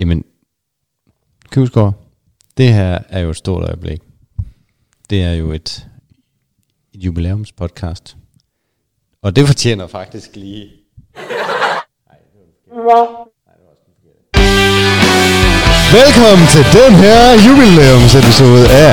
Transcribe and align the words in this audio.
Jamen, 0.00 0.24
Kivsgaard, 1.52 1.94
det 2.56 2.72
her 2.72 2.98
er 3.08 3.20
jo 3.20 3.30
et 3.30 3.36
stort 3.36 3.64
øjeblik. 3.64 4.00
Det 5.10 5.22
er 5.22 5.32
jo 5.32 5.52
et, 5.52 5.88
et 6.94 7.04
jubilæumspodcast. 7.04 8.16
Og 9.22 9.36
det 9.36 9.46
fortjener 9.46 9.86
faktisk 9.86 10.36
lige... 10.36 10.70
Velkommen 15.92 16.46
til 16.54 16.64
den 16.80 16.92
her 17.04 17.20
jubilæumsepisode 17.46 18.64
af 18.86 18.92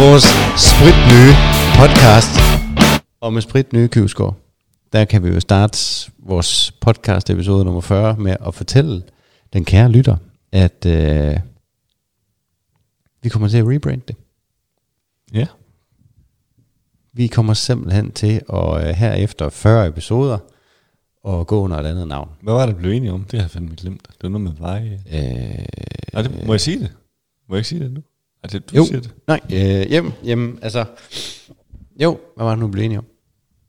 vores 0.00 0.26
spritnye 0.68 1.32
podcast. 1.80 2.32
Og 3.20 3.32
med 3.32 3.42
spritnye 3.42 3.88
Kivsgaard, 3.88 4.36
der 4.92 5.04
kan 5.04 5.24
vi 5.24 5.28
jo 5.28 5.40
starte 5.40 5.78
vores 6.18 6.72
podcast 6.80 7.30
episode 7.30 7.64
nummer 7.64 7.80
40 7.80 8.16
med 8.16 8.36
at 8.46 8.54
fortælle 8.54 9.02
den 9.56 9.64
kære 9.64 9.88
lytter, 9.90 10.16
at 10.52 10.86
øh, 10.86 11.36
vi 13.22 13.28
kommer 13.28 13.48
til 13.48 13.58
at 13.58 13.66
rebrande 13.68 14.02
det. 14.08 14.16
Ja. 15.32 15.46
Vi 17.12 17.26
kommer 17.26 17.54
simpelthen 17.54 18.12
til 18.12 18.42
at 18.52 18.88
øh, 18.88 18.94
her 18.94 19.12
efter 19.12 19.48
40 19.48 19.88
episoder 19.88 20.38
og 21.22 21.46
gå 21.46 21.60
under 21.60 21.76
et 21.76 21.86
andet 21.86 22.08
navn. 22.08 22.30
Hvad 22.42 22.54
var 22.54 22.66
det, 22.66 22.74
du 22.74 22.80
blev 22.80 22.92
enige 22.92 23.12
om? 23.12 23.24
Det 23.24 23.32
har 23.32 23.44
jeg 23.44 23.50
fandme 23.50 23.74
glemt. 23.76 24.08
Det 24.08 24.22
var 24.22 24.28
noget 24.28 24.44
med 24.44 24.52
veje. 24.58 25.02
Øh, 25.12 25.64
Nej, 26.12 26.22
det, 26.22 26.46
må 26.46 26.52
jeg 26.52 26.60
sige 26.60 26.80
det? 26.80 26.92
Må 27.48 27.54
jeg 27.54 27.58
ikke 27.58 27.68
sige 27.68 27.84
det 27.84 27.92
nu? 27.92 28.02
Er 28.42 28.48
det, 28.48 28.70
du 28.70 28.76
jo, 28.76 28.84
siger 28.84 29.00
det? 29.00 29.14
nej, 29.26 29.40
øh, 29.52 29.88
hjem, 29.88 30.12
hjem, 30.22 30.58
altså, 30.62 30.84
jo, 32.02 32.20
hvad 32.36 32.44
var 32.44 32.50
det 32.50 32.58
nu, 32.58 32.68
blev 32.68 32.84
enige 32.84 32.98
om? 32.98 33.06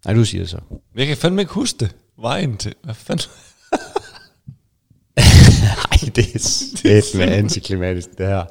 Nej, 0.06 0.14
du 0.14 0.26
siger 0.26 0.42
det 0.42 0.50
så. 0.50 0.60
Jeg 0.96 1.08
kan 1.08 1.18
fandme 1.18 1.42
ikke 1.42 1.54
huske 1.54 1.80
det. 1.80 1.96
Vejen 2.18 2.58
til... 2.58 2.74
Hvad 2.84 2.94
fanden? 2.94 3.30
Det 6.18 6.36
er 6.36 7.02
det 7.12 7.16
med 7.18 7.28
antiklimatisk, 7.34 8.18
det 8.18 8.28
her. 8.28 8.46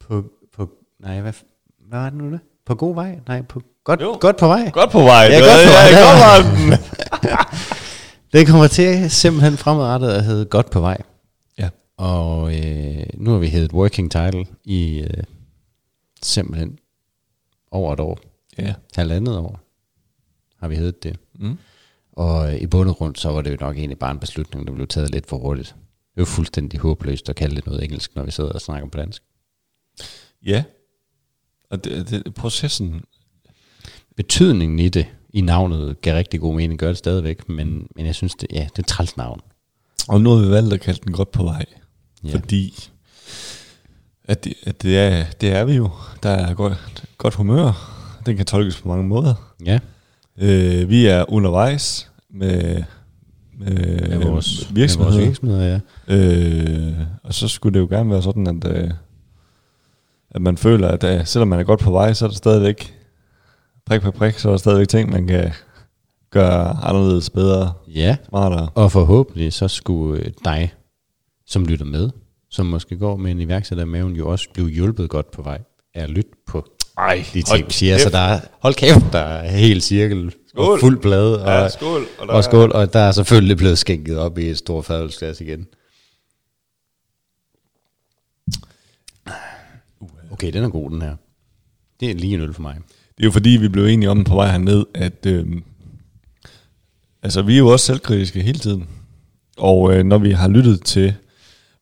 På, 0.00 0.24
på, 0.52 0.70
nej, 1.00 1.20
hvad, 1.20 1.32
hvad 1.88 1.98
var 1.98 2.10
det 2.10 2.18
nu 2.18 2.32
det? 2.32 2.40
På 2.66 2.74
god 2.74 2.94
vej? 2.94 3.20
Nej, 3.28 3.42
på, 3.42 3.62
godt, 3.84 4.00
Jo. 4.00 4.18
godt 4.20 4.36
på 4.36 4.46
vej. 4.46 4.70
Godt 4.70 4.90
på 4.90 4.98
vej. 5.02 5.24
Ja, 5.30 5.36
Det 5.36 5.44
godt 5.44 5.66
på 5.66 5.72
vej. 5.72 5.88
Ja. 5.92 6.00
godt 6.00 6.44
på 6.46 6.66
vej. 6.68 6.78
Det 8.32 8.46
kommer 8.46 8.66
til 8.66 9.10
simpelthen 9.10 9.56
fremadrettet 9.56 10.08
at 10.10 10.24
hedde 10.24 10.44
godt 10.44 10.70
på 10.70 10.80
vej. 10.80 11.02
Ja. 11.58 11.68
Og 11.96 12.56
øh, 12.58 13.06
nu 13.14 13.30
har 13.30 13.38
vi 13.38 13.46
heddet 13.48 13.72
working 13.72 14.10
title 14.10 14.46
i 14.64 15.00
øh, 15.00 15.24
simpelthen 16.22 16.78
over 17.70 17.92
et 17.92 18.00
år. 18.00 18.18
Ja. 18.58 18.74
Halvandet 18.96 19.36
år 19.38 19.60
har 20.60 20.68
vi 20.68 20.76
heddet 20.76 21.02
det. 21.02 21.16
Mm. 21.34 21.58
Og 22.18 22.58
i 22.58 22.66
bund 22.66 22.88
og 22.88 22.96
grund, 22.96 23.16
så 23.16 23.32
var 23.32 23.42
det 23.42 23.50
jo 23.50 23.56
nok 23.60 23.76
egentlig 23.76 23.98
bare 23.98 24.10
en 24.10 24.18
beslutning, 24.18 24.66
der 24.66 24.72
blev 24.72 24.86
taget 24.86 25.10
lidt 25.10 25.26
for 25.26 25.38
hurtigt. 25.38 25.68
Det 25.68 26.20
er 26.20 26.20
jo 26.20 26.24
fuldstændig 26.24 26.80
håbløst 26.80 27.28
at 27.28 27.36
kalde 27.36 27.56
det 27.56 27.66
noget 27.66 27.84
engelsk, 27.84 28.14
når 28.14 28.22
vi 28.22 28.30
sidder 28.30 28.50
og 28.50 28.60
snakker 28.60 28.88
på 28.88 28.98
dansk. 28.98 29.22
Ja. 30.46 30.64
Og 31.70 31.84
det, 31.84 32.10
det, 32.10 32.34
processen... 32.34 33.02
Betydningen 34.16 34.78
i 34.78 34.88
det, 34.88 35.06
i 35.30 35.40
navnet, 35.40 36.00
gav 36.00 36.14
rigtig 36.14 36.40
god 36.40 36.54
mening, 36.54 36.78
gør 36.78 36.88
det 36.88 36.96
stadigvæk, 36.96 37.48
men, 37.48 37.88
men 37.96 38.06
jeg 38.06 38.14
synes, 38.14 38.34
det, 38.34 38.48
ja, 38.52 38.68
det 38.76 38.82
er 38.82 38.86
træls 38.86 39.16
navn. 39.16 39.40
Og 40.08 40.20
nu 40.20 40.30
har 40.30 40.44
vi 40.44 40.50
valgt 40.50 40.74
at 40.74 40.80
kalde 40.80 41.00
den 41.04 41.12
godt 41.12 41.32
på 41.32 41.42
vej. 41.42 41.64
Ja. 42.24 42.28
Ja. 42.28 42.34
Fordi... 42.34 42.90
At, 44.24 44.44
det, 44.44 44.54
at 44.66 44.82
det, 44.82 44.98
er, 44.98 45.24
det 45.40 45.52
er 45.52 45.64
vi 45.64 45.72
jo. 45.72 45.90
Der 46.22 46.30
er 46.30 46.54
godt, 46.54 47.04
godt 47.18 47.34
humør. 47.34 47.72
Den 48.26 48.36
kan 48.36 48.46
tolkes 48.46 48.80
på 48.80 48.88
mange 48.88 49.04
måder. 49.04 49.54
Ja, 49.64 49.78
Øh, 50.40 50.88
vi 50.88 51.06
er 51.06 51.32
undervejs 51.32 52.07
med, 52.34 52.82
med, 53.58 54.08
med 54.08 54.18
vores 54.18 54.74
virksomheder. 54.74 55.10
Med 55.10 55.18
vores 55.18 55.28
virksomheder, 55.28 55.80
ja. 56.08 56.14
Øh, 56.14 56.94
og 57.22 57.34
så 57.34 57.48
skulle 57.48 57.74
det 57.74 57.80
jo 57.80 57.96
gerne 57.96 58.10
være 58.10 58.22
sådan, 58.22 58.46
at, 58.46 58.76
øh, 58.76 58.90
at 60.30 60.42
man 60.42 60.56
føler, 60.56 60.88
at 60.88 61.04
øh, 61.04 61.26
selvom 61.26 61.48
man 61.48 61.58
er 61.60 61.64
godt 61.64 61.80
på 61.80 61.90
vej, 61.90 62.12
så 62.12 62.24
er 62.24 62.28
der 62.28 62.36
stadigvæk 62.36 62.94
prik 63.86 64.00
på 64.00 64.10
prik, 64.10 64.38
så 64.38 64.48
er 64.48 64.52
der 64.52 64.58
stadigvæk 64.58 64.88
ting, 64.88 65.10
man 65.10 65.26
kan 65.26 65.52
gøre 66.30 66.76
anderledes, 66.84 67.30
bedre, 67.30 67.72
Ja, 67.94 68.16
smartere. 68.28 68.68
og 68.74 68.92
forhåbentlig 68.92 69.52
så 69.52 69.68
skulle 69.68 70.20
øh, 70.22 70.30
dig, 70.44 70.72
som 71.46 71.64
lytter 71.64 71.84
med, 71.86 72.10
som 72.50 72.66
måske 72.66 72.96
går 72.96 73.16
med 73.16 73.30
en 73.30 73.40
iværksætter 73.40 73.84
i 73.84 73.88
maven, 73.88 74.16
jo 74.16 74.28
også 74.28 74.48
blive 74.54 74.70
hjulpet 74.70 75.10
godt 75.10 75.30
på 75.30 75.42
vej 75.42 75.58
af 75.94 76.02
at 76.02 76.10
lytte 76.10 76.30
på 76.46 76.64
Ej, 76.98 77.24
de 77.34 77.42
ting, 77.42 77.72
siger. 77.72 77.98
Så 77.98 78.10
der 78.10 78.18
er, 78.18 78.40
hold 78.62 78.74
kæft, 78.74 79.12
der 79.12 79.18
er 79.18 79.50
helt 79.50 79.82
cirkel 79.82 80.32
og 80.58 80.64
Skål. 80.64 80.80
fuld 80.80 81.00
plade. 81.00 81.42
Og, 81.44 81.48
Ja, 81.48 81.68
skål. 81.68 82.02
Og 82.18 82.26
der 82.26 82.32
og 82.32 82.44
skål, 82.44 82.72
og 82.72 82.92
der 82.92 82.98
er 83.00 83.12
selvfølgelig 83.12 83.56
blevet 83.56 83.78
skænket 83.78 84.18
op 84.18 84.38
i 84.38 84.48
et 84.50 84.58
stort 84.58 84.84
fadelsglas 84.84 85.40
igen. 85.40 85.66
Okay, 90.30 90.52
den 90.52 90.64
er 90.64 90.68
god, 90.68 90.90
den 90.90 91.02
her. 91.02 91.16
Det 92.00 92.10
er 92.10 92.14
lige 92.14 92.34
en 92.34 92.40
øl 92.40 92.54
for 92.54 92.62
mig. 92.62 92.74
Det 93.16 93.22
er 93.22 93.26
jo 93.26 93.30
fordi, 93.30 93.50
vi 93.50 93.68
blev 93.68 93.84
enige 93.84 94.10
om 94.10 94.24
på 94.24 94.34
vej 94.34 94.50
herned, 94.50 94.84
at 94.94 95.26
øh, 95.26 95.46
altså, 97.22 97.42
vi 97.42 97.54
er 97.54 97.58
jo 97.58 97.68
også 97.68 97.86
selvkritiske 97.86 98.42
hele 98.42 98.58
tiden. 98.58 98.88
Og 99.56 99.94
øh, 99.94 100.04
når 100.04 100.18
vi 100.18 100.30
har 100.32 100.48
lyttet 100.48 100.82
til 100.84 101.14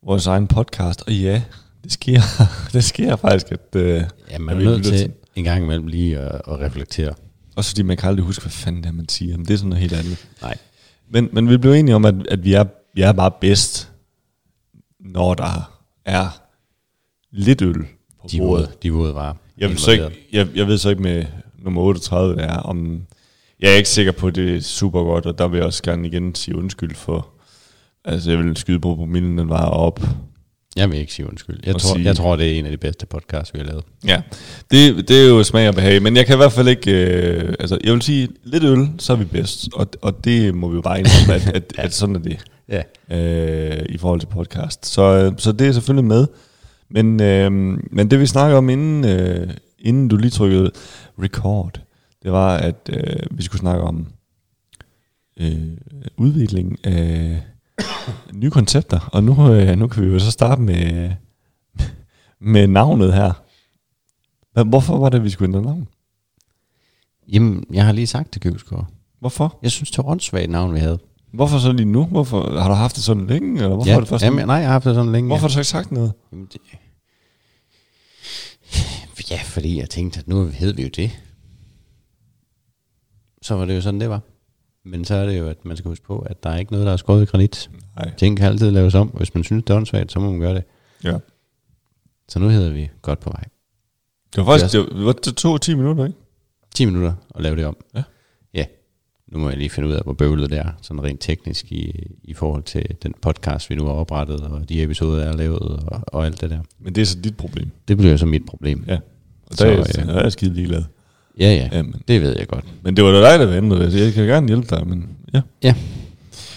vores 0.03 0.26
egen 0.26 0.47
podcast, 0.47 1.03
og 1.06 1.12
ja, 1.12 1.43
det 1.84 1.93
sker, 1.93 2.20
det 2.72 2.84
sker 2.84 3.16
faktisk, 3.16 3.53
at, 3.53 3.81
øh, 3.81 4.03
Ja, 4.31 4.38
man 4.38 4.56
er 4.56 4.60
nødt 4.64 4.84
til 4.84 5.12
en 5.37 5.44
gang 5.44 5.64
imellem 5.64 5.87
lige 5.87 6.19
at, 6.19 6.34
at 6.48 6.60
reflektere. 6.60 7.14
Også 7.56 7.71
fordi 7.71 7.83
man 7.83 7.97
kan 7.97 8.09
aldrig 8.09 8.27
huske, 8.27 8.43
hvad 8.43 8.50
fanden 8.53 8.83
det 8.83 8.89
er, 8.89 8.93
man 8.93 9.09
siger. 9.09 9.37
Men 9.37 9.47
det 9.47 9.55
er 9.55 9.59
sådan 9.59 9.69
noget 9.69 9.81
helt 9.81 9.93
andet. 9.93 10.27
Nej. 10.43 10.59
Men, 11.11 11.28
men 11.33 11.49
vi 11.49 11.56
blev 11.56 11.72
enige 11.72 11.94
om, 11.94 12.05
at, 12.05 12.15
at 12.28 12.44
vi, 12.44 12.53
er, 12.53 12.65
vi 12.94 13.03
er 13.03 13.12
bare 13.12 13.31
bedst, 13.41 13.93
når 15.00 15.34
der 15.34 15.71
er 16.05 16.41
lidt 17.31 17.62
øl 17.62 17.87
på 18.21 18.28
De 18.31 18.39
bordet. 18.39 18.67
våde, 18.67 18.77
de 18.83 18.93
våde 18.93 19.15
varer. 19.15 19.34
Jeg, 19.59 19.71
ved 19.71 19.77
så 19.77 19.91
ikke, 19.91 20.28
jeg, 20.33 20.49
jeg 20.55 20.67
ved 20.67 20.78
så 20.78 20.91
ikke 20.91 21.03
med 21.03 21.25
nummer 21.59 21.83
38, 21.83 22.34
hvad 22.34 22.44
det 22.44 22.53
er, 22.53 22.56
om... 22.56 23.03
Jeg 23.61 23.73
er 23.73 23.77
ikke 23.77 23.88
sikker 23.88 24.12
på, 24.12 24.27
at 24.27 24.34
det 24.34 24.56
er 24.56 24.61
super 24.61 25.03
godt, 25.03 25.27
og 25.27 25.38
der 25.38 25.49
vil 25.49 25.56
jeg 25.56 25.67
også 25.67 25.83
gerne 25.83 26.09
igen 26.09 26.34
sige 26.34 26.56
undskyld 26.56 26.94
for... 26.94 27.28
Altså, 28.05 28.31
jeg 28.31 28.38
vil 28.38 28.56
skyde 28.56 28.81
på, 28.81 28.88
på 28.88 28.94
promillen, 28.97 29.38
den 29.38 29.49
var 29.49 29.65
op. 29.67 30.00
Jeg 30.76 30.91
vil 30.91 30.98
ikke 30.98 31.12
sige 31.12 31.26
undskyld. 31.28 31.60
Jeg 31.66 31.76
tror, 31.76 31.94
sige- 31.94 32.04
jeg 32.04 32.16
tror, 32.16 32.37
det 32.37 32.53
er 32.54 32.59
en 32.59 32.64
af 32.64 32.70
de 32.70 32.76
bedste 32.76 33.06
podcasts, 33.06 33.54
vi 33.54 33.59
har 33.59 33.66
lavet. 33.66 33.84
Ja, 34.06 34.22
det, 34.70 35.09
det 35.09 35.22
er 35.25 35.28
jo 35.28 35.42
smag 35.42 35.69
og 35.69 35.75
behag, 35.75 36.03
men 36.03 36.16
jeg 36.16 36.26
kan 36.26 36.34
i 36.34 36.37
hvert 36.37 36.53
fald 36.53 36.69
ikke... 36.69 36.91
Øh, 36.92 37.54
altså, 37.60 37.78
jeg 37.84 37.92
vil 37.92 38.03
sige, 38.03 38.28
lidt 38.44 38.64
øl, 38.64 38.88
så 38.98 39.12
er 39.12 39.16
vi 39.16 39.25
bedst, 39.25 39.69
og, 39.75 39.87
og 40.03 40.25
det 40.25 40.54
må 40.54 40.69
vi 40.69 40.75
jo 40.75 40.81
bare 40.81 40.98
indrømme, 40.98 41.34
at, 41.34 41.48
at, 41.56 41.72
at 41.87 41.94
sådan 41.94 42.14
er 42.16 42.20
det. 42.20 42.38
Ja. 42.69 42.82
øh, 43.16 43.87
i 43.88 43.98
forhold 43.98 44.20
til 44.20 44.26
podcast. 44.26 44.87
Så, 44.87 45.03
øh, 45.03 45.32
så 45.38 45.53
det 45.53 45.66
er 45.66 45.72
selvfølgelig 45.72 46.04
med. 46.04 46.26
Men, 46.91 47.22
øh, 47.22 47.53
men 47.93 48.10
det 48.10 48.20
vi 48.20 48.26
snakker 48.26 48.56
om 48.58 48.69
inden, 48.70 49.04
øh, 49.04 49.50
inden 49.78 50.08
du 50.08 50.16
lige 50.16 50.31
trykkede 50.31 50.70
record, 51.22 51.81
det 52.22 52.32
var, 52.32 52.56
at 52.56 52.91
øh, 52.93 53.16
vi 53.31 53.43
skulle 53.43 53.60
snakke 53.60 53.82
om 53.84 54.06
øh, 55.41 55.53
udvikling 56.16 56.78
af 56.87 57.43
nye 58.41 58.50
koncepter. 58.50 59.09
Og 59.12 59.25
nu, 59.25 59.53
øh, 59.53 59.78
nu 59.78 59.88
kan 59.88 60.03
vi 60.03 60.09
jo 60.09 60.19
så 60.19 60.31
starte 60.31 60.62
med, 60.62 61.10
med 62.53 62.66
navnet 62.66 63.14
her. 63.14 63.32
Hvorfor 64.64 64.98
var 64.98 65.09
det, 65.09 65.25
vi 65.25 65.31
skulle 65.31 65.48
ændre 65.48 65.62
navn? 65.62 65.88
Jamen, 67.28 67.64
jeg 67.72 67.84
har 67.84 67.92
lige 67.92 68.06
sagt 68.06 68.32
til 68.32 68.41
Købsgaard. 68.41 68.87
Hvorfor? 69.20 69.59
Jeg 69.62 69.70
synes, 69.70 69.91
det 69.91 69.98
var 69.98 70.10
åndssvagt 70.10 70.50
navn, 70.50 70.75
vi 70.75 70.78
havde. 70.78 70.98
Hvorfor 71.32 71.59
så 71.59 71.72
lige 71.72 71.87
nu? 71.87 72.04
Hvorfor, 72.04 72.60
har 72.60 72.69
du 72.69 72.75
haft 72.75 72.97
det 72.97 73.04
sådan 73.04 73.26
længe? 73.26 73.56
Eller 73.56 73.75
hvorfor 73.75 73.91
ja, 73.91 73.97
er 73.97 74.00
det 74.00 74.08
først 74.08 74.25
jamen, 74.25 74.41
nu? 74.41 74.47
nej, 74.47 74.56
jeg 74.56 74.66
har 74.66 74.72
haft 74.72 74.84
det 74.84 74.94
sådan 74.94 75.12
længe. 75.12 75.28
Hvorfor 75.28 75.41
har 75.41 75.48
du 75.48 75.53
så 75.53 75.60
ikke 75.60 75.69
sagt 75.69 75.93
noget? 75.93 76.12
Jamen, 76.32 76.48
det... 76.53 76.60
Ja, 79.31 79.41
fordi 79.44 79.78
jeg 79.78 79.91
tænkte, 79.91 80.20
at 80.20 80.28
nu 80.28 80.47
hed 80.47 80.75
vi 80.75 80.82
jo 80.82 80.88
det. 80.97 81.11
Så 83.43 83.55
var 83.55 83.64
det 83.64 83.76
jo 83.76 83.81
sådan, 83.81 84.00
det 84.00 84.11
var. 84.11 84.20
Men 84.87 85.05
så 85.05 85.15
er 85.15 85.27
det 85.27 85.38
jo, 85.38 85.49
at 85.49 85.65
man 85.65 85.77
skal 85.77 85.88
huske 85.88 86.05
på, 86.06 86.19
at 86.19 86.43
der 86.43 86.50
er 86.50 86.59
ikke 86.59 86.73
noget, 86.73 86.87
der 86.87 86.93
er 86.93 86.97
skåret 86.97 87.23
i 87.23 87.25
granit. 87.25 87.71
Nej. 87.97 88.11
Ting 88.17 88.37
kan 88.37 88.47
altid 88.47 88.71
laves 88.71 88.94
om. 88.94 89.09
Hvis 89.09 89.35
man 89.35 89.44
synes, 89.44 89.65
det 89.65 89.73
er 89.73 89.77
åndssvagt, 89.77 90.12
så 90.12 90.21
må 90.21 90.31
man 90.31 90.41
gøre 90.41 90.55
det. 90.55 90.65
Ja. 91.05 91.19
Så 92.29 92.38
nu 92.38 92.49
hedder 92.49 92.71
vi 92.73 92.91
godt 93.03 93.21
på 93.21 93.31
vej. 93.31 93.44
Det 94.37 94.47
var 94.47 94.53
faktisk, 94.59 94.73
Det 94.73 94.97
det, 94.97 95.05
var, 95.05 95.12
det 95.12 95.37
tog 95.37 95.61
10 95.61 95.75
minutter, 95.75 96.06
ikke? 96.06 96.19
10 96.75 96.85
minutter 96.85 97.12
at 97.35 97.43
lave 97.43 97.56
det 97.56 97.65
om. 97.65 97.77
Ja. 97.94 98.03
Ja. 98.55 98.65
Nu 99.33 99.38
må 99.38 99.49
jeg 99.49 99.59
lige 99.59 99.71
finde 99.71 99.88
ud 99.88 99.94
af, 99.94 100.03
hvor 100.03 100.12
bøvlet 100.12 100.50
det 100.50 100.59
er, 100.59 100.71
sådan 100.83 101.03
rent 101.03 101.21
teknisk 101.21 101.73
i, 101.73 102.06
i 102.23 102.35
forhold 102.35 102.62
til 102.62 102.97
den 103.03 103.15
podcast, 103.23 103.71
vi 103.71 103.75
nu 103.75 103.85
har 103.85 103.93
oprettet, 103.93 104.41
og 104.41 104.69
de 104.69 104.82
episoder, 104.82 105.19
jeg 105.19 105.31
har 105.31 105.37
lavet, 105.37 105.59
og, 105.61 106.00
og 106.06 106.27
alt 106.27 106.41
det 106.41 106.50
der. 106.50 106.61
Men 106.79 106.94
det 106.94 107.00
er 107.00 107.06
så 107.06 107.19
dit 107.21 107.37
problem. 107.37 107.71
Det 107.89 107.97
bliver 107.97 108.17
så 108.17 108.27
mit 108.27 108.47
problem. 108.47 108.85
Ja. 108.89 108.99
Og 109.47 109.56
Så, 109.56 109.65
der, 109.65 109.71
er, 109.71 109.77
ja. 109.77 109.82
jeg, 109.97 110.06
der 110.06 110.15
er 110.15 110.23
jeg 110.23 110.32
skide 110.32 110.55
ligeglad. 110.55 110.82
Ja, 111.41 111.55
ja. 111.55 111.69
Ja, 111.73 111.83
men, 111.83 111.94
Det 112.09 112.23
ved 112.23 112.37
jeg 112.38 112.49
godt. 112.49 112.65
men 112.83 112.97
det 112.97 113.05
var 113.05 113.11
da 113.11 113.31
dig, 113.31 113.38
der 113.38 113.47
vendte 113.47 113.77
det. 113.87 114.00
Jeg 114.05 114.12
kan 114.12 114.25
gerne 114.27 114.47
hjælpe 114.47 114.77
dig, 114.77 114.87
men 114.88 115.09
ja. 115.35 115.41
Ja. 115.62 115.75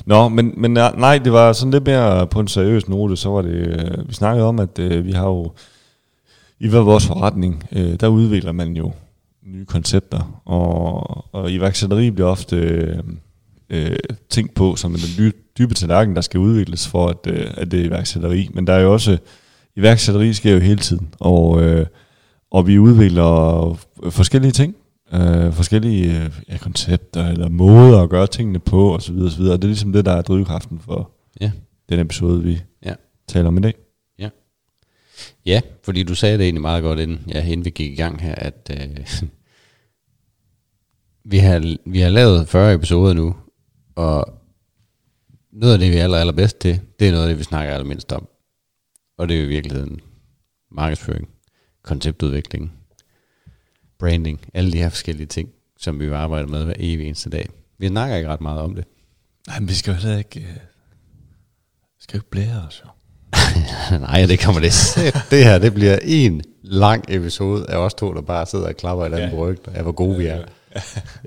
Nå, 0.05 0.27
men, 0.29 0.53
men 0.57 0.71
nej, 0.71 1.17
det 1.17 1.31
var 1.31 1.53
sådan 1.53 1.71
lidt 1.71 1.85
mere 1.87 2.27
på 2.27 2.39
en 2.39 2.47
seriøs 2.47 2.87
note. 2.89 3.17
Så 3.17 3.29
var 3.29 3.41
det, 3.41 3.51
øh, 3.51 4.09
vi 4.09 4.13
snakkede 4.13 4.47
om, 4.47 4.59
at 4.59 4.79
øh, 4.79 5.05
vi 5.05 5.11
har 5.11 5.25
jo, 5.25 5.51
i 6.59 6.67
hver 6.67 6.79
vores 6.79 7.05
forretning, 7.07 7.63
øh, 7.71 7.93
der 7.99 8.07
udvikler 8.07 8.51
man 8.51 8.73
jo 8.73 8.91
nye 9.45 9.65
koncepter. 9.65 10.41
Og, 10.45 11.25
og 11.33 11.51
iværksætteri 11.51 12.11
bliver 12.11 12.29
ofte 12.29 12.55
øh, 12.55 12.97
øh, 13.69 13.95
ting 14.29 14.53
på, 14.53 14.75
som 14.75 14.93
er 14.93 14.97
den 14.97 15.33
dybe 15.57 15.73
tallerken, 15.73 16.15
der 16.15 16.21
skal 16.21 16.39
udvikles 16.39 16.87
for, 16.87 17.07
at, 17.07 17.27
øh, 17.27 17.47
at 17.57 17.71
det 17.71 17.79
er 17.79 17.85
iværksætteri. 17.85 18.49
Men 18.53 18.67
der 18.67 18.73
er 18.73 18.79
jo 18.79 18.93
også, 18.93 19.17
iværksætteri 19.75 20.33
sker 20.33 20.53
jo 20.53 20.59
hele 20.59 20.79
tiden, 20.79 21.09
og, 21.19 21.61
øh, 21.63 21.85
og 22.51 22.67
vi 22.67 22.79
udvikler 22.79 23.73
forskellige 24.09 24.51
ting, 24.51 24.75
øh, 25.13 25.53
forskellige 25.53 26.23
øh, 26.23 26.31
ja, 26.49 26.57
koncepter 26.57 27.27
eller 27.27 27.49
måder 27.49 28.01
at 28.03 28.09
gøre 28.09 28.27
tingene 28.27 28.59
på 28.59 28.95
osv. 28.95 29.15
osv. 29.17 29.41
Og 29.41 29.57
det 29.61 29.63
er 29.63 29.67
ligesom 29.67 29.93
det, 29.93 30.05
der 30.05 30.11
er 30.11 30.21
drivkraften 30.21 30.79
for 30.79 31.11
Ja. 31.41 31.51
den 31.89 31.99
episode, 31.99 32.43
vi 32.43 32.61
Ja. 32.85 32.93
taler 33.27 33.47
om 33.47 33.57
i 33.57 33.61
dag. 33.61 33.73
Ja, 35.45 35.61
fordi 35.83 36.03
du 36.03 36.15
sagde 36.15 36.37
det 36.37 36.43
egentlig 36.43 36.61
meget 36.61 36.83
godt, 36.83 36.99
inden, 36.99 37.19
ja, 37.27 37.45
inden 37.47 37.65
vi 37.65 37.69
gik 37.69 37.91
i 37.91 37.95
gang 37.95 38.21
her, 38.21 38.35
at 38.35 38.71
øh, 38.81 39.05
vi, 41.31 41.37
har, 41.37 41.75
vi 41.85 41.99
har 41.99 42.09
lavet 42.09 42.47
40 42.47 42.73
episoder 42.73 43.13
nu, 43.13 43.35
og 43.95 44.33
noget 45.51 45.73
af 45.73 45.79
det, 45.79 45.91
vi 45.91 45.97
er 45.97 46.03
aller, 46.03 46.17
allerbedst 46.17 46.59
til, 46.59 46.79
det 46.99 47.07
er 47.07 47.11
noget 47.11 47.23
af 47.23 47.29
det, 47.29 47.37
vi 47.39 47.43
snakker 47.43 47.73
allermindst 47.73 48.11
om. 48.11 48.27
Og 49.17 49.29
det 49.29 49.35
er 49.35 49.39
jo 49.39 49.45
i 49.45 49.49
virkeligheden 49.49 49.99
markedsføring, 50.71 51.27
konceptudvikling, 51.89 52.71
branding, 53.99 54.39
alle 54.53 54.71
de 54.71 54.77
her 54.77 54.89
forskellige 54.89 55.27
ting, 55.27 55.49
som 55.79 55.99
vi 55.99 56.05
jo 56.05 56.15
arbejder 56.15 56.47
med 56.47 56.65
hver 56.65 56.73
evig 56.79 57.05
eneste 57.07 57.29
dag. 57.29 57.49
Vi 57.77 57.87
snakker 57.87 58.15
ikke 58.15 58.29
ret 58.29 58.41
meget 58.41 58.61
om 58.61 58.75
det. 58.75 58.85
Nej, 59.47 59.59
men 59.59 59.69
vi 59.69 59.73
skal 59.73 59.91
jo 59.91 59.97
heller 59.99 60.17
ikke, 60.17 60.39
øh, 60.39 60.45
skal 61.99 62.17
jo 62.17 62.19
ikke 62.19 62.29
blære 62.29 62.63
os 62.67 62.81
jo. 62.85 62.89
Nej, 64.07 64.25
det 64.25 64.39
kommer 64.39 64.61
det. 64.61 64.73
det 65.31 65.43
her, 65.43 65.59
det 65.59 65.73
bliver 65.73 65.99
en 66.03 66.41
lang 66.63 67.03
episode 67.07 67.65
af 67.69 67.77
os 67.77 67.93
to, 67.93 68.13
der 68.13 68.21
bare 68.21 68.45
sidder 68.45 68.67
og 68.67 68.75
klapper 68.75 69.05
et 69.05 69.13
andet 69.13 69.27
Ja. 69.31 69.35
ryggen 69.37 69.75
af, 69.75 69.83
hvor 69.83 69.91
gode 69.91 70.17
vi 70.17 70.25
er. 70.25 70.43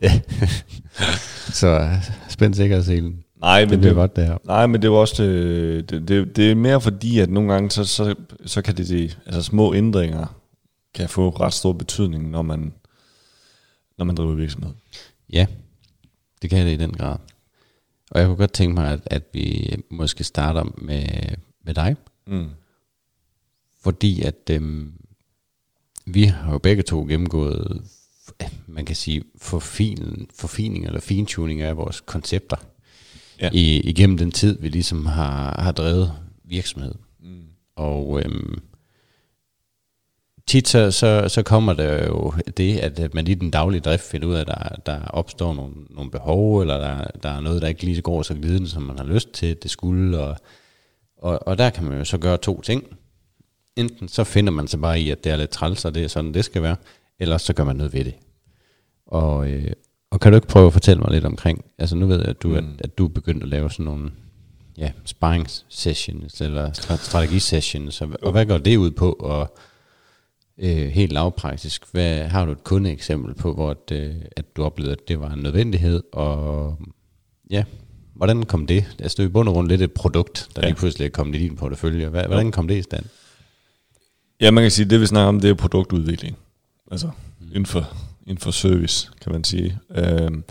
Ja. 0.02 0.20
Så 1.60 1.88
spænd 2.28 2.54
sikkerhedsselen. 2.54 3.18
Nej, 3.40 3.60
Det 3.60 3.70
men 3.70 3.78
bliver 3.80 3.90
det, 3.92 3.96
godt, 3.96 4.16
det 4.16 4.26
her. 4.26 4.36
nej, 4.46 4.66
men 4.66 4.82
det 4.82 4.88
er 4.88 4.92
også 4.92 5.22
det, 5.22 5.90
det, 5.90 6.08
det, 6.08 6.36
det 6.36 6.50
er 6.50 6.54
mere 6.54 6.80
fordi, 6.80 7.18
at 7.18 7.30
nogle 7.30 7.52
gange, 7.52 7.70
så, 7.70 7.84
så, 7.84 8.14
så 8.46 8.62
kan 8.62 8.76
det, 8.76 8.88
det, 8.88 9.18
altså 9.26 9.42
små 9.42 9.74
ændringer, 9.74 10.34
kan 10.94 11.08
få 11.08 11.30
ret 11.30 11.52
stor 11.52 11.72
betydning, 11.72 12.30
når 12.30 12.42
man, 12.42 12.72
når 13.98 14.04
man 14.04 14.16
driver 14.16 14.34
virksomhed. 14.34 14.72
Ja, 15.32 15.46
det 16.42 16.50
kan 16.50 16.66
det 16.66 16.72
i 16.72 16.76
den 16.76 16.92
grad. 16.92 17.18
Og 18.10 18.20
jeg 18.20 18.26
kunne 18.26 18.36
godt 18.36 18.52
tænke 18.52 18.74
mig, 18.74 18.92
at, 18.92 19.00
at 19.06 19.22
vi 19.32 19.74
måske 19.90 20.24
starter 20.24 20.64
med, 20.78 21.06
med 21.64 21.74
dig. 21.74 21.96
Mm. 22.26 22.50
Fordi 23.80 24.22
at 24.22 24.50
øhm, 24.50 24.92
vi 26.06 26.24
har 26.24 26.52
jo 26.52 26.58
begge 26.58 26.82
to 26.82 27.00
gennemgået, 27.08 27.82
man 28.66 28.84
kan 28.84 28.96
sige, 28.96 29.24
forfin, 29.36 30.30
forfining 30.34 30.86
eller 30.86 31.00
fintuning 31.00 31.60
af 31.60 31.76
vores 31.76 32.00
koncepter. 32.00 32.56
Ja. 33.40 33.50
I, 33.52 33.80
igennem 33.80 34.18
den 34.18 34.30
tid, 34.30 34.58
vi 34.60 34.68
ligesom 34.68 35.06
har, 35.06 35.62
har 35.62 35.72
drevet 35.72 36.12
virksomhed. 36.44 36.94
Mm. 37.20 37.42
Og 37.76 38.22
øhm, 38.24 38.62
tit 40.46 40.68
så, 40.68 40.90
så, 40.90 41.28
så 41.28 41.42
kommer 41.42 41.72
der 41.72 42.06
jo 42.06 42.32
det, 42.56 42.78
at 42.78 43.14
man 43.14 43.26
i 43.26 43.34
den 43.34 43.50
daglige 43.50 43.80
drift 43.80 44.04
finder 44.04 44.28
ud 44.28 44.34
af, 44.34 44.40
at 44.40 44.46
der, 44.46 44.76
der 44.86 45.04
opstår 45.04 45.54
nogle, 45.54 45.74
nogle 45.90 46.10
behov, 46.10 46.60
eller 46.60 46.78
der, 46.78 47.04
der 47.22 47.28
er 47.28 47.40
noget, 47.40 47.62
der 47.62 47.68
ikke 47.68 47.84
lige 47.84 48.02
går 48.02 48.22
så 48.22 48.34
glidende, 48.34 48.68
som 48.68 48.82
man 48.82 48.98
har 48.98 49.04
lyst 49.04 49.32
til, 49.32 49.56
det 49.62 49.70
skulle. 49.70 50.18
Og, 50.18 50.36
og, 51.18 51.48
og 51.48 51.58
der 51.58 51.70
kan 51.70 51.84
man 51.84 51.98
jo 51.98 52.04
så 52.04 52.18
gøre 52.18 52.36
to 52.36 52.60
ting. 52.60 52.84
Enten 53.76 54.08
så 54.08 54.24
finder 54.24 54.52
man 54.52 54.68
sig 54.68 54.80
bare 54.80 55.00
i, 55.00 55.10
at 55.10 55.24
det 55.24 55.32
er 55.32 55.36
lidt 55.36 55.50
træls, 55.50 55.84
og 55.84 55.94
det 55.94 56.04
er 56.04 56.08
sådan, 56.08 56.34
det 56.34 56.44
skal 56.44 56.62
være, 56.62 56.76
eller 57.18 57.38
så 57.38 57.52
gør 57.52 57.64
man 57.64 57.76
noget 57.76 57.92
ved 57.92 58.04
det. 58.04 58.14
Og, 59.06 59.48
øh, 59.50 59.72
og 60.10 60.20
kan 60.20 60.32
du 60.32 60.36
ikke 60.36 60.48
prøve 60.48 60.66
at 60.66 60.72
fortælle 60.72 61.00
mig 61.00 61.10
lidt 61.10 61.24
omkring, 61.24 61.64
altså 61.78 61.96
nu 61.96 62.06
ved 62.06 62.18
jeg, 62.18 62.28
at 62.28 62.42
du, 62.42 62.48
mm. 62.48 62.54
at, 62.54 62.64
at 62.78 62.98
du 62.98 63.04
er 63.04 63.08
begyndt 63.08 63.42
at 63.42 63.48
lave 63.48 63.70
sådan 63.70 63.84
nogle 63.84 64.10
ja, 64.78 64.92
sparring 65.04 65.46
sessions, 65.68 66.40
eller 66.40 66.70
stra- 66.70 66.96
strategi 66.96 67.38
sessions, 67.38 68.00
og, 68.00 68.10
og 68.22 68.32
hvad 68.32 68.46
går 68.46 68.58
det 68.58 68.76
ud 68.76 68.90
på, 68.90 69.12
og 69.12 69.56
øh, 70.58 70.88
helt 70.88 71.12
lavpraktisk, 71.12 71.84
hvad, 71.92 72.24
har 72.24 72.44
du 72.44 72.52
et 72.52 72.64
kundeeksempel 72.64 73.34
på, 73.34 73.54
hvor 73.54 73.70
at, 73.70 73.92
øh, 73.92 74.14
at 74.36 74.56
du 74.56 74.64
oplevede, 74.64 74.92
at 74.92 75.08
det 75.08 75.20
var 75.20 75.30
en 75.30 75.38
nødvendighed, 75.42 76.02
og 76.12 76.76
ja, 77.50 77.64
hvordan 78.14 78.42
kom 78.42 78.66
det? 78.66 78.84
Altså 78.98 79.16
det 79.16 79.22
er 79.24 79.28
i 79.28 79.32
bund 79.32 79.48
og 79.48 79.54
grund 79.54 79.68
lidt 79.68 79.82
et 79.82 79.92
produkt, 79.92 80.48
der 80.56 80.62
Ja. 80.62 80.68
lige 80.68 80.76
pludselig 80.76 81.04
er 81.06 81.08
kommet 81.10 81.36
i 81.36 81.38
din 81.38 81.56
portefølje. 81.56 82.08
Hvordan 82.08 82.52
kom 82.52 82.68
det 82.68 82.76
i 82.76 82.82
stand? 82.82 83.04
Ja, 84.40 84.50
man 84.50 84.64
kan 84.64 84.70
sige, 84.70 84.84
at 84.84 84.90
det 84.90 85.00
vi 85.00 85.06
snakker 85.06 85.28
om, 85.28 85.40
det 85.40 85.50
er 85.50 85.54
produktudvikling. 85.54 86.36
Altså 86.90 87.10
inden 87.48 87.66
for, 87.66 87.88
inden 88.26 88.38
for 88.38 88.50
service, 88.50 89.10
kan 89.22 89.32
man 89.32 89.44
sige. 89.44 89.78
Øhm, 89.94 90.44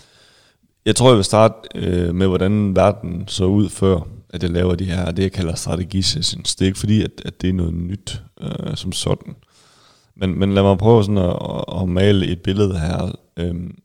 jeg 0.86 0.96
tror, 0.96 1.08
jeg 1.10 1.16
vil 1.16 1.24
starte 1.26 1.54
øh, 1.76 2.16
med, 2.16 2.28
hvordan 2.28 2.76
verden 2.76 3.24
så 3.28 3.46
ud 3.46 3.70
før, 3.70 4.00
at 4.30 4.44
jeg 4.44 4.52
laver 4.52 4.76
de 4.76 4.86
her, 4.86 5.12
det 5.12 5.24
jeg 5.24 5.32
kalder 5.32 5.56
strategisessions. 5.56 6.56
Det 6.56 6.66
er 6.66 6.68
ikke 6.68 6.80
fordi, 6.80 7.02
at, 7.04 7.12
at 7.26 7.42
det 7.42 7.50
er 7.50 7.54
noget 7.54 7.74
nyt 7.74 8.22
øh, 8.42 8.76
som 8.76 8.92
sådan. 8.92 9.36
Men, 10.22 10.40
men 10.40 10.54
lad 10.54 10.64
mig 10.64 10.78
prøve 10.78 11.04
sådan 11.04 11.18
at, 11.18 11.82
at, 11.82 11.90
male 11.90 12.28
et 12.28 12.42
billede 12.42 12.80
her. 12.80 13.16
Øhm, 13.38 13.78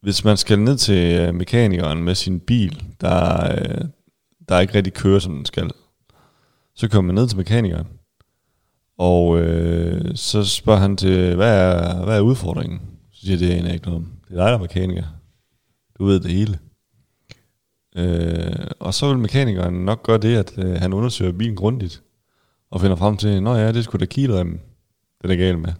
hvis 0.00 0.24
man 0.24 0.36
skal 0.36 0.58
ned 0.58 0.76
til 0.76 1.20
øh, 1.20 1.34
mekanikeren 1.34 2.02
med 2.02 2.14
sin 2.14 2.40
bil, 2.40 2.82
der, 3.00 3.50
øh, 3.52 3.84
der 4.48 4.60
ikke 4.60 4.74
rigtig 4.74 4.92
kører, 4.92 5.18
som 5.18 5.34
den 5.34 5.44
skal, 5.44 5.70
så 6.74 6.88
kommer 6.88 7.12
man 7.12 7.22
ned 7.22 7.28
til 7.28 7.38
mekanikeren, 7.38 7.86
og 8.98 9.38
øh, 9.38 10.16
så 10.16 10.44
spørger 10.44 10.80
han 10.80 10.96
til, 10.96 11.34
hvad 11.34 11.58
er, 11.58 12.04
hvad 12.04 12.16
er 12.16 12.20
udfordringen? 12.20 12.80
Så 13.12 13.26
siger 13.26 13.38
det 13.38 13.50
aner 13.50 13.72
ikke 13.72 13.86
noget 13.86 13.96
om. 13.96 14.12
Det 14.28 14.34
er 14.34 14.36
dig, 14.36 14.46
der 14.46 14.54
er 14.54 14.58
mekaniker. 14.58 15.04
Du 15.98 16.04
ved 16.04 16.20
det 16.20 16.30
hele. 16.30 16.58
Øh, 17.96 18.66
og 18.80 18.94
så 18.94 19.08
vil 19.08 19.18
mekanikeren 19.18 19.74
nok 19.74 20.02
gøre 20.02 20.18
det, 20.18 20.36
at 20.36 20.58
øh, 20.58 20.72
han 20.72 20.92
undersøger 20.92 21.32
bilen 21.32 21.56
grundigt, 21.56 22.02
og 22.70 22.80
finder 22.80 22.96
frem 22.96 23.16
til, 23.16 23.42
nå 23.42 23.54
ja, 23.54 23.72
det 23.72 23.84
skulle 23.84 24.06
da 24.06 24.10
kilremmen, 24.10 24.60
det 25.22 25.24
er 25.24 25.28
der 25.28 25.36
galt 25.36 25.58
med. 25.58 25.72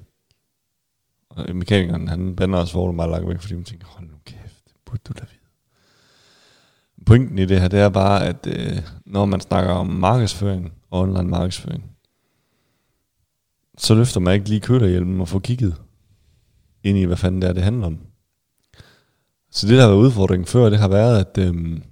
Og 1.28 1.56
mekanikeren, 1.56 2.08
han 2.08 2.36
bander 2.36 2.58
os 2.58 2.72
for 2.72 2.92
meget 2.92 3.10
langt 3.10 3.28
væk, 3.28 3.40
fordi 3.40 3.54
man 3.54 3.64
tænker, 3.64 3.86
hold 3.86 4.06
nu 4.06 4.16
kæft, 4.24 4.64
det 4.64 4.74
burde 4.84 5.00
du 5.08 5.12
da 5.12 5.24
vide. 5.30 5.38
Pointen 7.06 7.38
i 7.38 7.44
det 7.44 7.60
her, 7.60 7.68
det 7.68 7.80
er 7.80 7.88
bare, 7.88 8.26
at 8.26 8.46
øh, 8.46 8.82
når 9.06 9.24
man 9.24 9.40
snakker 9.40 9.72
om 9.72 9.86
markedsføring 9.86 10.72
og 10.90 11.00
online 11.00 11.28
markedsføring, 11.28 11.84
så 13.78 13.94
løfter 13.94 14.20
man 14.20 14.34
ikke 14.34 14.48
lige 14.48 14.60
kølerhjelmen 14.60 15.20
og 15.20 15.28
får 15.28 15.38
kigget 15.38 15.76
ind 16.82 16.98
i, 16.98 17.04
hvad 17.04 17.16
fanden 17.16 17.42
det 17.42 17.48
er, 17.48 17.52
det 17.52 17.62
handler 17.62 17.86
om. 17.86 17.98
Så 19.50 19.66
det, 19.66 19.76
der 19.76 19.82
har 19.82 19.88
været 19.88 20.00
udfordringen 20.00 20.46
før, 20.46 20.70
det 20.70 20.78
har 20.78 20.88
været, 20.88 21.20
at, 21.20 21.38
øhm, 21.38 21.82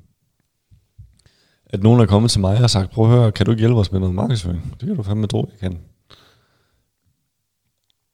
at 1.66 1.82
nogen 1.82 2.00
er 2.00 2.06
kommet 2.06 2.30
til 2.30 2.40
mig 2.40 2.52
og 2.52 2.58
har 2.58 2.66
sagt, 2.66 2.90
prøv 2.90 3.04
at 3.04 3.18
høre, 3.18 3.32
kan 3.32 3.46
du 3.46 3.52
ikke 3.52 3.60
hjælpe 3.60 3.78
os 3.78 3.92
med 3.92 4.00
noget 4.00 4.14
markedsføring? 4.14 4.74
Det 4.80 4.86
kan 4.86 4.96
du 4.96 5.02
fandme 5.02 5.26
tro, 5.26 5.50
jeg 5.52 5.58
kan. 5.58 5.78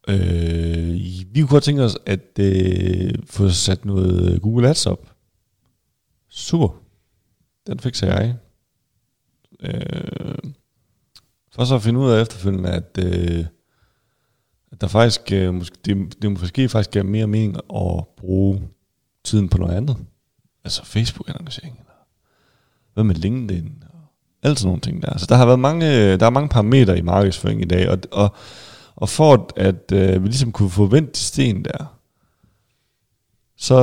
Øh, 0.09 1.01
vi 1.35 1.41
kunne 1.41 1.49
godt 1.49 1.65
tænke 1.65 1.83
os 1.83 1.99
at 2.07 2.39
øh, 2.39 3.15
få 3.27 3.49
sat 3.49 3.85
noget 3.85 4.35
øh, 4.35 4.41
Google 4.41 4.69
Ads 4.69 4.87
op. 4.87 5.11
Super. 6.29 6.69
Den 7.67 7.79
sig 7.93 8.09
jeg. 8.09 8.37
Øh, 9.61 10.53
for 11.55 11.65
så 11.65 11.75
at 11.75 11.83
finde 11.83 12.01
ud 12.01 12.11
af 12.11 12.23
efterfølgende, 12.23 12.71
at, 12.71 12.99
øh, 12.99 13.45
at 14.73 14.81
der 14.81 14.87
faktisk, 14.87 15.33
øh, 15.33 15.55
måske, 15.55 15.77
det, 15.85 16.23
det 16.23 16.31
måske 16.31 16.69
faktisk 16.69 16.91
giver 16.91 17.05
mere 17.05 17.27
mening 17.27 17.57
at 17.57 18.05
bruge 18.17 18.63
tiden 19.25 19.49
på 19.49 19.59
noget 19.59 19.75
andet. 19.75 19.97
Altså 20.65 20.85
Facebook-annoncering, 20.85 21.79
eller 21.79 21.93
hvad 22.95 23.05
med 23.05 23.15
LinkedIn, 23.15 23.85
og 23.93 24.01
alt 24.43 24.59
sådan 24.59 24.69
nogle 24.69 24.81
ting 24.81 25.03
der. 25.03 25.19
Så 25.19 25.27
der 25.29 25.35
har 25.35 25.47
været 25.47 25.59
mange, 25.59 25.87
øh, 25.87 26.21
der 26.21 26.27
er 26.27 26.31
mange 26.31 26.49
parametre 26.49 26.99
i 26.99 27.03
markedsføring 27.03 27.63
i 27.63 27.65
dag, 27.65 27.89
og, 27.89 27.99
og, 28.11 28.35
og 28.97 29.09
for 29.09 29.35
at, 29.35 29.53
at 29.57 29.93
øh, 29.93 30.23
vi 30.23 30.29
ligesom 30.29 30.53
kunne 30.53 30.71
få 30.71 30.87
vendt 30.87 31.17
sten 31.17 31.65
der, 31.65 31.99
så 33.57 33.77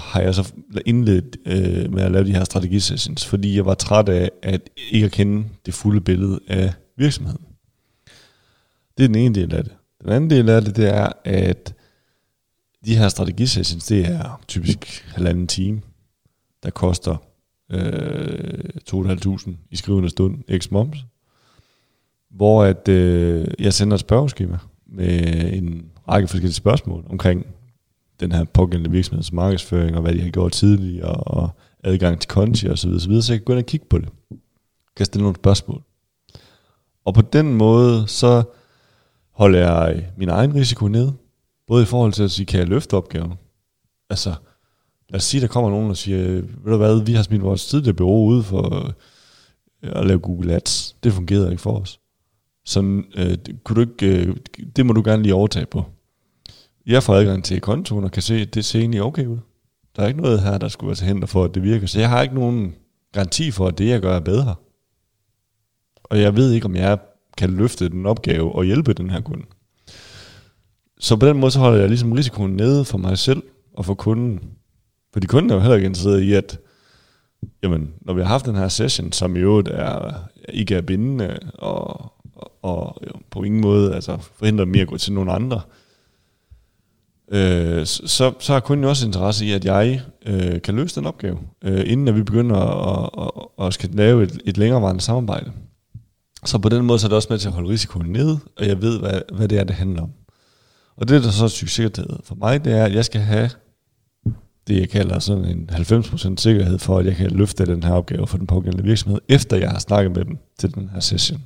har 0.00 0.20
jeg 0.20 0.34
så 0.34 0.52
indledt 0.86 1.36
øh, 1.46 1.92
med 1.92 2.02
at 2.02 2.12
lave 2.12 2.24
de 2.24 2.34
her 2.34 2.44
strategisessions, 2.44 3.26
fordi 3.26 3.56
jeg 3.56 3.66
var 3.66 3.74
træt 3.74 4.08
af 4.08 4.30
at 4.42 4.70
ikke 4.90 5.06
at 5.06 5.12
kende 5.12 5.48
det 5.66 5.74
fulde 5.74 6.00
billede 6.00 6.40
af 6.48 6.74
virksomheden. 6.96 7.44
Det 8.98 9.04
er 9.04 9.08
den 9.08 9.14
ene 9.16 9.34
del 9.34 9.54
af 9.54 9.64
det. 9.64 9.72
Den 10.02 10.10
anden 10.10 10.30
del 10.30 10.48
af 10.48 10.62
det, 10.62 10.76
det 10.76 10.88
er, 10.88 11.12
at 11.24 11.74
de 12.84 12.96
her 12.96 13.08
strategisessions, 13.08 13.86
det 13.86 14.06
er 14.06 14.40
typisk 14.48 15.04
halvanden 15.14 15.46
time, 15.46 15.80
der 16.62 16.70
koster 16.70 17.16
øh, 17.72 18.64
2.500 18.90 19.50
i 19.70 19.76
skrivende 19.76 20.10
stund, 20.10 20.58
x 20.58 20.70
moms, 20.70 20.98
hvor 22.30 22.64
at, 22.64 22.88
øh, 22.88 23.46
jeg 23.58 23.74
sender 23.74 23.94
et 23.94 24.00
spørgeskema 24.00 24.58
med 24.86 25.52
en 25.52 25.84
række 26.08 26.28
forskellige 26.28 26.54
spørgsmål 26.54 27.04
omkring 27.10 27.46
den 28.20 28.32
her 28.32 28.44
pågældende 28.44 28.90
virksomheds 28.90 29.32
markedsføring, 29.32 29.96
og 29.96 30.02
hvad 30.02 30.14
de 30.14 30.20
har 30.20 30.30
gjort 30.30 30.52
tidligere, 30.52 31.14
og 31.14 31.50
adgang 31.84 32.20
til 32.20 32.28
konti 32.28 32.66
og 32.66 32.78
så 32.78 32.86
videre, 32.86 33.00
så, 33.00 33.08
videre, 33.08 33.22
så 33.22 33.32
jeg 33.32 33.40
kan 33.40 33.44
gå 33.44 33.52
ind 33.52 33.58
og 33.58 33.66
kigge 33.66 33.86
på 33.90 33.98
det. 33.98 34.08
Jeg 34.30 34.38
kan 34.96 35.06
stille 35.06 35.22
nogle 35.22 35.36
spørgsmål. 35.36 35.82
Og 37.04 37.14
på 37.14 37.22
den 37.22 37.54
måde, 37.54 38.08
så 38.08 38.42
holder 39.32 39.58
jeg 39.58 40.06
min 40.16 40.28
egen 40.28 40.54
risiko 40.54 40.88
ned, 40.88 41.12
både 41.66 41.82
i 41.82 41.86
forhold 41.86 42.12
til 42.12 42.22
at 42.22 42.30
sige, 42.30 42.46
kan 42.46 42.60
jeg 42.60 42.68
løfte 42.68 42.94
opgaven? 42.94 43.32
Altså, 44.10 44.34
lad 45.08 45.16
os 45.16 45.24
sige, 45.24 45.40
der 45.40 45.46
kommer 45.46 45.70
nogen 45.70 45.90
og 45.90 45.96
siger, 45.96 46.18
ved 46.64 46.72
du 46.72 46.76
hvad, 46.76 47.04
vi 47.04 47.12
har 47.12 47.22
smidt 47.22 47.42
vores 47.42 47.66
tidligere 47.66 47.96
bureau 47.96 48.26
ud 48.26 48.42
for 48.42 48.86
øh, 48.86 48.92
at 49.82 50.06
lave 50.06 50.18
Google 50.18 50.54
Ads. 50.54 50.96
Det 51.02 51.12
fungerede 51.12 51.50
ikke 51.50 51.62
for 51.62 51.80
os. 51.80 51.99
Så 52.70 53.02
øh, 53.16 53.38
kunne 53.64 53.76
du 53.84 53.90
ikke, 53.90 54.26
øh, 54.26 54.36
det 54.76 54.86
må 54.86 54.92
du 54.92 55.02
gerne 55.04 55.22
lige 55.22 55.34
overtage 55.34 55.66
på. 55.66 55.84
Jeg 56.86 57.02
får 57.02 57.14
adgang 57.14 57.44
til 57.44 57.60
kontoen 57.60 58.04
og 58.04 58.10
kan 58.10 58.22
se, 58.22 58.34
at 58.34 58.54
det 58.54 58.64
ser 58.64 58.80
egentlig 58.80 59.02
okay 59.02 59.26
ud. 59.26 59.38
Der 59.96 60.02
er 60.02 60.08
ikke 60.08 60.20
noget 60.20 60.40
her, 60.40 60.58
der 60.58 60.68
skulle 60.68 60.88
være 60.88 60.96
til 60.96 61.06
hinder 61.06 61.26
for, 61.26 61.44
at 61.44 61.54
det 61.54 61.62
virker. 61.62 61.86
Så 61.86 62.00
jeg 62.00 62.08
har 62.08 62.22
ikke 62.22 62.34
nogen 62.34 62.74
garanti 63.12 63.50
for, 63.50 63.66
at 63.66 63.78
det, 63.78 63.88
jeg 63.88 64.00
gør, 64.00 64.16
er 64.16 64.20
bedre. 64.20 64.54
Og 66.04 66.20
jeg 66.20 66.36
ved 66.36 66.52
ikke, 66.52 66.66
om 66.66 66.76
jeg 66.76 66.98
kan 67.38 67.50
løfte 67.50 67.88
den 67.88 68.06
opgave 68.06 68.52
og 68.52 68.64
hjælpe 68.64 68.92
den 68.92 69.10
her 69.10 69.20
kunde. 69.20 69.44
Så 71.00 71.16
på 71.16 71.26
den 71.26 71.36
måde, 71.36 71.52
så 71.52 71.58
holder 71.58 71.78
jeg 71.78 71.88
ligesom 71.88 72.12
risikoen 72.12 72.56
nede 72.56 72.84
for 72.84 72.98
mig 72.98 73.18
selv 73.18 73.42
og 73.74 73.84
for 73.84 73.94
kunden. 73.94 74.40
Fordi 75.12 75.26
kunden 75.26 75.50
er 75.50 75.54
jo 75.54 75.60
heller 75.60 75.76
ikke 75.76 75.86
interesseret 75.86 76.20
i, 76.20 76.32
at 76.32 76.58
jamen, 77.62 77.94
når 78.00 78.14
vi 78.14 78.20
har 78.20 78.28
haft 78.28 78.46
den 78.46 78.54
her 78.54 78.68
session, 78.68 79.12
som 79.12 79.36
i 79.36 79.38
øvrigt 79.38 79.68
er, 79.68 80.14
ikke 80.48 80.74
er 80.74 80.80
bindende, 80.80 81.38
og, 81.58 82.12
og, 82.62 83.02
på 83.30 83.42
ingen 83.42 83.60
måde 83.60 83.94
altså, 83.94 84.18
forhindrer 84.38 84.64
mig 84.64 84.80
at 84.80 84.88
gå 84.88 84.96
til 84.96 85.12
nogle 85.12 85.32
andre, 85.32 85.60
øh, 87.32 87.86
så, 87.86 88.32
så 88.38 88.52
har 88.52 88.60
kunden 88.60 88.84
jo 88.84 88.88
også 88.88 89.06
interesse 89.06 89.46
i, 89.46 89.52
at 89.52 89.64
jeg 89.64 90.00
øh, 90.26 90.62
kan 90.62 90.74
løse 90.74 90.96
den 90.96 91.06
opgave, 91.06 91.38
øh, 91.64 91.82
inden 91.86 92.08
at 92.08 92.14
vi 92.16 92.22
begynder 92.22 92.56
at, 92.56 93.10
at, 93.58 93.66
at 93.66 93.74
skal 93.74 93.90
lave 93.92 94.22
et, 94.22 94.38
et 94.44 94.58
længerevarende 94.58 95.00
samarbejde. 95.00 95.52
Så 96.44 96.58
på 96.58 96.68
den 96.68 96.84
måde 96.84 96.98
så 96.98 97.06
er 97.06 97.08
det 97.08 97.16
også 97.16 97.28
med 97.30 97.38
til 97.38 97.48
at 97.48 97.54
holde 97.54 97.68
risikoen 97.68 98.06
nede, 98.06 98.38
og 98.56 98.66
jeg 98.66 98.82
ved, 98.82 98.98
hvad, 98.98 99.20
hvad 99.32 99.48
det 99.48 99.58
er, 99.58 99.64
det 99.64 99.76
handler 99.76 100.02
om. 100.02 100.10
Og 100.96 101.08
det, 101.08 101.24
der 101.24 101.30
så 101.30 101.44
er 101.44 101.48
succeskriteriet 101.48 102.20
for 102.24 102.34
mig, 102.34 102.64
det 102.64 102.72
er, 102.72 102.84
at 102.84 102.94
jeg 102.94 103.04
skal 103.04 103.20
have 103.20 103.50
det, 104.66 104.80
jeg 104.80 104.88
kalder 104.88 105.18
sådan 105.18 105.44
en 105.44 105.70
90% 105.72 106.34
sikkerhed 106.36 106.78
for, 106.78 106.98
at 106.98 107.06
jeg 107.06 107.16
kan 107.16 107.30
løfte 107.30 107.66
den 107.66 107.82
her 107.82 107.92
opgave 107.92 108.26
for 108.26 108.38
den 108.38 108.46
pågældende 108.46 108.84
virksomhed, 108.84 109.20
efter 109.28 109.56
jeg 109.56 109.70
har 109.70 109.78
snakket 109.78 110.16
med 110.16 110.24
dem 110.24 110.38
til 110.58 110.74
den 110.74 110.88
her 110.88 111.00
session. 111.00 111.44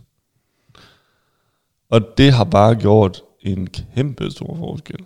Og 1.95 2.19
det 2.19 2.33
har 2.33 2.45
bare 2.45 2.75
gjort 2.75 3.23
en 3.41 3.67
kæmpe 3.67 4.31
stor 4.31 4.57
forskel 4.57 5.05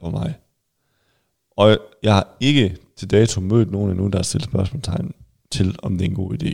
for 0.00 0.10
mig. 0.10 0.34
Og 1.56 1.78
jeg 2.02 2.14
har 2.14 2.36
ikke 2.40 2.76
til 2.96 3.10
dato 3.10 3.40
mødt 3.40 3.70
nogen 3.70 3.90
endnu, 3.90 4.08
der 4.08 4.18
har 4.18 4.22
stillet 4.22 4.48
spørgsmålstegn 4.48 5.14
til, 5.50 5.76
om 5.82 5.98
det 5.98 6.04
er 6.04 6.08
en 6.08 6.14
god 6.14 6.42
idé. 6.42 6.52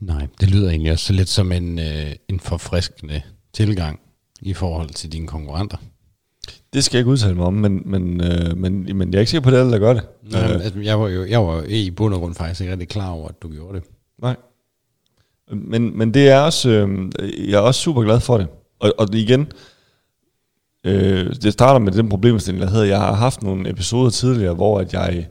Nej, 0.00 0.26
det 0.40 0.50
lyder 0.50 0.70
egentlig 0.70 0.92
også 0.92 1.12
lidt 1.12 1.28
som 1.28 1.52
en, 1.52 1.78
øh, 1.78 2.12
en 2.28 2.40
forfriskende 2.40 3.22
tilgang 3.52 4.00
i 4.40 4.54
forhold 4.54 4.88
til 4.88 5.12
dine 5.12 5.26
konkurrenter. 5.26 5.76
Det 6.72 6.84
skal 6.84 6.96
jeg 6.96 7.00
ikke 7.00 7.10
udtale 7.10 7.34
mig 7.34 7.46
om, 7.46 7.54
men, 7.54 7.82
men, 7.84 8.20
øh, 8.20 8.56
men, 8.56 8.96
men 8.96 9.12
jeg 9.12 9.18
er 9.18 9.20
ikke 9.20 9.30
sikker 9.30 9.42
på, 9.42 9.48
at 9.48 9.52
det 9.52 9.58
er 9.58 9.64
alle, 9.64 9.72
der 9.72 9.78
gør 9.78 9.92
det. 9.92 10.06
Nej, 10.22 10.42
øh. 10.42 10.64
altså, 10.64 10.80
jeg 10.80 11.00
var 11.00 11.08
jo 11.08 11.26
jeg 11.26 11.46
var 11.46 11.62
i 11.68 11.90
bund 11.90 12.14
og 12.14 12.20
grund 12.20 12.34
faktisk 12.34 12.60
ikke 12.60 12.72
rigtig 12.72 12.88
klar 12.88 13.10
over, 13.10 13.28
at 13.28 13.42
du 13.42 13.48
gjorde 13.48 13.78
det. 13.78 13.86
Nej. 14.18 14.36
Men, 15.52 15.98
men 15.98 16.14
det 16.14 16.28
er 16.28 16.38
også, 16.40 16.70
øh, 16.70 17.10
jeg 17.50 17.56
er 17.56 17.60
også 17.60 17.80
super 17.80 18.02
glad 18.02 18.20
for 18.20 18.38
det. 18.38 18.46
Og, 18.78 18.94
og 18.98 19.14
igen, 19.14 19.52
øh, 20.84 21.34
det 21.42 21.52
starter 21.52 21.80
med 21.80 21.92
den 21.92 22.08
problemstilling, 22.08 22.62
der 22.62 22.70
hedder, 22.70 22.86
jeg 22.86 22.98
har 22.98 23.14
haft 23.14 23.42
nogle 23.42 23.70
episoder 23.70 24.10
tidligere, 24.10 24.54
hvor 24.54 24.80
at 24.80 24.92
jeg 24.92 25.28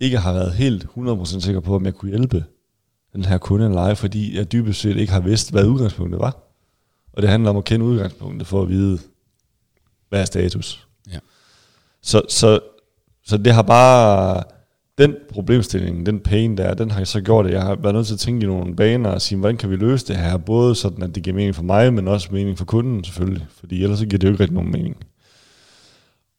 ikke 0.00 0.18
har 0.18 0.32
været 0.32 0.52
helt 0.52 0.86
100% 0.96 1.40
sikker 1.40 1.60
på, 1.60 1.74
om 1.74 1.84
jeg 1.84 1.94
kunne 1.94 2.10
hjælpe 2.10 2.44
den 3.12 3.24
her 3.24 3.38
kunde 3.38 3.68
live, 3.68 3.96
fordi 3.96 4.36
jeg 4.36 4.52
dybest 4.52 4.80
set 4.80 4.96
ikke 4.96 5.12
har 5.12 5.20
vidst, 5.20 5.50
hvad 5.50 5.64
udgangspunktet 5.64 6.20
var. 6.20 6.36
Og 7.12 7.22
det 7.22 7.30
handler 7.30 7.50
om 7.50 7.56
at 7.56 7.64
kende 7.64 7.86
udgangspunktet 7.86 8.46
for 8.46 8.62
at 8.62 8.68
vide, 8.68 8.98
hvad 10.08 10.20
er 10.20 10.24
status. 10.24 10.86
Ja. 11.12 11.18
Så, 12.02 12.22
så, 12.28 12.60
så 13.24 13.36
det 13.36 13.54
har 13.54 13.62
bare, 13.62 14.42
den 14.98 15.16
problemstilling, 15.32 16.06
den 16.06 16.20
pain 16.20 16.56
der, 16.56 16.74
den 16.74 16.90
har 16.90 17.00
jeg 17.00 17.06
så 17.06 17.20
gjort, 17.20 17.46
at 17.46 17.52
jeg 17.52 17.62
har 17.62 17.74
været 17.74 17.94
nødt 17.94 18.06
til 18.06 18.14
at 18.14 18.20
tænke 18.20 18.44
i 18.44 18.46
nogle 18.46 18.76
baner 18.76 19.10
og 19.10 19.22
sige, 19.22 19.38
hvordan 19.38 19.56
kan 19.56 19.70
vi 19.70 19.76
løse 19.76 20.06
det 20.06 20.16
her, 20.16 20.36
både 20.36 20.74
sådan, 20.74 21.02
at 21.02 21.14
det 21.14 21.22
giver 21.22 21.36
mening 21.36 21.54
for 21.54 21.62
mig, 21.62 21.94
men 21.94 22.08
også 22.08 22.28
mening 22.32 22.58
for 22.58 22.64
kunden 22.64 23.04
selvfølgelig, 23.04 23.46
fordi 23.58 23.82
ellers 23.82 23.98
så 23.98 24.06
giver 24.06 24.18
det 24.18 24.28
jo 24.28 24.32
ikke 24.32 24.42
rigtig 24.42 24.54
nogen 24.54 24.72
mening. 24.72 24.96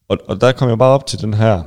Og, 0.07 0.17
og 0.27 0.41
der 0.41 0.51
kom 0.51 0.69
jeg 0.69 0.77
bare 0.77 0.93
op 0.93 1.05
til 1.05 1.21
den 1.21 1.33
her, 1.33 1.63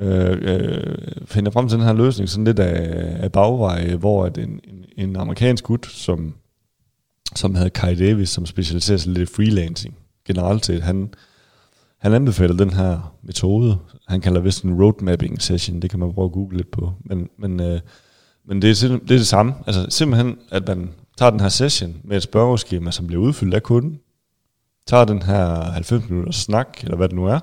øh, 0.00 0.38
øh, 0.42 0.96
finder 1.26 1.50
frem 1.50 1.68
til 1.68 1.78
den 1.78 1.86
her 1.86 1.92
løsning, 1.92 2.28
sådan 2.28 2.44
lidt 2.44 2.58
af, 2.58 3.16
af 3.22 3.32
bagveje, 3.32 3.96
hvor 3.96 4.24
at 4.24 4.38
en, 4.38 4.60
en, 4.64 4.84
en 4.96 5.16
amerikansk 5.16 5.64
gut, 5.64 5.86
som, 5.86 6.34
som 7.36 7.54
havde 7.54 7.70
Kai 7.70 7.94
Davis, 7.94 8.28
som 8.28 8.46
specialiserer 8.46 8.98
sig 8.98 9.12
lidt 9.12 9.30
i 9.30 9.34
freelancing, 9.34 9.96
generelt 10.26 10.66
set, 10.66 10.82
han, 10.82 11.14
han 12.02 12.14
anbefaler 12.14 12.56
den 12.56 12.70
her 12.70 13.14
metode. 13.22 13.78
Han 14.08 14.20
kalder 14.20 14.40
vist 14.40 14.64
en 14.64 14.82
roadmapping 14.82 15.42
session, 15.42 15.82
det 15.82 15.90
kan 15.90 15.98
man 15.98 16.12
prøve 16.12 16.24
at 16.24 16.32
google 16.32 16.56
lidt 16.56 16.70
på. 16.70 16.92
Men, 17.04 17.28
men, 17.38 17.60
øh, 17.60 17.80
men 18.44 18.62
det, 18.62 18.70
er, 18.70 18.88
det 18.88 19.10
er 19.10 19.18
det 19.18 19.26
samme. 19.26 19.54
Altså 19.66 19.86
simpelthen, 19.88 20.38
at 20.50 20.68
man 20.68 20.90
tager 21.18 21.30
den 21.30 21.40
her 21.40 21.48
session 21.48 21.96
med 22.04 22.16
et 22.16 22.22
spørgeskema, 22.22 22.90
som 22.90 23.06
bliver 23.06 23.22
udfyldt 23.22 23.54
af 23.54 23.62
kunden, 23.62 24.00
tager 24.86 25.04
den 25.04 25.22
her 25.22 25.70
90 25.70 26.08
minutters 26.08 26.36
snak, 26.36 26.84
eller 26.84 26.96
hvad 26.96 27.08
det 27.08 27.16
nu 27.16 27.26
er, 27.26 27.40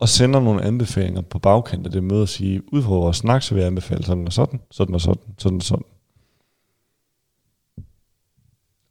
og 0.00 0.08
sender 0.08 0.40
nogle 0.40 0.62
anbefalinger 0.62 1.20
på 1.20 1.38
bagkant 1.38 1.86
af 1.86 1.92
det 1.92 2.04
møde 2.04 2.22
og 2.22 2.28
sige, 2.28 2.74
ud 2.74 2.82
fra 2.82 2.94
vores 2.94 3.16
snak, 3.16 3.42
så 3.42 3.54
vil 3.54 3.60
jeg 3.60 3.68
anbefale 3.68 4.04
sådan 4.04 4.26
og 4.26 4.32
sådan, 4.32 4.60
sådan 4.70 4.94
og 4.94 5.00
sådan, 5.00 5.22
sådan 5.38 5.56
og 5.56 5.62
sådan. 5.62 5.84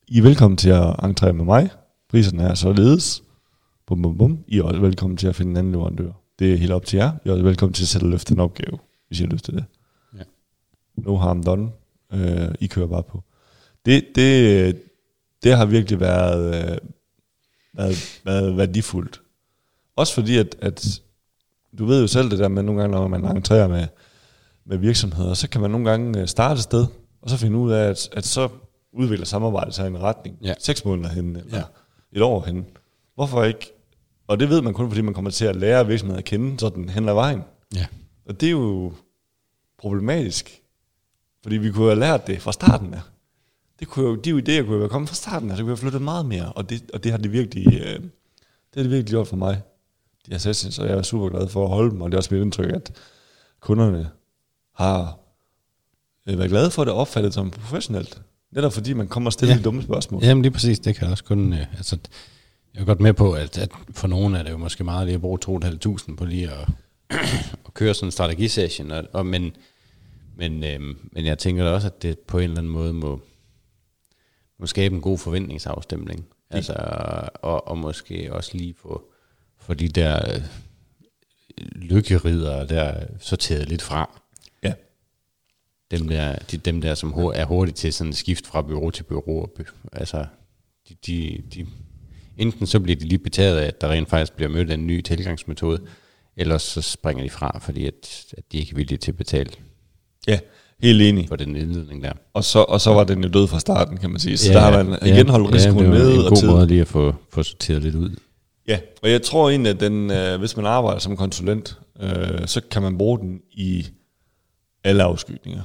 I 0.08 0.18
er 0.18 0.24
velkommen 0.24 0.58
til 0.58 0.70
at 0.70 0.96
entrere 1.04 1.34
med 1.34 1.46
mig. 1.46 1.70
Priserne 2.10 2.44
er 2.44 2.54
således. 2.54 3.23
Bum, 3.94 4.02
bum, 4.02 4.18
bum. 4.18 4.44
I 4.48 4.58
er 4.60 4.64
også 4.64 4.80
velkommen 4.82 5.18
til 5.18 5.28
at 5.28 5.36
finde 5.36 5.52
en 5.52 5.58
anden 5.58 5.72
leverandør. 5.74 6.12
Det 6.40 6.54
er 6.54 6.58
helt 6.58 6.72
op 6.72 6.86
til 6.86 6.98
jer. 6.98 7.12
I 7.26 7.30
er 7.30 7.32
også 7.32 7.44
velkommen 7.44 7.74
til 7.74 7.84
at 7.84 7.88
sætte 7.88 8.08
løfte 8.08 8.34
en 8.34 8.40
opgave, 8.40 8.80
hvis 9.08 9.20
I 9.20 9.24
har 9.24 9.30
lyst 9.32 9.46
til 9.46 9.54
det. 9.54 9.66
Ja. 10.18 10.24
No 10.98 11.16
harm 11.18 11.44
done. 11.44 11.72
Uh, 12.14 12.20
I 12.60 12.68
kører 12.68 12.88
bare 12.88 13.04
på. 13.04 13.24
Det, 13.86 14.06
det, 14.16 14.82
det 15.44 15.58
har 15.58 15.66
virkelig 15.66 16.00
været, 16.00 16.48
uh, 16.72 16.78
været, 17.78 18.22
været 18.26 18.58
værdifuldt. 18.58 19.22
Også 19.96 20.14
fordi, 20.14 20.38
at, 20.38 20.56
at 20.62 21.02
du 21.78 21.86
ved 21.86 22.02
jo 22.02 22.08
selv 22.08 22.30
det 22.32 22.40
der 22.40 22.48
med, 22.48 22.64
nogle 22.64 22.82
gange, 22.82 22.96
når 22.96 23.08
man 23.08 23.26
entrerer 23.38 23.68
med, 23.68 23.88
med 24.66 24.78
virksomheder, 24.78 25.34
så 25.34 25.50
kan 25.50 25.62
man 25.62 25.72
nogle 25.72 25.90
gange 25.90 26.20
øh, 26.22 26.28
starte 26.28 26.58
et 26.58 26.64
sted, 26.64 26.86
og 27.22 27.30
så 27.30 27.38
finde 27.38 27.58
ud 27.58 27.72
af, 27.72 27.90
at, 27.90 28.10
at 28.12 28.26
så 28.26 28.50
udvikler 28.94 29.26
samarbejdet 29.26 29.74
sig 29.74 29.86
i 29.86 29.90
en 29.90 30.02
retning. 30.02 30.38
Ja. 30.42 30.54
Seks 30.60 30.86
måneder 30.86 31.10
hen, 31.10 31.36
eller 31.36 31.58
Ja. 31.58 31.64
et 32.12 32.22
år 32.22 32.46
hen. 32.46 32.66
Hvorfor 33.16 33.44
ikke? 33.44 33.74
Og 34.34 34.40
det 34.40 34.50
ved 34.50 34.62
man 34.62 34.74
kun, 34.74 34.90
fordi 34.90 35.02
man 35.02 35.14
kommer 35.14 35.32
til 35.32 35.46
at 35.46 35.56
lære 35.56 35.88
virksomheden 35.88 36.20
at 36.20 36.26
kende 36.26 36.60
sådan 36.60 36.90
hen 36.90 37.10
ad 37.10 37.14
vejen. 37.14 37.42
Ja. 37.76 37.86
Og 38.26 38.42
det 38.42 38.48
er 38.48 38.52
jo 38.52 38.94
problematisk. 39.78 40.62
Fordi 41.44 41.58
vi 41.58 41.72
kunne 41.72 41.86
have 41.88 42.00
lært 42.00 42.28
det 42.28 42.42
fra 42.42 42.52
starten 42.52 42.94
af. 42.94 43.02
Det 43.80 43.88
kunne 43.88 44.06
jo, 44.06 44.16
de 44.16 44.30
idéer 44.32 44.62
kunne 44.66 44.74
jo 44.74 44.80
være 44.80 44.90
kommet 44.90 45.10
fra 45.10 45.16
starten 45.16 45.52
af, 45.52 45.58
så 45.58 45.64
kunne 45.64 45.70
jeg 45.70 45.72
have 45.78 45.78
flyttet 45.82 46.02
meget 46.02 46.26
mere. 46.26 46.52
Og 46.54 46.70
det, 46.70 46.92
og 46.94 47.04
det 47.04 47.12
har 47.12 47.18
det 47.20 47.32
virkelig, 47.32 47.68
øh, 47.74 48.00
det 48.00 48.76
har 48.76 48.82
det 48.84 48.92
virkelig 48.92 49.06
gjort 49.10 49.28
for 49.28 49.36
mig. 49.36 49.62
De 50.26 50.32
her 50.32 50.38
sessions, 50.38 50.80
og 50.80 50.88
jeg 50.88 50.98
er 50.98 51.02
super 51.02 51.30
glad 51.30 51.48
for 51.48 51.64
at 51.64 51.70
holde 51.70 51.92
dem. 51.92 52.02
Og 52.02 52.12
det 52.12 52.16
er 52.16 52.20
også 52.20 52.34
mit 52.34 52.42
indtryk, 52.44 52.70
at 52.72 52.92
kunderne 53.60 54.10
har 54.76 55.18
øh, 56.30 56.38
været 56.38 56.50
glade 56.50 56.72
for 56.72 56.82
at 56.82 56.86
det 56.88 56.96
opfattet 56.96 57.34
som 57.34 57.52
professionelt. 57.52 58.22
Netop 58.52 58.74
fordi 58.74 58.94
man 58.94 59.08
kommer 59.08 59.28
og 59.28 59.34
stiller 59.34 59.54
Ja. 59.56 59.60
de 59.60 59.64
dumme 59.64 59.84
spørgsmål. 59.84 60.24
Jamen 60.24 60.42
lige 60.42 60.52
præcis, 60.52 60.80
det 60.80 60.96
kan 60.96 61.08
også 61.08 61.24
kun... 61.24 61.54
Øh, 61.54 61.74
altså, 61.78 61.98
jeg 62.74 62.82
er 62.82 62.86
godt 62.86 63.00
med 63.00 63.14
på, 63.14 63.34
at, 63.34 63.58
at 63.58 63.72
for 63.92 64.08
nogen 64.08 64.36
er 64.36 64.44
det 64.44 64.52
jo 64.52 64.58
måske 64.58 64.84
meget 64.84 65.06
lige 65.08 65.16
at 65.16 65.22
bruge 65.22 65.40
2.500 66.10 66.16
på 66.16 66.26
lige 66.26 66.52
at, 66.52 66.68
at 67.66 67.74
køre 67.74 67.94
sådan 67.94 68.08
en 68.08 68.12
strategisession, 68.12 68.92
og, 68.92 69.04
og, 69.14 69.26
men, 69.26 69.56
men, 70.36 70.64
øhm, 70.64 71.10
men 71.12 71.26
jeg 71.26 71.38
tænker 71.38 71.64
da 71.64 71.70
også, 71.70 71.88
at 71.88 72.02
det 72.02 72.20
på 72.20 72.38
en 72.38 72.44
eller 72.44 72.58
anden 72.58 72.74
måde 72.74 72.94
må, 72.94 73.22
må 74.60 74.66
skabe 74.66 74.96
en 74.96 75.02
god 75.02 75.18
forventningsafstemning. 75.18 76.26
Altså, 76.50 76.74
og, 77.34 77.68
og 77.68 77.78
måske 77.78 78.34
også 78.34 78.58
lige 78.58 78.74
få, 78.74 79.04
få 79.58 79.74
de 79.74 79.88
der 79.88 80.34
øh, 80.34 80.42
lykkerider 81.76 82.66
der 82.66 83.06
sorteret 83.20 83.70
lidt 83.70 83.82
fra. 83.82 84.22
Ja. 84.64 84.74
Dem 85.92 86.08
der, 86.08 86.36
de, 86.36 86.58
dem 86.58 86.82
der 86.82 86.96
som 86.96 87.14
er 87.14 87.46
hurtigt 87.46 87.78
til 87.78 87.94
sådan 87.94 88.12
at 88.12 88.18
skifte 88.18 88.50
fra 88.50 88.62
bureau 88.62 88.90
til 88.90 89.04
bureau. 89.04 89.48
Altså, 89.92 90.26
de, 90.90 90.96
de, 91.08 91.44
de, 91.54 91.68
enten 92.38 92.68
så 92.68 92.80
bliver 92.80 92.96
de 93.00 93.08
lige 93.08 93.20
betaget 93.20 93.58
af, 93.58 93.68
at 93.68 93.82
der 93.82 93.88
rent 93.92 94.10
faktisk 94.10 94.34
bliver 94.36 94.50
mødt 94.50 94.70
af 94.70 94.74
en 94.74 94.88
ny 94.88 95.02
tilgangsmetode, 95.02 95.80
eller 96.38 96.58
så 96.58 96.82
springer 96.82 97.24
de 97.24 97.30
fra, 97.30 97.60
fordi 97.62 97.86
at, 97.86 98.26
at 98.38 98.44
de 98.52 98.58
ikke 98.58 98.72
er 98.72 98.76
villige 98.76 98.98
til 98.98 99.12
at 99.12 99.18
betale 99.18 99.50
Ja, 100.28 100.40
helt 100.82 101.02
enig. 101.02 101.28
for 101.28 101.36
den 101.36 101.56
indledning 101.56 102.04
der. 102.04 102.12
Og 102.34 102.44
så, 102.44 102.60
og 102.60 102.82
så 102.82 102.94
var 102.94 103.04
den 103.04 103.24
jo 103.24 103.30
død 103.30 103.48
fra 103.48 103.60
starten, 103.60 103.98
kan 103.98 104.10
man 104.10 104.20
sige. 104.20 104.38
Så 104.38 104.52
ja, 104.52 104.58
der 104.58 104.62
har 104.64 104.84
man 104.84 105.00
igen 105.06 105.30
holdt 105.30 105.54
risikoen 105.54 105.86
ja, 105.86 105.92
det 105.92 106.00
nede 106.00 106.14
en 106.14 106.20
og 106.22 106.30
god 106.30 106.38
tid. 106.38 106.48
måde 106.48 106.68
lige 106.68 106.82
at 106.82 106.88
få, 106.88 107.16
få 107.34 107.44
sorteret 107.44 107.82
lidt 107.84 107.96
ud. 107.96 108.10
Ja, 108.68 108.80
og 109.04 109.12
jeg 109.12 109.22
tror 109.22 109.50
egentlig, 109.50 109.70
at 109.70 109.80
den, 109.80 110.12
øh, 110.12 110.40
hvis 110.40 110.58
man 110.58 110.66
arbejder 110.66 111.00
som 111.00 111.18
konsulent, 111.18 111.78
øh, 112.02 112.48
så 112.48 112.62
kan 112.72 112.82
man 112.82 112.98
bruge 112.98 113.20
den 113.20 113.40
i 113.52 113.86
alle 114.84 115.04
afskygninger. 115.04 115.62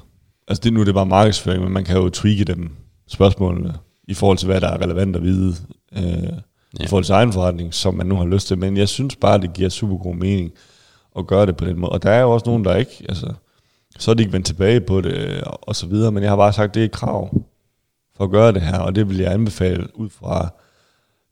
Altså 0.48 0.60
det 0.64 0.72
nu 0.72 0.80
er 0.80 0.84
det 0.84 0.94
bare 0.94 1.06
markedsføring, 1.06 1.62
men 1.62 1.72
man 1.72 1.84
kan 1.84 1.96
jo 1.96 2.08
tweake 2.10 2.44
dem 2.44 2.70
spørgsmålene 3.08 3.74
i 4.08 4.14
forhold 4.14 4.38
til, 4.38 4.46
hvad 4.46 4.60
der 4.60 4.68
er 4.68 4.82
relevant 4.82 5.16
at 5.16 5.22
vide 5.22 5.54
øh, 5.96 6.32
ja. 6.78 6.84
i 6.84 6.86
forhold 6.86 7.04
til 7.04 7.12
egen 7.12 7.32
forretning, 7.32 7.74
som 7.74 7.94
man 7.94 8.06
nu 8.06 8.16
har 8.16 8.24
lyst 8.26 8.46
til. 8.46 8.58
Men 8.58 8.76
jeg 8.76 8.88
synes 8.88 9.16
bare, 9.16 9.40
det 9.40 9.52
giver 9.52 9.68
super 9.68 9.96
god 9.96 10.14
mening 10.14 10.52
at 11.18 11.26
gøre 11.26 11.46
det 11.46 11.56
på 11.56 11.64
den 11.64 11.78
måde. 11.78 11.92
Og 11.92 12.02
der 12.02 12.10
er 12.10 12.20
jo 12.20 12.30
også 12.30 12.46
nogen, 12.46 12.64
der 12.64 12.76
ikke, 12.76 13.04
altså, 13.08 13.32
så 13.98 14.10
er 14.10 14.14
de 14.14 14.22
ikke 14.22 14.32
vendt 14.32 14.46
tilbage 14.46 14.80
på 14.80 15.00
det, 15.00 15.40
og, 15.40 15.68
og 15.68 15.76
så 15.76 15.86
videre, 15.86 16.12
men 16.12 16.22
jeg 16.22 16.30
har 16.30 16.36
bare 16.36 16.52
sagt, 16.52 16.74
det 16.74 16.80
er 16.80 16.84
et 16.84 16.92
krav 16.92 17.42
for 18.16 18.24
at 18.24 18.30
gøre 18.30 18.52
det 18.52 18.62
her, 18.62 18.78
og 18.78 18.94
det 18.94 19.08
vil 19.08 19.18
jeg 19.18 19.32
anbefale 19.32 19.86
ud 19.94 20.10
fra 20.10 20.48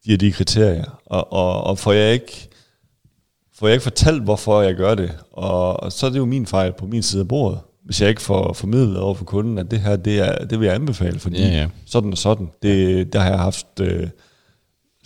de 0.04 0.10
her 0.10 0.16
de 0.16 0.32
kriterier. 0.32 1.00
Og, 1.06 1.32
og, 1.32 1.64
og 1.64 1.78
får 1.78 1.92
jeg 1.92 2.12
ikke 2.12 2.48
får 3.58 3.66
jeg 3.66 3.74
ikke 3.74 3.82
fortalt, 3.82 4.22
hvorfor 4.22 4.62
jeg 4.62 4.74
gør 4.74 4.94
det, 4.94 5.18
og, 5.32 5.82
og 5.82 5.92
så 5.92 6.06
er 6.06 6.10
det 6.10 6.18
jo 6.18 6.24
min 6.24 6.46
fejl 6.46 6.72
på 6.72 6.86
min 6.86 7.02
side 7.02 7.20
af 7.20 7.28
bordet, 7.28 7.60
hvis 7.84 8.00
jeg 8.00 8.08
ikke 8.08 8.22
får 8.22 8.52
formidlet 8.52 8.98
over 8.98 9.14
for 9.14 9.24
kunden, 9.24 9.58
at 9.58 9.70
det 9.70 9.80
her, 9.80 9.96
det, 9.96 10.18
er, 10.18 10.44
det 10.44 10.60
vil 10.60 10.66
jeg 10.66 10.74
anbefale, 10.74 11.18
fordi 11.18 11.42
Ja, 11.42 11.48
ja. 11.48 11.68
sådan 11.86 12.12
og 12.12 12.18
sådan, 12.18 12.50
det, 12.62 13.12
der 13.12 13.18
har 13.18 13.28
jeg 13.28 13.38
haft 13.38 13.80
øh, 13.80 14.08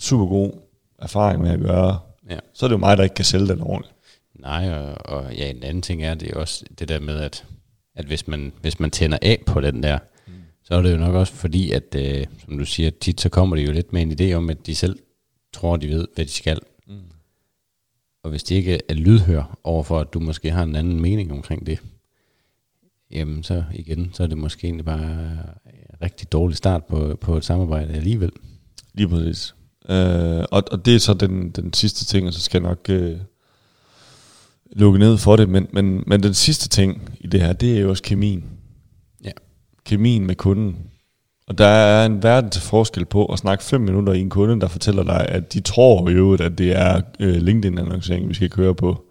super 0.01 0.27
god 0.27 0.53
erfaring 0.99 1.43
med 1.43 1.51
at 1.51 1.61
gøre. 1.61 1.99
Ja. 2.31 2.39
Så 2.53 2.67
er 2.67 2.69
det 2.69 2.75
jo 2.75 2.79
mig, 2.79 2.97
der 2.97 3.03
ikke 3.03 3.15
kan 3.15 3.25
sælge 3.25 3.49
den 3.49 3.61
ordentligt. 3.61 3.95
Nej, 4.35 4.73
og, 4.73 4.97
og 5.05 5.35
ja, 5.35 5.51
en 5.51 5.63
anden 5.63 5.83
ting 5.83 6.03
er, 6.03 6.15
det 6.15 6.31
er 6.31 6.37
også 6.37 6.65
det 6.79 6.89
der 6.89 7.01
med, 7.01 7.19
at, 7.19 7.45
at 7.95 8.05
hvis, 8.05 8.29
man, 8.29 8.53
hvis 8.61 8.81
man 8.81 8.91
tænder 8.91 9.19
af 9.23 9.43
på 9.47 9.61
den 9.61 9.83
der, 9.83 9.99
mm. 10.27 10.33
så 10.63 10.75
er 10.75 10.83
det 10.83 10.93
jo 10.93 10.97
nok 10.97 11.15
også 11.15 11.33
fordi, 11.33 11.73
at 11.73 11.95
øh, 11.95 12.27
som 12.45 12.59
du 12.59 12.65
siger, 12.65 12.91
tit 13.01 13.21
så 13.21 13.29
kommer 13.29 13.57
de 13.57 13.63
jo 13.63 13.73
lidt 13.73 13.93
med 13.93 14.03
en 14.03 14.13
idé 14.21 14.33
om, 14.35 14.51
at 14.51 14.67
de 14.67 14.75
selv 14.75 14.99
tror, 15.53 15.77
de 15.77 15.89
ved, 15.89 16.09
hvad 16.15 16.25
de 16.25 16.31
skal. 16.31 16.59
Mm. 16.87 17.01
Og 18.23 18.31
hvis 18.31 18.43
de 18.43 18.55
ikke 18.55 18.81
er 18.89 18.95
lydhør 18.95 19.59
overfor, 19.65 20.01
at 20.01 20.13
du 20.15 20.21
måske 20.21 20.51
har 20.51 20.63
en 20.63 20.77
anden 20.77 21.01
mening 21.01 21.33
omkring 21.33 21.67
det, 21.67 21.79
jamen 23.11 23.43
så 23.43 23.65
igen, 23.75 24.11
så 24.13 24.23
er 24.23 24.27
det 24.27 24.39
måske 24.39 24.65
egentlig 24.65 24.85
bare 24.85 25.03
en 25.03 26.03
rigtig 26.03 26.33
dårlig 26.33 26.57
start 26.57 26.85
på, 26.85 27.19
på 27.21 27.37
et 27.37 27.45
samarbejde 27.45 27.95
alligevel. 27.95 28.33
Lige 28.95 29.09
præcis. 29.09 29.55
Øh, 29.89 30.45
og, 30.51 30.63
og 30.71 30.87
det 30.87 30.95
er 30.95 30.99
så 30.99 31.15
den, 31.15 31.51
den 31.51 31.73
sidste 31.73 32.05
ting, 32.05 32.27
og 32.27 32.35
så 32.35 32.41
skal 32.41 32.63
jeg 32.63 32.69
nok 32.69 32.87
øh, 32.89 33.17
lukke 34.73 34.99
ned 34.99 35.19
for 35.19 35.37
det. 35.37 35.49
Men, 35.49 35.67
men, 35.73 36.05
men 36.07 36.23
den 36.23 36.35
sidste 36.35 36.69
ting 36.69 37.11
i 37.21 37.27
det 37.27 37.41
her, 37.41 37.53
det 37.53 37.77
er 37.77 37.81
jo 37.81 37.91
også 37.91 38.03
kemien. 38.03 38.45
Ja. 39.25 39.31
Kemien 39.85 40.27
med 40.27 40.35
kunden. 40.35 40.77
Og 41.47 41.59
der 41.59 41.67
er 41.67 42.07
en 42.07 42.23
verden 42.23 42.51
til 42.51 42.63
forskel 42.63 43.05
på 43.05 43.27
at 43.27 43.39
snakke 43.39 43.65
fem 43.65 43.81
minutter 43.81 44.13
i 44.13 44.21
en 44.21 44.31
kunde, 44.31 44.61
der 44.61 44.69
fortæller 44.69 45.03
dig, 45.03 45.29
at 45.29 45.53
de 45.53 45.61
tror 45.61 46.11
jo, 46.11 46.33
at 46.33 46.59
det 46.59 46.73
er 46.73 47.01
øh, 47.21 47.37
LinkedIn-annoncering, 47.37 48.29
vi 48.29 48.35
skal 48.35 48.51
køre 48.51 48.75
på. 48.75 49.05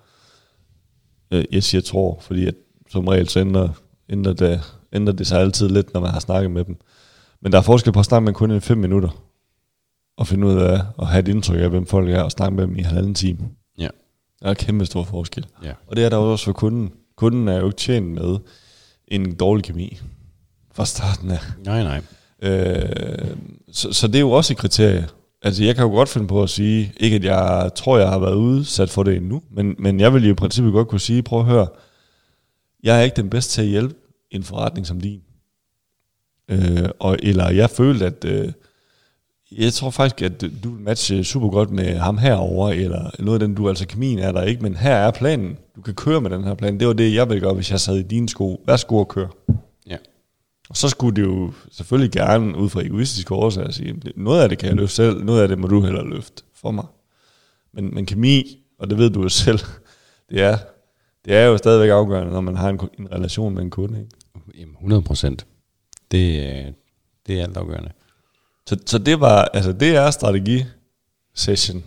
Øh, 1.31 1.45
jeg 1.51 1.63
siger 1.63 1.81
tror, 1.81 2.17
fordi 2.21 2.47
at 2.47 2.55
som 2.89 3.07
regel 3.07 3.29
så 3.29 3.39
ændrer, 3.39 3.69
ændrer, 4.09 4.33
det, 4.33 4.61
ændrer 4.93 5.13
det 5.13 5.27
sig 5.27 5.41
altid 5.41 5.69
lidt, 5.69 5.93
når 5.93 6.01
man 6.01 6.11
har 6.11 6.19
snakket 6.19 6.51
med 6.51 6.63
dem. 6.63 6.77
Men 7.41 7.51
der 7.51 7.57
er 7.57 7.61
forskel 7.61 7.93
på 7.93 7.99
at 7.99 8.05
snakke 8.05 8.23
med 8.23 8.29
en 8.29 8.35
kunde 8.35 8.57
i 8.57 8.59
fem 8.59 8.77
minutter, 8.77 9.23
og 10.19 10.27
finde 10.27 10.47
ud 10.47 10.55
af 10.55 10.81
at 11.01 11.07
have 11.07 11.19
et 11.19 11.27
indtryk 11.27 11.61
af, 11.61 11.69
hvem 11.69 11.85
folk 11.85 12.09
er, 12.09 12.21
og 12.21 12.31
snakke 12.31 12.55
med 12.55 12.63
dem 12.63 12.75
i 12.77 12.81
halvanden 12.81 13.13
time. 13.13 13.39
Ja. 13.77 13.87
Der 14.41 14.49
er 14.49 14.53
kæmpe 14.53 14.85
stor 14.85 15.03
forskel. 15.03 15.45
Ja. 15.63 15.71
Og 15.87 15.95
det 15.95 16.05
er 16.05 16.09
der 16.09 16.17
også 16.17 16.45
for 16.45 16.53
kunden. 16.53 16.91
Kunden 17.15 17.47
er 17.47 17.57
jo 17.57 17.65
ikke 17.65 17.77
tjent 17.77 18.07
med 18.07 18.37
en 19.07 19.35
dårlig 19.35 19.63
kemi 19.63 19.99
fra 20.71 20.85
starten 20.85 21.31
af. 21.31 21.39
Nej, 21.65 21.83
nej. 21.83 22.01
Øh, 22.41 23.35
så, 23.71 23.93
så 23.93 24.07
det 24.07 24.15
er 24.15 24.19
jo 24.19 24.31
også 24.31 24.53
et 24.53 24.57
kriterie. 24.57 25.07
Altså 25.41 25.63
jeg 25.63 25.75
kan 25.75 25.83
jo 25.83 25.89
godt 25.89 26.09
finde 26.09 26.27
på 26.27 26.43
at 26.43 26.49
sige, 26.49 26.93
ikke 26.97 27.15
at 27.15 27.23
jeg 27.23 27.71
tror, 27.75 27.97
jeg 27.97 28.09
har 28.09 28.19
været 28.19 28.35
udsat 28.35 28.89
for 28.89 29.03
det 29.03 29.15
endnu, 29.15 29.41
men, 29.51 29.75
men 29.79 29.99
jeg 29.99 30.13
vil 30.13 30.25
jo 30.25 30.31
i 30.31 30.35
princippet 30.35 30.73
godt 30.73 30.87
kunne 30.87 30.99
sige, 30.99 31.23
prøv 31.23 31.39
at 31.39 31.45
høre, 31.45 31.67
jeg 32.83 32.99
er 32.99 33.01
ikke 33.01 33.15
den 33.15 33.29
bedste 33.29 33.53
til 33.53 33.61
at 33.61 33.67
hjælpe 33.67 33.95
en 34.31 34.43
forretning 34.43 34.87
som 34.87 35.01
din. 35.01 35.21
Øh, 36.49 36.89
og, 36.99 37.17
eller 37.23 37.49
jeg 37.49 37.69
følte, 37.69 38.05
at 38.05 38.25
øh, 38.25 38.51
jeg 39.51 39.73
tror 39.73 39.89
faktisk, 39.89 40.21
at 40.21 40.41
du 40.63 40.69
vil 40.69 40.83
matche 40.83 41.23
super 41.23 41.49
godt 41.49 41.71
med 41.71 41.97
ham 41.97 42.17
herover 42.17 42.69
eller 42.69 43.11
noget 43.19 43.41
af 43.41 43.47
den, 43.47 43.55
du 43.55 43.69
altså 43.69 43.87
kemien 43.87 44.19
er 44.19 44.31
der 44.31 44.43
ikke, 44.43 44.63
men 44.63 44.75
her 44.75 44.95
er 44.95 45.11
planen. 45.11 45.57
Du 45.75 45.81
kan 45.81 45.93
køre 45.93 46.21
med 46.21 46.29
den 46.29 46.43
her 46.43 46.53
plan. 46.53 46.79
Det 46.79 46.87
var 46.87 46.93
det, 46.93 47.13
jeg 47.13 47.29
ville 47.29 47.41
gøre, 47.41 47.53
hvis 47.53 47.71
jeg 47.71 47.79
sad 47.79 47.97
i 47.97 48.03
dine 48.03 48.29
sko. 48.29 48.63
Værsgo 48.67 48.97
og 48.97 49.07
kør. 49.07 49.27
Ja. 49.87 49.97
Og 50.69 50.77
så 50.77 50.89
skulle 50.89 51.15
det 51.15 51.21
jo 51.21 51.51
selvfølgelig 51.71 52.11
gerne, 52.11 52.57
ud 52.57 52.69
fra 52.69 52.81
egoistiske 52.81 53.33
årsager, 53.33 53.71
sige, 53.71 54.01
noget 54.15 54.43
af 54.43 54.49
det 54.49 54.57
kan 54.57 54.69
jeg 54.69 54.75
løfte 54.77 54.95
selv, 54.95 55.23
noget 55.23 55.41
af 55.41 55.47
det 55.47 55.59
må 55.59 55.67
du 55.67 55.81
heller 55.81 56.03
løfte 56.03 56.43
for 56.55 56.71
mig. 56.71 56.85
Men, 57.73 57.95
men 57.95 58.05
kemi, 58.05 58.63
og 58.79 58.89
det 58.89 58.97
ved 58.97 59.09
du 59.09 59.21
jo 59.21 59.29
selv, 59.29 59.59
det 60.29 60.41
er, 60.41 60.57
det 61.25 61.35
er 61.35 61.45
jo 61.45 61.57
stadigvæk 61.57 61.89
afgørende, 61.89 62.33
når 62.33 62.41
man 62.41 62.55
har 62.55 62.69
en, 62.69 62.79
en 62.99 63.11
relation 63.11 63.53
med 63.53 63.61
en 63.61 63.69
kunde. 63.69 63.99
Ikke? 63.99 64.11
Jamen, 64.59 64.73
100 64.73 65.01
procent. 65.01 65.45
Det, 66.11 66.39
øh, 66.39 66.73
det 67.27 67.39
er 67.39 67.43
altafgørende. 67.43 67.91
Så, 68.69 68.77
så 68.85 68.97
det 68.97 69.19
var, 69.19 69.45
altså 69.45 69.71
det 69.73 69.95
er 69.95 70.11
strategi-session, 70.11 71.83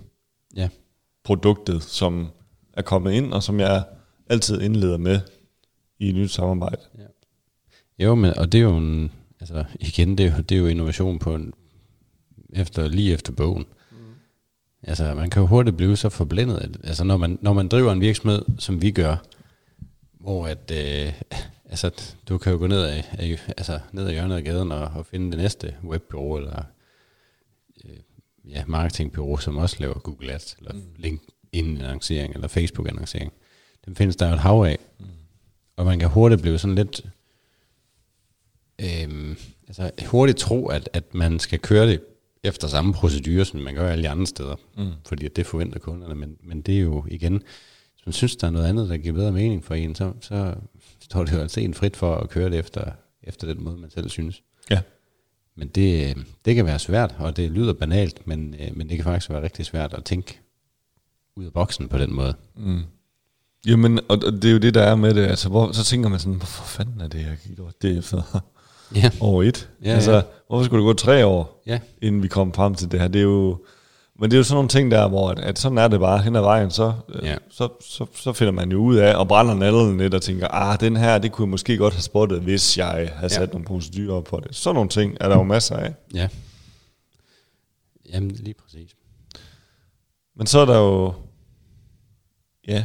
Ja. 0.57 0.69
produktet, 1.25 1.83
som 1.83 2.29
er 2.73 2.83
kommet 2.83 3.13
ind, 3.13 3.33
og 3.33 3.43
som 3.43 3.61
jeg 3.61 3.85
altid 4.31 4.61
indleder 4.61 4.97
med 4.97 5.21
i 5.99 6.09
et 6.09 6.15
nyt 6.15 6.31
samarbejde. 6.31 6.83
Jo, 7.99 8.15
men, 8.15 8.39
og 8.39 8.53
det 8.53 8.59
er 8.59 8.63
jo 8.63 8.77
en, 8.77 9.13
altså 9.41 9.65
igen, 9.81 10.19
det 10.19 10.27
er 10.27 10.37
jo, 10.37 10.43
det 10.43 10.55
er 10.55 10.59
jo 10.59 10.67
innovation 10.67 11.19
på 11.19 11.35
en, 11.35 11.53
efter, 12.53 12.89
lige 12.89 13.13
efter 13.13 13.33
bogen. 13.33 13.65
Mm. 13.91 13.97
Altså, 14.83 15.15
man 15.15 15.31
kan 15.31 15.43
jo 15.43 15.47
hurtigt 15.47 15.77
blive 15.77 15.97
så 15.97 16.09
forblændet. 16.09 16.81
Altså, 16.85 17.05
når 17.05 17.17
man, 17.17 17.39
når 17.41 17.53
man 17.53 17.69
driver 17.69 17.93
en 17.93 18.01
virksomhed, 18.01 18.43
som 18.59 18.83
vi 18.83 18.91
gør, 18.91 19.17
hvor 20.21 20.47
at, 20.47 20.71
øh, 20.75 21.13
altså, 21.73 22.15
du 22.29 22.39
kan 22.39 22.53
jo 22.53 22.59
gå 22.59 22.67
ned 22.67 22.83
af, 22.83 23.05
af, 23.19 23.39
altså, 23.49 23.81
ned 23.93 24.07
ad 24.07 24.13
hjørnet 24.13 24.37
af 24.37 24.45
gaden 24.45 24.73
og, 24.73 24.91
og 24.95 25.07
finde 25.07 25.31
det 25.31 25.39
næste 25.39 25.77
webbureau, 25.85 26.37
eller 26.37 26.63
øh, 27.85 27.97
ja, 28.51 28.65
marketingbureau, 28.67 29.37
som 29.37 29.57
også 29.57 29.77
laver 29.81 29.99
Google 29.99 30.33
Ads, 30.33 30.57
eller 30.59 30.73
mm. 30.73 30.83
LinkedIn-annoncering, 30.97 32.35
eller 32.35 32.49
Facebook-annoncering. 32.49 33.33
Dem 33.87 33.97
findes 33.97 34.17
der 34.17 34.29
jo 34.29 34.35
et 34.35 34.41
hav 34.41 34.63
af. 34.63 34.79
Mm. 34.99 35.07
Og 35.77 35.85
man 35.85 35.99
kan 35.99 36.09
hurtigt 36.09 36.43
blive 36.43 36.59
sådan 36.59 36.75
lidt 36.75 37.05
øhm, 38.79 39.37
altså 39.69 39.91
hurtigt 40.07 40.39
tro, 40.39 40.67
at, 40.67 40.89
at 40.93 41.15
man 41.15 41.39
skal 41.39 41.59
køre 41.59 41.87
det 41.87 42.01
efter 42.43 42.69
samme 42.69 42.93
procedure, 42.95 43.45
som 43.45 43.61
man 43.61 43.75
gør 43.75 43.89
alle 43.89 44.05
de 44.05 44.09
andre 44.09 44.27
steder. 44.27 44.57
Mm. 44.77 44.93
Fordi 45.07 45.29
det 45.29 45.47
forventer 45.47 45.79
kunderne. 45.79 46.15
Men, 46.15 46.37
men 46.43 46.63
det 46.63 46.77
er 46.77 46.81
jo 46.81 47.05
igen, 47.09 47.43
man 48.07 48.13
synes, 48.13 48.37
der 48.37 48.47
er 48.47 48.51
noget 48.51 48.67
andet, 48.67 48.89
der 48.89 48.97
giver 48.97 49.15
bedre 49.15 49.33
mening 49.33 49.65
for 49.65 49.75
en, 49.75 49.95
så, 49.95 50.13
så 50.21 50.55
står 51.01 51.25
det 51.25 51.33
jo 51.33 51.39
altså 51.39 51.61
en 51.61 51.75
frit 51.75 51.97
for 51.97 52.15
at 52.17 52.29
køre 52.31 52.51
det 52.51 52.59
efter, 52.59 52.91
efter 53.23 53.47
den 53.47 53.65
måde, 53.65 53.77
man 53.77 53.91
selv 53.91 54.09
synes. 54.09 54.43
Ja. 54.71 54.81
Men 55.57 55.69
det, 55.69 56.09
øh, 56.11 56.25
det 56.45 56.55
kan 56.55 56.67
være 56.67 56.79
svært, 56.79 57.15
og 57.19 57.37
det 57.37 57.51
lyder 57.51 57.73
banalt, 57.73 58.27
men, 58.27 58.55
øh, 58.61 58.77
men 58.77 58.89
det 58.89 58.97
kan 58.97 59.05
faktisk 59.05 59.31
være 59.31 59.43
rigtig 59.43 59.67
svært 59.67 59.95
at 59.95 60.05
tænke 60.05 60.39
ud 61.37 61.45
af 61.45 61.53
boksen 61.53 61.89
på 61.89 61.99
den 61.99 62.15
måde. 62.15 62.35
Mm. 62.57 62.83
Jamen, 63.67 64.01
og 64.09 64.23
det 64.23 64.45
er 64.45 64.53
jo 64.53 64.59
det, 64.59 64.75
der 64.75 64.83
er 64.83 64.95
med 64.95 65.15
det. 65.15 65.27
Altså, 65.27 65.49
hvor, 65.49 65.73
så 65.73 65.85
tænker 65.85 66.09
man 66.09 66.19
sådan, 66.19 66.35
hvorfor 66.35 66.65
fanden 66.65 67.01
er 67.01 67.09
det, 67.09 67.19
jeg 67.19 67.37
gjort 67.57 67.83
det 67.83 67.99
efter 67.99 68.43
Ja. 68.95 69.11
år 69.21 69.43
et? 69.43 69.71
Ja, 69.85 69.89
altså, 69.95 70.13
ja. 70.13 70.23
hvorfor 70.49 70.65
skulle 70.65 70.83
det 70.83 70.89
gå 70.89 70.93
tre 70.93 71.27
år, 71.27 71.63
Ja. 71.67 71.81
inden 72.03 72.23
vi 72.23 72.29
kom 72.29 72.53
frem 72.53 72.75
til 72.75 72.91
det 72.93 73.01
her? 73.01 73.09
Det 73.09 73.19
er 73.19 73.23
jo, 73.23 73.65
men 74.23 74.31
det 74.31 74.37
er 74.37 74.39
jo 74.39 74.45
sådan 74.45 74.57
nogle 74.57 74.69
ting 74.69 74.91
der, 74.91 75.09
hvor 75.09 75.29
at, 75.31 75.39
at 75.39 75.59
sådan 75.59 75.79
er 75.79 75.89
det 75.89 76.01
bare 76.01 76.23
hen 76.23 76.37
ad 76.37 76.41
vejen, 76.41 76.71
så, 76.71 76.93
øh, 77.09 77.25
Ja. 77.25 77.37
så, 77.51 77.69
så, 77.81 78.07
så 78.15 78.33
finder 78.33 78.53
man 78.53 78.73
jo 78.73 78.79
ud 78.79 78.97
af, 78.97 79.17
og 79.17 79.29
brænder 79.29 79.55
nallen 79.55 79.99
lidt 79.99 80.15
og 80.15 80.23
tænker, 80.23 80.49
ah, 80.49 80.81
den 80.81 80.97
her, 80.97 81.19
det 81.19 81.33
kunne 81.33 81.45
jeg 81.47 81.51
måske 81.51 81.77
godt 81.77 81.95
have 81.95 82.03
spottet, 82.03 82.41
hvis 82.41 82.79
jeg 82.79 83.13
havde 83.15 83.33
sat 83.33 83.41
Ja. 83.49 83.53
nogle 83.53 83.65
procedurer 83.65 84.17
op 84.17 84.25
på 84.25 84.41
det. 84.41 84.55
Sådan 84.57 84.75
nogle 84.75 84.89
ting 84.91 85.17
er 85.21 85.29
der 85.29 85.37
jo 85.37 85.43
masser 85.43 85.77
af. 85.77 85.95
Ja. 86.15 86.29
Jamen, 88.13 88.31
lige 88.31 88.55
præcis. 88.55 88.97
Men 90.37 90.47
så 90.47 90.59
er 90.59 90.65
der 90.65 90.79
jo, 90.79 91.13
ja, 92.69 92.85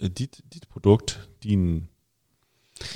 dit, 0.00 0.40
dit 0.54 0.64
produkt, 0.72 1.28
din, 1.42 1.88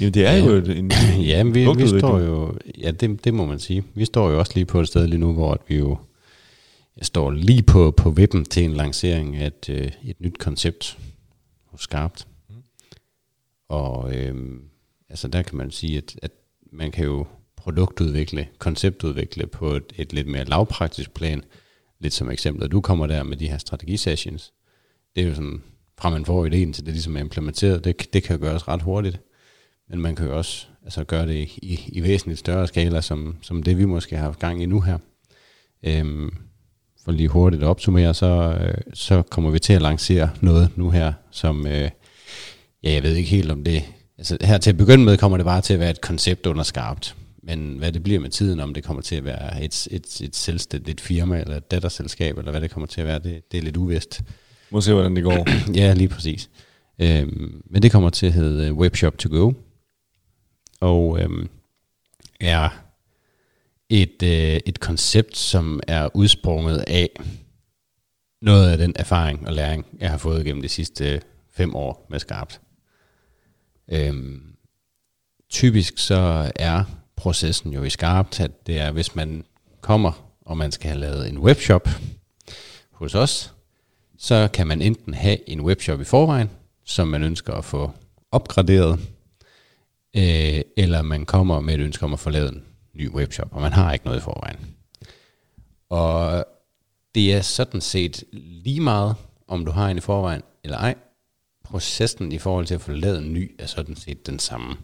jamen 0.00 0.14
det 0.14 0.26
er 0.26 0.32
Ja. 0.32 0.44
jo 0.44 0.56
en, 0.56 0.92
Ja, 1.26 1.44
men 1.44 1.54
vi, 1.54 1.66
vi 1.76 1.88
står 1.98 2.18
jo, 2.20 2.54
ja, 2.78 2.90
det, 2.90 3.24
det 3.24 3.34
må 3.34 3.44
man 3.46 3.58
sige. 3.58 3.84
Vi 3.94 4.04
står 4.04 4.30
jo 4.30 4.38
også 4.38 4.52
lige 4.54 4.64
på 4.64 4.80
et 4.80 4.88
sted 4.88 5.06
lige 5.06 5.18
nu, 5.20 5.32
hvor 5.32 5.52
at 5.52 5.60
vi 5.68 5.76
jo 5.78 5.98
jeg 6.96 7.06
står 7.06 7.30
lige 7.30 7.62
på, 7.62 7.90
på 7.90 8.10
vippen 8.10 8.44
til 8.44 8.64
en 8.64 8.72
lancering 8.72 9.36
af 9.36 9.46
et, 9.46 9.68
øh, 9.68 9.92
et 10.02 10.20
nyt 10.20 10.38
koncept 10.38 10.98
hos 11.64 11.80
Skarpt. 11.80 12.26
Og 13.68 14.14
øhm, 14.14 14.62
altså 15.08 15.28
der 15.28 15.42
kan 15.42 15.56
man 15.56 15.70
sige, 15.70 15.98
at, 15.98 16.18
at 16.22 16.30
man 16.72 16.90
kan 16.90 17.04
jo 17.04 17.26
produktudvikle, 17.56 18.48
konceptudvikle 18.58 19.46
på 19.46 19.72
et, 19.72 19.92
et 19.96 20.12
lidt 20.12 20.26
mere 20.26 20.44
lavpraktisk 20.44 21.14
plan. 21.14 21.44
Lidt 21.98 22.12
som 22.12 22.30
eksemplet, 22.30 22.72
du 22.72 22.80
kommer 22.80 23.06
der 23.06 23.22
med 23.22 23.36
de 23.36 23.48
her 23.48 23.58
strategisessions. 23.58 24.52
Det 25.16 25.24
er 25.24 25.28
jo 25.28 25.34
sådan, 25.34 25.62
fra 25.98 26.10
man 26.10 26.24
får 26.24 26.46
ideen 26.46 26.72
til 26.72 26.86
det 26.86 26.92
ligesom 26.92 27.16
er 27.16 27.20
implementeret, 27.20 27.84
det, 27.84 28.12
det 28.12 28.22
kan 28.22 28.38
gøres 28.38 28.68
ret 28.68 28.82
hurtigt. 28.82 29.20
Men 29.88 30.00
man 30.00 30.16
kan 30.16 30.26
jo 30.26 30.36
også 30.36 30.66
altså, 30.84 31.04
gøre 31.04 31.26
det 31.26 31.48
i, 31.56 31.80
i 31.88 32.02
væsentligt 32.02 32.38
større 32.38 32.66
skala, 32.66 33.00
som, 33.00 33.36
som 33.42 33.62
det 33.62 33.78
vi 33.78 33.84
måske 33.84 34.16
har 34.16 34.24
haft 34.24 34.38
gang 34.38 34.62
i 34.62 34.66
nu 34.66 34.80
her. 34.80 34.98
Øhm, 35.82 36.34
for 37.06 37.12
lige 37.12 37.28
hurtigt 37.28 37.62
at 37.62 37.68
opsummere, 37.68 38.14
så, 38.14 38.58
øh, 38.60 38.74
så 38.94 39.22
kommer 39.22 39.50
vi 39.50 39.58
til 39.58 39.72
at 39.72 39.82
lancere 39.82 40.30
noget 40.40 40.70
nu 40.76 40.90
her, 40.90 41.12
som, 41.30 41.66
øh, 41.66 41.90
ja, 42.82 42.92
jeg 42.92 43.02
ved 43.02 43.14
ikke 43.14 43.30
helt 43.30 43.50
om 43.50 43.64
det, 43.64 43.82
altså 44.18 44.36
her 44.40 44.58
til 44.58 44.70
at 44.70 44.76
begynde 44.76 45.04
med 45.04 45.16
kommer 45.16 45.36
det 45.36 45.46
bare 45.46 45.60
til 45.60 45.74
at 45.74 45.80
være 45.80 45.90
et 45.90 46.00
koncept 46.00 46.46
under 46.46 46.62
skarpt, 46.62 47.16
men 47.42 47.78
hvad 47.78 47.92
det 47.92 48.02
bliver 48.02 48.20
med 48.20 48.30
tiden, 48.30 48.60
om 48.60 48.74
det 48.74 48.84
kommer 48.84 49.02
til 49.02 49.16
at 49.16 49.24
være 49.24 49.64
et, 49.64 49.88
et, 49.90 50.20
et 50.20 50.36
selvstændigt 50.36 51.00
firma, 51.00 51.40
eller 51.40 51.56
et 51.56 51.70
datterselskab, 51.70 52.38
eller 52.38 52.50
hvad 52.50 52.60
det 52.60 52.70
kommer 52.70 52.86
til 52.86 53.00
at 53.00 53.06
være, 53.06 53.18
det, 53.18 53.52
det 53.52 53.58
er 53.58 53.62
lidt 53.62 53.76
uvist. 53.76 54.22
Må 54.70 54.80
se, 54.80 54.92
hvordan 54.92 55.16
det 55.16 55.24
går. 55.24 55.46
Ja, 55.80 55.94
lige 55.94 56.08
præcis. 56.08 56.50
Øhm, 56.98 57.62
men 57.70 57.82
det 57.82 57.92
kommer 57.92 58.10
til 58.10 58.26
at 58.26 58.32
hedde 58.32 58.72
Webshop 58.72 59.18
to 59.18 59.28
Go. 59.28 59.52
Og 60.80 61.20
øhm, 61.20 61.48
er 62.40 62.85
et, 63.88 64.22
øh, 64.22 64.60
et 64.66 64.80
koncept, 64.80 65.36
som 65.36 65.80
er 65.88 66.08
udsprunget 66.14 66.84
af 66.86 67.10
noget 68.42 68.70
af 68.70 68.78
den 68.78 68.92
erfaring 68.96 69.46
og 69.46 69.52
læring, 69.52 69.86
jeg 70.00 70.10
har 70.10 70.18
fået 70.18 70.44
gennem 70.44 70.62
de 70.62 70.68
sidste 70.68 71.12
øh, 71.12 71.20
fem 71.50 71.74
år 71.74 72.06
med 72.10 72.18
Skarpt. 72.18 72.60
Øhm, 73.88 74.42
typisk 75.50 75.98
så 75.98 76.52
er 76.54 76.84
processen 77.16 77.72
jo 77.72 77.82
i 77.82 77.90
Skarpt, 77.90 78.40
at 78.40 78.66
det 78.66 78.78
er, 78.78 78.92
hvis 78.92 79.14
man 79.14 79.44
kommer, 79.80 80.32
og 80.40 80.56
man 80.56 80.72
skal 80.72 80.90
have 80.90 81.00
lavet 81.00 81.28
en 81.28 81.38
webshop 81.38 81.88
hos 82.90 83.14
os, 83.14 83.54
så 84.18 84.48
kan 84.52 84.66
man 84.66 84.82
enten 84.82 85.14
have 85.14 85.50
en 85.50 85.60
webshop 85.60 86.00
i 86.00 86.04
forvejen, 86.04 86.50
som 86.84 87.08
man 87.08 87.22
ønsker 87.22 87.54
at 87.54 87.64
få 87.64 87.90
opgraderet, 88.30 89.00
øh, 90.16 90.60
eller 90.76 91.02
man 91.02 91.26
kommer 91.26 91.60
med 91.60 91.74
et 91.74 91.80
ønske 91.80 92.04
om 92.04 92.12
at 92.12 92.18
få 92.18 92.30
lavet 92.30 92.52
en 92.52 92.64
ny 92.96 93.10
webshop, 93.10 93.48
og 93.52 93.60
man 93.60 93.72
har 93.72 93.92
ikke 93.92 94.04
noget 94.04 94.18
i 94.18 94.22
forvejen. 94.22 94.56
Og 95.88 96.44
det 97.14 97.34
er 97.34 97.40
sådan 97.40 97.80
set 97.80 98.24
lige 98.32 98.80
meget, 98.80 99.14
om 99.48 99.64
du 99.64 99.70
har 99.70 99.88
en 99.88 99.96
i 99.96 100.00
forvejen 100.00 100.42
eller 100.64 100.78
ej. 100.78 100.94
Processen 101.64 102.32
i 102.32 102.38
forhold 102.38 102.66
til 102.66 102.74
at 102.74 102.80
få 102.80 102.92
lavet 102.92 103.18
en 103.18 103.32
ny 103.32 103.56
er 103.58 103.66
sådan 103.66 103.96
set 103.96 104.26
den 104.26 104.38
samme. 104.38 104.76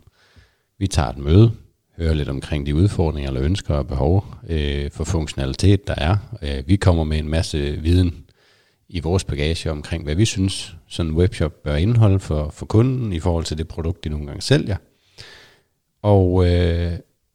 Vi 0.79 0.87
tager 0.87 1.09
et 1.09 1.19
møde, 1.19 1.53
hører 1.97 2.15
lidt 2.15 2.29
omkring 2.29 2.67
de 2.67 2.75
udfordringer 2.75 3.31
eller 3.31 3.43
ønsker 3.43 3.75
og 3.75 3.87
behov 3.87 4.27
øh, 4.49 4.91
for 4.91 5.05
funktionalitet, 5.05 5.87
der 5.87 5.95
er. 5.97 6.17
Øh, 6.43 6.69
vi 6.69 6.77
kommer 6.77 7.05
med 7.05 7.19
en 7.19 7.29
masse 7.29 7.73
viden 7.73 8.25
i 8.89 9.01
vores 9.01 9.25
bagage 9.25 9.71
omkring, 9.71 10.05
hvad 10.05 10.15
vi 10.15 10.25
synes, 10.25 10.77
sådan 10.89 11.13
en 11.13 11.17
webshop 11.17 11.63
bør 11.63 11.77
indeholde 11.77 12.19
for, 12.19 12.51
for 12.51 12.67
kunden 12.67 13.13
i 13.13 13.21
forhold 13.21 13.45
til 13.45 13.59
det 13.59 13.69
produkt, 13.69 14.05
de 14.05 14.09
nogle 14.09 14.27
gange 14.27 14.43
sælger. 14.43 14.77
Og 16.03 16.47
øh, 16.47 16.93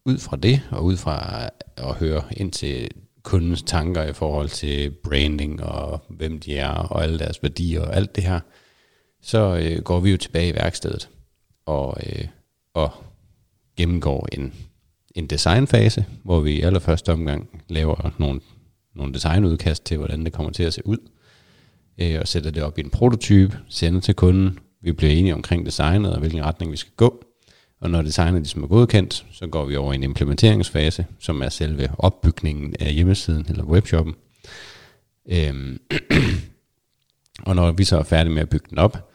ud 0.07 0.17
fra 0.17 0.37
det, 0.37 0.61
og 0.71 0.83
ud 0.83 0.97
fra 0.97 1.49
at 1.77 1.95
høre 1.95 2.23
ind 2.37 2.51
til 2.51 2.89
kundens 3.23 3.63
tanker 3.63 4.03
i 4.03 4.13
forhold 4.13 4.49
til 4.49 4.91
branding 4.91 5.63
og 5.63 6.01
hvem 6.09 6.39
de 6.39 6.57
er 6.57 6.69
og 6.69 7.03
alle 7.03 7.19
deres 7.19 7.43
værdier 7.43 7.81
og 7.81 7.95
alt 7.95 8.15
det 8.15 8.23
her, 8.23 8.39
så 9.21 9.59
øh, 9.61 9.83
går 9.83 9.99
vi 9.99 10.11
jo 10.11 10.17
tilbage 10.17 10.49
i 10.49 10.55
værkstedet 10.55 11.09
og, 11.65 11.97
øh, 12.05 12.27
og 12.73 12.91
gennemgår 13.77 14.27
en, 14.31 14.53
en 15.15 15.27
designfase, 15.27 16.05
hvor 16.23 16.39
vi 16.39 16.51
i 16.51 16.61
allerførste 16.61 17.11
omgang 17.11 17.63
laver 17.69 18.11
nogle, 18.17 18.41
nogle 18.95 19.13
designudkast 19.13 19.85
til, 19.85 19.97
hvordan 19.97 20.25
det 20.25 20.33
kommer 20.33 20.51
til 20.51 20.63
at 20.63 20.73
se 20.73 20.87
ud, 20.87 20.97
øh, 21.97 22.19
og 22.21 22.27
sætter 22.27 22.51
det 22.51 22.63
op 22.63 22.77
i 22.77 22.81
en 22.81 22.89
prototype, 22.89 23.57
sender 23.69 24.01
til 24.01 24.15
kunden, 24.15 24.59
vi 24.81 24.91
bliver 24.91 25.13
enige 25.13 25.33
omkring 25.33 25.65
designet 25.65 26.13
og 26.13 26.19
hvilken 26.19 26.45
retning 26.45 26.71
vi 26.71 26.77
skal 26.77 26.93
gå, 26.97 27.23
og 27.79 27.89
når 27.89 28.01
designet 28.01 28.41
ligesom 28.41 28.63
er 28.63 28.67
godkendt, 28.67 29.25
så 29.31 29.47
går 29.47 29.65
vi 29.65 29.75
over 29.75 29.91
i 29.93 29.95
en 29.95 30.03
implementeringsfase, 30.03 31.05
som 31.19 31.41
er 31.41 31.49
selve 31.49 31.89
opbygningen 31.97 32.75
af 32.79 32.93
hjemmesiden 32.93 33.45
eller 33.49 33.63
webshoppen. 33.63 34.15
Øhm, 35.29 35.79
og 37.47 37.55
når 37.55 37.71
vi 37.71 37.83
så 37.83 37.97
er 37.97 38.03
færdige 38.03 38.33
med 38.33 38.41
at 38.41 38.49
bygge 38.49 38.67
den 38.69 38.77
op, 38.77 39.09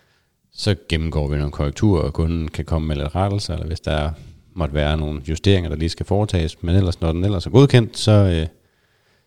så 0.53 0.77
gennemgår 0.89 1.29
vi 1.29 1.37
nogle 1.37 1.53
korrekturer, 1.53 2.03
og 2.03 2.13
kunden 2.13 2.49
kan 2.49 2.65
komme 2.65 2.89
med 2.89 2.97
lidt 2.97 3.15
rettelser, 3.15 3.55
eller 3.55 3.67
hvis 3.67 3.81
der 3.81 4.11
måtte 4.55 4.75
være 4.75 4.97
nogle 4.97 5.23
justeringer, 5.29 5.71
der 5.71 5.77
lige 5.77 5.89
skal 5.89 6.07
foretages. 6.07 6.63
Men 6.63 6.77
ellers, 6.77 7.01
når 7.01 7.13
den 7.13 7.25
ellers 7.25 7.47
er 7.47 7.51
godkendt, 7.51 7.99
så, 7.99 8.13
øh, 8.13 8.47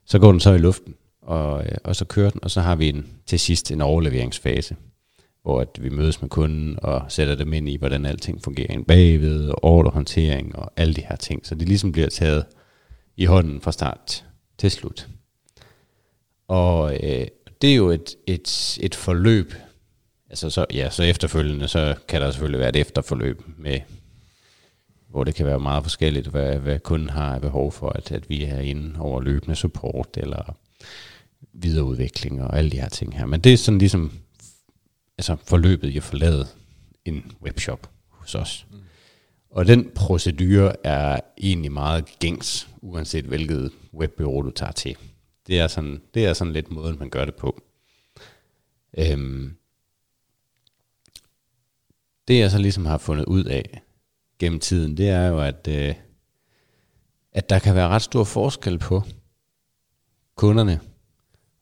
så 0.05 0.19
går 0.19 0.31
den 0.31 0.39
så 0.39 0.51
i 0.51 0.57
luften, 0.57 0.95
og, 1.21 1.63
øh, 1.65 1.71
og 1.83 1.95
så 1.95 2.05
kører 2.05 2.29
den, 2.29 2.43
og 2.43 2.51
så 2.51 2.61
har 2.61 2.75
vi 2.75 2.89
en, 2.89 3.07
til 3.25 3.39
sidst 3.39 3.71
en 3.71 3.81
overleveringsfase 3.81 4.75
hvor 5.45 5.61
at 5.61 5.83
vi 5.83 5.89
mødes 5.89 6.21
med 6.21 6.29
kunden 6.29 6.79
og 6.81 7.05
sætter 7.09 7.35
dem 7.35 7.53
ind 7.53 7.69
i, 7.69 7.77
hvordan 7.77 8.05
alting 8.05 8.43
fungerer 8.43 8.73
ind 8.73 8.85
bagved, 8.85 9.49
og 9.49 9.63
orderhåndtering 9.63 10.55
og 10.55 10.71
alle 10.77 10.93
de 10.93 11.01
her 11.01 11.15
ting. 11.15 11.45
Så 11.45 11.55
det 11.55 11.67
ligesom 11.67 11.91
bliver 11.91 12.09
taget 12.09 12.45
i 13.17 13.25
hånden 13.25 13.61
fra 13.61 13.71
start 13.71 14.25
til 14.57 14.71
slut. 14.71 15.07
Og 16.47 16.93
øh, 16.93 17.27
det 17.61 17.71
er 17.71 17.75
jo 17.75 17.89
et, 17.89 18.15
et, 18.27 18.77
et 18.81 18.95
forløb, 18.95 19.53
altså 20.29 20.49
så, 20.49 20.65
ja, 20.73 20.89
så 20.89 21.03
efterfølgende, 21.03 21.67
så 21.67 21.95
kan 22.07 22.21
der 22.21 22.31
selvfølgelig 22.31 22.59
være 22.59 22.69
et 22.69 22.75
efterforløb 22.75 23.41
med, 23.57 23.79
hvor 25.09 25.23
det 25.23 25.35
kan 25.35 25.45
være 25.45 25.59
meget 25.59 25.83
forskelligt, 25.83 26.27
hvad, 26.27 26.57
hvad 26.57 26.79
kunden 26.79 27.09
har 27.09 27.39
behov 27.39 27.71
for, 27.71 27.89
at, 27.89 28.11
at 28.11 28.29
vi 28.29 28.43
er 28.43 28.59
inde 28.59 28.99
over 28.99 29.21
løbende 29.21 29.55
support, 29.55 30.09
eller 30.17 30.55
videreudvikling 31.53 32.43
og 32.43 32.57
alle 32.57 32.71
de 32.71 32.81
her 32.81 32.89
ting 32.89 33.17
her. 33.17 33.25
Men 33.25 33.39
det 33.39 33.53
er 33.53 33.57
sådan 33.57 33.77
ligesom 33.77 34.11
altså 35.17 35.35
forløbet 35.43 35.89
i 35.89 35.97
at 35.97 36.03
forlade 36.03 36.47
en 37.05 37.31
webshop 37.41 37.89
hos 38.09 38.35
os. 38.35 38.65
Mm. 38.71 38.77
Og 39.49 39.67
den 39.67 39.91
procedure 39.95 40.85
er 40.85 41.19
egentlig 41.37 41.71
meget 41.71 42.05
gængs, 42.19 42.69
uanset 42.81 43.25
hvilket 43.25 43.71
webbyrå 43.93 44.41
du 44.41 44.51
tager 44.51 44.71
til. 44.71 44.97
Det 45.47 45.59
er 45.59 45.67
sådan, 45.67 46.01
det 46.13 46.25
er 46.25 46.33
sådan 46.33 46.53
lidt 46.53 46.71
måden, 46.71 46.99
man 46.99 47.09
gør 47.09 47.25
det 47.25 47.35
på. 47.35 47.61
Øhm, 48.97 49.55
det 52.27 52.39
jeg 52.39 52.51
så 52.51 52.57
ligesom 52.57 52.85
har 52.85 52.97
fundet 52.97 53.25
ud 53.25 53.43
af 53.43 53.81
gennem 54.39 54.59
tiden, 54.59 54.97
det 54.97 55.09
er 55.09 55.27
jo, 55.27 55.39
at, 55.39 55.67
øh, 55.67 55.95
at 57.31 57.49
der 57.49 57.59
kan 57.59 57.75
være 57.75 57.87
ret 57.87 58.01
stor 58.01 58.23
forskel 58.23 58.79
på 58.79 59.03
kunderne, 60.35 60.79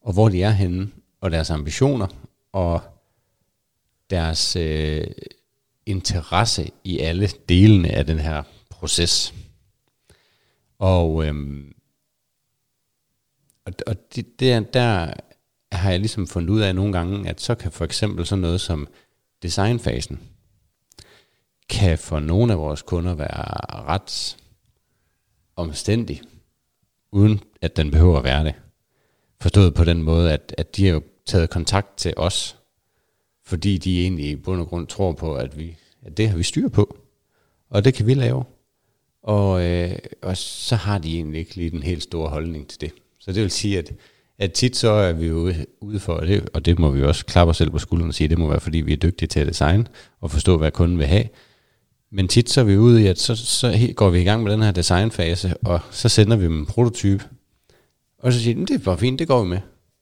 og 0.02 0.14
hvor 0.14 0.30
de 0.30 0.44
er 0.44 0.52
henne, 0.52 0.92
og 1.22 1.32
deres 1.32 1.50
ambitioner, 1.50 2.08
og 2.52 2.82
deres 4.14 4.56
øh, 4.56 5.08
interesse 5.86 6.72
i 6.84 7.00
alle 7.00 7.28
delene 7.50 7.90
af 7.90 8.06
den 8.06 8.20
her 8.20 8.44
proces. 8.70 9.34
Og, 10.80 11.26
øhm, 11.26 11.74
og, 13.66 13.74
og 13.88 14.16
det, 14.16 14.40
der, 14.40 14.60
der 14.60 15.14
har 15.72 15.90
jeg 15.90 16.00
ligesom 16.00 16.28
fundet 16.28 16.50
ud 16.50 16.62
af 16.62 16.76
nogle 16.76 16.94
gange, 16.94 17.30
at 17.30 17.42
så 17.42 17.56
kan 17.56 17.72
for 17.72 17.86
eksempel 17.86 18.26
sådan 18.26 18.42
noget 18.42 18.62
som 18.62 18.88
designfasen, 19.42 20.20
kan 21.70 21.98
for 21.98 22.20
nogle 22.20 22.54
af 22.54 22.60
vores 22.60 22.82
kunder 22.82 23.14
være 23.16 23.44
ret 23.88 24.38
omstændig, 25.56 26.22
uden 27.12 27.40
at 27.62 27.78
den 27.78 27.92
behøver 27.92 28.18
at 28.18 28.24
være 28.24 28.44
det. 28.44 28.54
Forstået 29.42 29.74
på 29.74 29.84
den 29.84 30.04
måde, 30.04 30.34
at, 30.34 30.56
at 30.58 30.76
de 30.76 30.86
har 30.86 30.94
jo 30.94 31.02
taget 31.26 31.50
kontakt 31.50 31.98
til 31.98 32.14
os, 32.18 32.58
fordi 33.46 33.78
de 33.78 34.02
egentlig 34.02 34.30
i 34.30 34.36
bund 34.36 34.62
og 34.62 34.68
grund 34.68 34.88
tror 34.88 35.12
på, 35.12 35.36
at, 35.36 35.58
vi, 35.58 35.76
at 36.02 36.18
det 36.18 36.30
har 36.30 36.38
vi 36.38 36.44
styr 36.44 36.70
på, 36.70 36.98
og 37.70 37.86
det 37.86 37.94
kan 37.94 38.08
vi 38.08 38.14
lave. 38.14 38.44
Og, 39.24 39.66
øh, 39.66 39.96
og 40.22 40.38
så 40.38 40.76
har 40.76 40.98
de 40.98 41.16
egentlig 41.16 41.40
ikke 41.40 41.56
lige 41.56 41.70
den 41.70 41.84
helt 41.84 42.04
store 42.04 42.30
holdning 42.30 42.68
til 42.68 42.82
det. 42.82 42.92
Så 43.20 43.32
det 43.32 43.42
vil 43.42 43.52
sige, 43.52 43.78
at, 43.78 43.92
at 44.40 44.52
tit 44.52 44.76
så 44.76 44.90
er 44.90 45.14
vi 45.14 45.28
jo 45.28 45.54
ude 45.82 46.00
for, 46.00 46.18
det, 46.18 46.50
og 46.54 46.66
det 46.66 46.80
må 46.80 46.92
vi 46.92 47.04
også 47.04 47.26
klappe 47.26 47.50
os 47.50 47.58
selv 47.58 47.70
på 47.70 47.80
skulderen 47.80 48.10
og 48.10 48.16
sige, 48.16 48.28
det 48.28 48.38
må 48.38 48.48
være, 48.48 48.60
fordi 48.60 48.78
vi 48.78 48.94
er 48.94 48.98
dygtige 48.98 49.28
til 49.28 49.40
at 49.40 49.48
designe 49.48 49.86
og 50.20 50.32
forstå, 50.32 50.58
hvad 50.58 50.72
kunden 50.72 50.98
vil 50.98 51.08
have. 51.08 51.26
Men 52.12 52.28
tit 52.28 52.50
så 52.50 52.62
er 52.62 52.66
vi 52.66 52.78
ude 52.78 53.04
i, 53.04 53.08
at 53.08 53.20
så, 53.20 53.36
så 53.36 53.94
går 53.96 54.10
vi 54.10 54.22
i 54.22 54.24
gang 54.24 54.44
med 54.44 54.52
den 54.52 54.62
her 54.62 54.72
designfase, 54.72 55.58
og 55.58 55.80
så 55.92 56.10
sender 56.10 56.38
vi 56.38 56.46
dem 56.46 56.60
en 56.60 56.66
prototype, 56.66 57.24
og 58.18 58.34
så 58.34 58.40
siger 58.40 58.56
de, 58.56 58.62
det 58.62 58.72
er 58.72 58.84
bare 58.84 58.98
fint, 58.98 59.20
det 59.20 59.28
går 59.28 59.44
vi 59.44 59.50
med. 59.50 59.60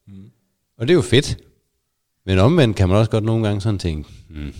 Mm. 0.08 0.32
Og 0.77 0.88
det 0.88 0.93
er 0.93 0.95
jo 0.95 1.01
fedt, 1.01 1.38
men 2.25 2.39
omvendt 2.39 2.77
kan 2.77 2.89
man 2.89 2.97
også 2.97 3.12
godt 3.12 3.23
nogle 3.23 3.47
gange 3.47 3.62
sådan 3.62 3.79
tænke, 3.79 4.10
hmm, 4.29 4.53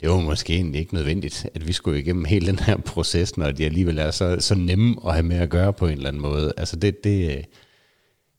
det 0.00 0.10
var 0.10 0.20
måske 0.20 0.54
egentlig 0.54 0.80
ikke 0.80 0.94
nødvendigt, 0.94 1.46
at 1.54 1.66
vi 1.66 1.72
skulle 1.72 2.00
igennem 2.00 2.24
hele 2.24 2.46
den 2.46 2.58
her 2.58 2.76
proces, 2.76 3.36
når 3.36 3.50
de 3.50 3.64
alligevel 3.64 3.98
er 3.98 4.10
så, 4.10 4.36
så 4.40 4.54
nemme 4.54 4.96
at 5.06 5.12
have 5.12 5.22
med 5.22 5.36
at 5.36 5.50
gøre 5.50 5.72
på 5.72 5.86
en 5.86 5.92
eller 5.92 6.08
anden 6.08 6.22
måde. 6.22 6.52
Altså 6.56 6.76
det, 6.76 7.04
det, 7.04 7.44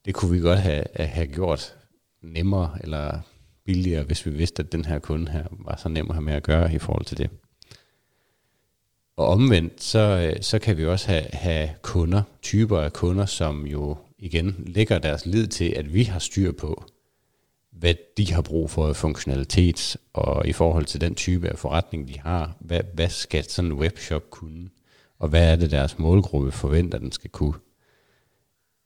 det 0.06 0.14
kunne 0.14 0.32
vi 0.32 0.40
godt 0.40 0.60
have, 0.60 0.84
have 0.96 1.28
gjort 1.28 1.76
nemmere 2.22 2.78
eller 2.84 3.20
billigere, 3.66 4.04
hvis 4.04 4.26
vi 4.26 4.32
vidste, 4.32 4.64
at 4.64 4.72
den 4.72 4.86
her 4.86 5.00
kunde 5.00 5.32
her 5.32 5.44
var 5.52 5.76
så 5.76 5.90
nem 5.90 6.10
at 6.10 6.16
have 6.16 6.24
med 6.24 6.34
at 6.34 6.44
gøre 6.44 6.74
i 6.74 6.80
forhold 6.80 7.06
til 7.06 7.18
det. 7.18 7.30
Og 9.18 9.28
omvendt, 9.28 9.84
så, 9.84 10.34
så 10.42 10.60
kan 10.60 10.78
vi 10.78 10.86
også 10.86 11.08
have, 11.08 11.26
have 11.34 11.70
kunder, 11.82 12.22
typer 12.42 12.80
af 12.80 12.94
kunder, 12.94 13.26
som 13.26 13.66
jo 13.66 13.98
igen 14.20 14.64
lægger 14.68 14.98
deres 14.98 15.26
lid 15.26 15.48
til, 15.48 15.74
at 15.76 15.94
vi 15.94 16.04
har 16.04 16.20
styr 16.20 16.52
på, 16.52 16.86
hvad 17.80 17.94
de 18.18 18.34
har 18.34 18.42
brug 18.42 18.70
for 18.70 18.94
funktionalitet, 18.94 19.98
og 20.14 20.48
i 20.48 20.54
forhold 20.54 20.86
til 20.86 21.02
den 21.02 21.16
type 21.16 21.50
af 21.50 21.58
forretning, 21.58 22.08
de 22.08 22.20
har, 22.20 22.56
hvad, 22.60 22.82
hvad 22.94 23.10
skal 23.10 23.44
sådan 23.44 23.72
en 23.72 23.78
webshop 23.78 24.30
kunne, 24.30 24.70
og 25.20 25.30
hvad 25.30 25.52
er 25.52 25.56
det, 25.56 25.72
deres 25.72 26.00
målgruppe 26.00 26.52
forventer, 26.52 26.98
den 26.98 27.12
skal 27.12 27.30
kunne. 27.30 27.54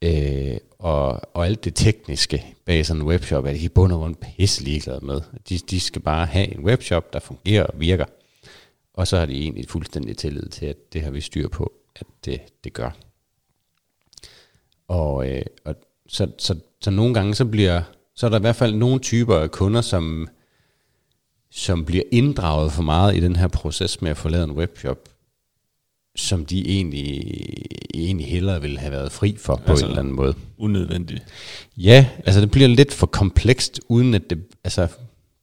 Øh, 0.02 0.58
og, 0.80 1.36
og 1.36 1.46
alt 1.46 1.66
det 1.66 1.76
tekniske 1.76 2.56
bag 2.66 2.86
sådan 2.86 3.02
en 3.02 3.08
webshop, 3.08 3.46
er 3.46 3.54
de 3.54 3.60
i 3.60 3.70
bund 3.70 3.92
og 3.92 4.00
grund 4.00 4.16
pisse 4.16 4.64
ligeglade 4.64 5.06
med. 5.06 5.22
De, 5.50 5.58
de 5.58 5.80
skal 5.80 6.02
bare 6.02 6.26
have 6.26 6.56
en 6.56 6.64
webshop, 6.64 7.14
der 7.14 7.20
fungerer 7.20 7.64
og 7.64 7.80
virker. 7.80 8.06
Og 8.94 9.08
så 9.08 9.18
har 9.18 9.26
de 9.26 9.34
egentlig 9.34 9.70
fuldstændig 9.70 10.18
tillid 10.18 10.50
til, 10.50 10.66
at 10.66 10.94
det 10.94 11.02
har 11.02 11.12
vi 11.12 11.22
styr 11.22 11.48
på, 11.48 11.74
at 11.96 12.08
det, 12.26 12.42
det 12.64 12.74
gør. 12.74 12.98
Og, 14.88 15.30
øh, 15.30 15.46
og 15.66 15.76
så, 16.08 16.32
så, 16.38 16.56
så 16.82 16.92
nogle 16.92 17.14
gange 17.14 17.36
så 17.36 17.46
bliver 17.46 17.82
så 18.16 18.26
er 18.26 18.30
der 18.30 18.38
i 18.38 18.42
hvert 18.42 18.56
fald 18.56 18.76
nogle 18.76 19.00
typer 19.00 19.36
af 19.36 19.52
kunder, 19.52 19.82
som 19.82 20.28
som 21.56 21.86
bliver 21.86 22.04
inddraget 22.12 22.72
for 22.72 22.84
meget 22.84 23.16
i 23.16 23.20
den 23.20 23.36
her 23.36 23.48
proces 23.48 24.02
med 24.02 24.12
at 24.12 24.18
få 24.18 24.30
lavet 24.30 24.44
en 24.44 24.52
webshop, 24.52 24.98
som 26.16 26.46
de 26.46 26.68
egentlig, 26.70 27.34
egentlig 27.94 28.28
hellere 28.28 28.62
ville 28.62 28.80
have 28.80 28.92
været 28.92 29.12
fri 29.12 29.36
for 29.40 29.56
på 29.56 29.72
Altså- 29.72 29.86
en 29.86 29.90
eller 29.92 30.02
anden 30.02 30.16
måde. 30.16 30.36
Unødvendigt. 30.58 31.24
Ja, 31.78 32.08
altså 32.26 32.42
det 32.42 32.52
bliver 32.52 32.68
lidt 32.68 32.94
for 32.94 33.08
komplekst, 33.08 33.80
uden 33.90 34.14
at 34.14 34.30
det 34.30 34.44
altså, 34.64 34.88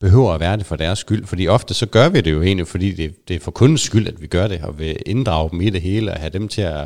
behøver 0.01 0.33
at 0.33 0.41
være 0.41 0.57
det 0.57 0.67
for 0.67 0.77
deres 0.77 0.99
skyld. 0.99 1.27
Fordi 1.27 1.49
ofte 1.49 1.75
så 1.75 1.87
gør 1.87 2.09
vi 2.09 2.21
det 2.21 2.31
jo 2.33 2.43
egentlig, 2.43 2.67
fordi 2.69 2.93
det, 2.93 3.29
det 3.29 3.37
er 3.37 3.41
for 3.41 3.51
kundens 3.51 3.81
skyld, 3.81 4.09
at 4.09 4.23
vi 4.23 4.27
gør 4.27 4.47
det, 4.49 4.61
og 4.63 4.79
vil 4.79 4.97
inddrage 5.07 5.51
dem 5.51 5.61
i 5.61 5.71
det 5.71 5.81
hele, 5.83 6.13
og 6.13 6.19
have 6.19 6.31
dem 6.31 6.49
til 6.49 6.63
at, 6.63 6.81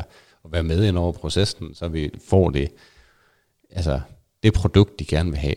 at 0.45 0.51
være 0.51 0.63
med 0.63 0.83
ind 0.85 0.97
over 0.97 1.11
processen, 1.11 1.75
så 1.75 1.87
vi 1.87 2.09
får 2.29 2.49
det, 2.49 2.69
altså, 3.71 3.99
det 4.43 4.53
produkt, 4.53 4.99
de 4.99 5.05
gerne 5.05 5.29
vil 5.29 5.39
have. 5.39 5.55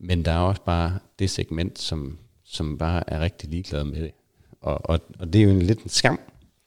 Men 0.00 0.24
der 0.24 0.32
er 0.32 0.38
også 0.38 0.62
bare 0.62 0.98
det 1.18 1.30
segment, 1.30 1.78
som, 1.78 2.18
som 2.44 2.78
bare 2.78 3.10
er 3.10 3.20
rigtig 3.20 3.50
ligeglade 3.50 3.84
med 3.84 4.00
det. 4.00 4.10
Og, 4.60 4.90
og, 4.90 5.00
og 5.18 5.32
det 5.32 5.38
er 5.38 5.44
jo 5.44 5.50
en 5.50 5.62
lidt 5.62 5.82
en 5.82 5.88
skam, 5.88 6.20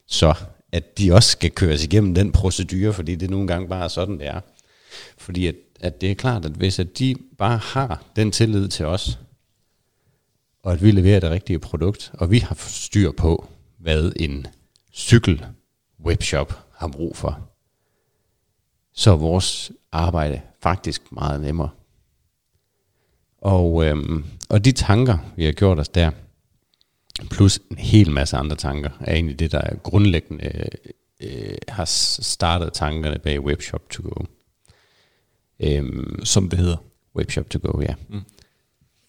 så 0.08 0.36
at 0.72 0.98
de 0.98 1.14
også 1.14 1.30
skal 1.30 1.52
køres 1.52 1.84
igennem 1.84 2.16
den 2.16 2.32
procedure, 2.32 2.94
fordi 2.94 3.16
det 3.16 3.30
nogle 3.30 3.48
gange 3.48 3.68
bare 3.68 3.84
er 3.84 3.88
sådan, 3.88 4.20
det 4.20 4.28
er. 4.28 4.42
Fordi 5.18 5.48
at, 5.48 5.56
at 5.80 6.02
det 6.02 6.12
er 6.12 6.16
klart, 6.16 6.46
at 6.46 6.52
hvis 6.52 6.80
at 6.80 7.00
de 7.00 7.16
bare 7.38 7.58
har 7.58 8.04
den 8.16 8.32
tillid 8.32 8.68
til 8.68 8.86
os, 8.86 9.20
og 10.64 10.74
at 10.74 10.84
vi 10.84 10.92
leverer 10.92 11.20
det 11.20 11.30
rigtige 11.30 11.60
produkt, 11.60 12.12
og 12.14 12.32
vi 12.32 12.40
har 12.40 12.56
styr 12.58 13.12
på, 13.12 13.48
hvad 13.78 14.12
en 14.16 14.48
cykel 14.94 15.46
webshop 16.06 16.66
har 16.76 16.88
brug 16.88 17.18
for, 17.18 17.50
så 18.94 19.12
er 19.12 19.16
vores 19.16 19.72
arbejde 19.92 20.42
faktisk 20.62 21.12
meget 21.12 21.42
nemmere. 21.42 21.70
Og, 23.44 23.86
øhm, 23.86 24.26
og 24.50 24.66
de 24.66 24.72
tanker, 24.72 25.18
vi 25.36 25.46
har 25.46 25.52
gjort 25.52 25.80
os 25.80 25.90
der, 25.90 26.12
plus 27.32 27.60
en 27.72 27.78
hel 27.78 28.12
masse 28.12 28.38
andre 28.38 28.56
tanker, 28.56 28.90
er 29.00 29.14
egentlig 29.14 29.40
det, 29.40 29.52
der 29.52 29.62
er 29.62 29.76
grundlæggende 29.76 30.70
øh, 31.24 31.56
har 31.68 31.86
startet 32.22 32.74
tankerne 32.74 33.20
bag 33.20 33.42
Webshop 33.42 33.90
to 33.90 34.04
go. 34.04 34.26
Øhm, 35.60 36.26
Som 36.26 36.50
det 36.50 36.60
hedder. 36.60 36.78
Webshop 37.16 37.50
to 37.50 37.60
go, 37.64 37.82
ja. 37.82 37.96
Mm. 38.10 38.22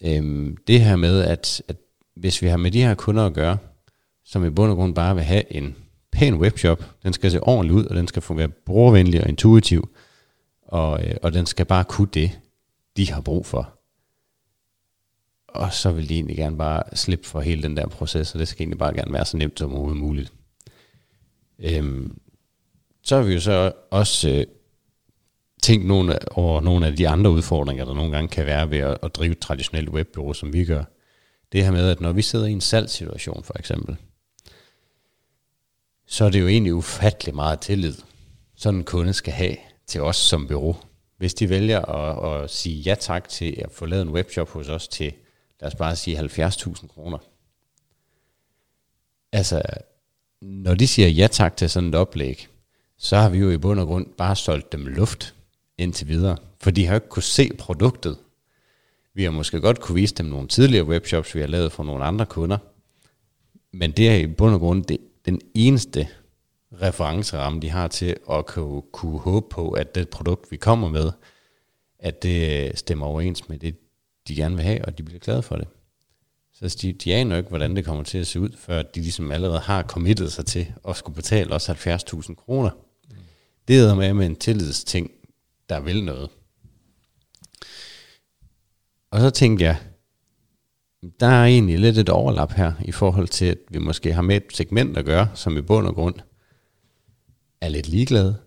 Øhm, 0.01 0.57
det 0.67 0.81
her 0.81 0.95
med, 0.95 1.21
at, 1.21 1.61
at 1.67 1.75
hvis 2.15 2.41
vi 2.41 2.47
har 2.47 2.57
med 2.57 2.71
de 2.71 2.81
her 2.81 2.95
kunder 2.95 3.25
at 3.25 3.33
gøre, 3.33 3.57
som 4.25 4.45
i 4.45 4.49
bund 4.49 4.71
og 4.71 4.77
grund 4.77 4.95
bare 4.95 5.15
vil 5.15 5.23
have 5.23 5.53
en 5.53 5.75
pæn 6.11 6.35
webshop, 6.35 6.83
den 7.03 7.13
skal 7.13 7.31
se 7.31 7.43
ordentligt 7.43 7.79
ud, 7.79 7.85
og 7.85 7.95
den 7.95 8.07
skal 8.07 8.21
fungere 8.21 8.47
brugervenlig 8.47 9.23
og 9.23 9.29
intuitiv, 9.29 9.89
og, 10.61 11.03
øh, 11.03 11.15
og 11.23 11.33
den 11.33 11.45
skal 11.45 11.65
bare 11.65 11.83
kunne 11.83 12.09
det, 12.13 12.39
de 12.97 13.11
har 13.11 13.21
brug 13.21 13.45
for. 13.45 13.74
Og 15.55 15.73
så 15.73 15.91
vil 15.91 16.09
de 16.09 16.13
egentlig 16.13 16.35
gerne 16.37 16.57
bare 16.57 16.83
slippe 16.93 17.25
for 17.27 17.41
hele 17.41 17.63
den 17.63 17.77
der 17.77 17.87
proces, 17.87 18.33
og 18.33 18.39
det 18.39 18.47
skal 18.47 18.61
egentlig 18.61 18.77
bare 18.77 18.93
gerne 18.93 19.13
være 19.13 19.25
så 19.25 19.37
nemt 19.37 19.59
som 19.59 19.71
overhovedet 19.71 20.01
muligt. 20.01 20.33
Øhm, 21.59 22.19
så 23.03 23.15
har 23.15 23.23
vi 23.23 23.33
jo 23.33 23.39
så 23.39 23.71
også 23.91 24.29
øh, 24.29 24.45
tænkt 25.63 25.87
nogle, 25.87 26.13
af- 26.13 26.27
over 26.31 26.61
nogle 26.61 26.87
af 26.87 26.95
de 26.95 27.07
andre 27.09 27.31
udfordringer, 27.31 27.85
der 27.85 27.93
nogle 27.93 28.11
gange 28.11 28.27
kan 28.27 28.45
være 28.45 28.69
ved 28.71 28.77
at, 28.77 28.97
at 29.03 29.15
drive 29.15 29.31
et 29.31 29.39
traditionelt 29.39 29.89
webbyrå, 29.89 30.33
som 30.33 30.53
vi 30.53 30.65
gør. 30.65 30.83
Det 31.51 31.63
her 31.63 31.71
med, 31.71 31.89
at 31.89 32.01
når 32.01 32.11
vi 32.11 32.21
sidder 32.21 32.45
i 32.45 32.51
en 32.51 32.61
salgssituation 32.61 33.43
for 33.43 33.59
eksempel, 33.59 33.97
så 36.07 36.25
er 36.25 36.29
det 36.29 36.41
jo 36.41 36.47
egentlig 36.47 36.73
ufattelig 36.73 37.35
meget 37.35 37.59
tillid, 37.59 37.95
sådan 38.55 38.79
en 38.79 38.83
kunde 38.83 39.13
skal 39.13 39.33
have 39.33 39.55
til 39.87 40.01
os 40.01 40.15
som 40.15 40.47
bureau. 40.47 40.75
Hvis 41.17 41.33
de 41.33 41.49
vælger 41.49 41.81
at, 41.81 42.43
at 42.43 42.49
sige 42.49 42.81
ja 42.81 42.95
tak 42.95 43.29
til 43.29 43.55
at 43.57 43.71
få 43.71 43.85
lavet 43.85 44.01
en 44.01 44.09
webshop 44.13 44.49
hos 44.49 44.69
os 44.69 44.87
til, 44.87 45.13
lad 45.61 45.67
os 45.67 45.75
bare 45.75 45.95
sige 45.95 46.19
70.000 46.19 46.87
kroner. 46.87 47.17
Altså, 49.31 49.61
når 50.41 50.75
de 50.75 50.87
siger 50.87 51.07
ja 51.07 51.27
tak 51.27 51.57
til 51.57 51.69
sådan 51.69 51.89
et 51.89 51.95
oplæg, 51.95 52.47
så 52.97 53.17
har 53.17 53.29
vi 53.29 53.37
jo 53.37 53.51
i 53.51 53.57
bund 53.57 53.79
og 53.79 53.87
grund 53.87 54.07
bare 54.17 54.35
solgt 54.35 54.71
dem 54.71 54.85
luft 54.85 55.35
indtil 55.77 56.07
videre. 56.07 56.37
For 56.61 56.71
de 56.71 56.85
har 56.85 56.93
jo 56.93 56.97
ikke 56.97 57.09
kunne 57.09 57.23
se 57.23 57.51
produktet. 57.57 58.17
Vi 59.13 59.23
har 59.23 59.31
måske 59.31 59.61
godt 59.61 59.81
kunne 59.81 59.95
vise 59.95 60.15
dem 60.15 60.25
nogle 60.25 60.47
tidligere 60.47 60.85
webshops, 60.85 61.35
vi 61.35 61.39
har 61.39 61.47
lavet 61.47 61.71
for 61.71 61.83
nogle 61.83 62.05
andre 62.05 62.25
kunder. 62.25 62.57
Men 63.71 63.91
det 63.91 64.09
er 64.09 64.15
i 64.15 64.27
bund 64.27 64.53
og 64.53 64.59
grund 64.59 64.83
det, 64.85 64.97
den 65.25 65.41
eneste 65.53 66.07
referenceramme, 66.81 67.61
de 67.61 67.69
har 67.69 67.87
til 67.87 68.17
at 68.31 68.45
kunne, 68.45 68.81
kunne 68.91 69.19
håbe 69.19 69.49
på, 69.49 69.71
at 69.71 69.95
det 69.95 70.09
produkt, 70.09 70.51
vi 70.51 70.57
kommer 70.57 70.89
med, 70.89 71.11
at 71.99 72.23
det 72.23 72.79
stemmer 72.79 73.05
overens 73.05 73.49
med 73.49 73.57
det, 73.59 73.75
de 74.27 74.35
gerne 74.35 74.55
vil 74.55 74.65
have, 74.65 74.85
og 74.85 74.97
de 74.97 75.03
bliver 75.03 75.19
glade 75.19 75.41
for 75.41 75.55
det. 75.55 75.67
Så 76.53 76.65
altså, 76.65 76.77
de, 76.81 76.93
de 76.93 77.15
aner 77.15 77.35
jo 77.35 77.37
ikke, 77.37 77.49
hvordan 77.49 77.75
det 77.75 77.85
kommer 77.85 78.03
til 78.03 78.17
at 78.17 78.27
se 78.27 78.39
ud, 78.39 78.49
før 78.57 78.81
de 78.81 79.01
ligesom 79.01 79.31
allerede 79.31 79.59
har 79.59 79.83
committet 79.83 80.31
sig 80.31 80.45
til 80.45 80.73
at 80.87 80.95
skulle 80.95 81.15
betale 81.15 81.53
os 81.53 81.69
70.000 81.69 82.33
kroner. 82.33 82.69
Det 83.67 83.75
hedder 83.75 83.95
med 83.95 84.13
med 84.13 84.25
en 84.25 84.35
tillidsting, 84.35 85.11
der 85.69 85.79
vil 85.79 86.03
noget. 86.03 86.29
Og 89.11 89.19
så 89.19 89.29
tænkte 89.29 89.65
jeg, 89.65 89.77
der 91.19 91.27
er 91.27 91.45
egentlig 91.45 91.79
lidt 91.79 91.97
et 91.97 92.09
overlap 92.09 92.51
her, 92.51 92.73
i 92.85 92.91
forhold 92.91 93.27
til, 93.27 93.45
at 93.45 93.57
vi 93.69 93.79
måske 93.79 94.13
har 94.13 94.21
med 94.21 94.35
et 94.35 94.43
segment 94.53 94.97
at 94.97 95.05
gøre, 95.05 95.29
som 95.33 95.57
i 95.57 95.61
bund 95.61 95.87
og 95.87 95.95
grund 95.95 96.15
er 97.61 97.69
lidt 97.69 97.87
ligeglade. 97.87 98.37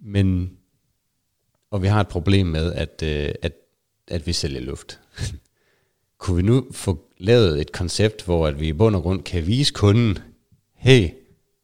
Men, 0.00 0.56
og 1.70 1.82
vi 1.82 1.86
har 1.86 2.00
et 2.00 2.08
problem 2.08 2.46
med, 2.46 2.72
at, 2.72 3.02
øh, 3.02 3.34
at, 3.42 3.52
at 4.10 4.26
vi 4.26 4.32
sælger 4.32 4.60
luft. 4.60 5.00
Kunne 6.18 6.36
vi 6.36 6.42
nu 6.42 6.66
få 6.72 6.98
lavet 7.18 7.60
et 7.60 7.72
koncept, 7.72 8.24
hvor 8.24 8.46
at 8.46 8.60
vi 8.60 8.68
i 8.68 8.72
bund 8.72 8.96
og 8.96 9.02
grund 9.02 9.22
kan 9.22 9.46
vise 9.46 9.72
kunden, 9.72 10.18
hey, 10.74 11.10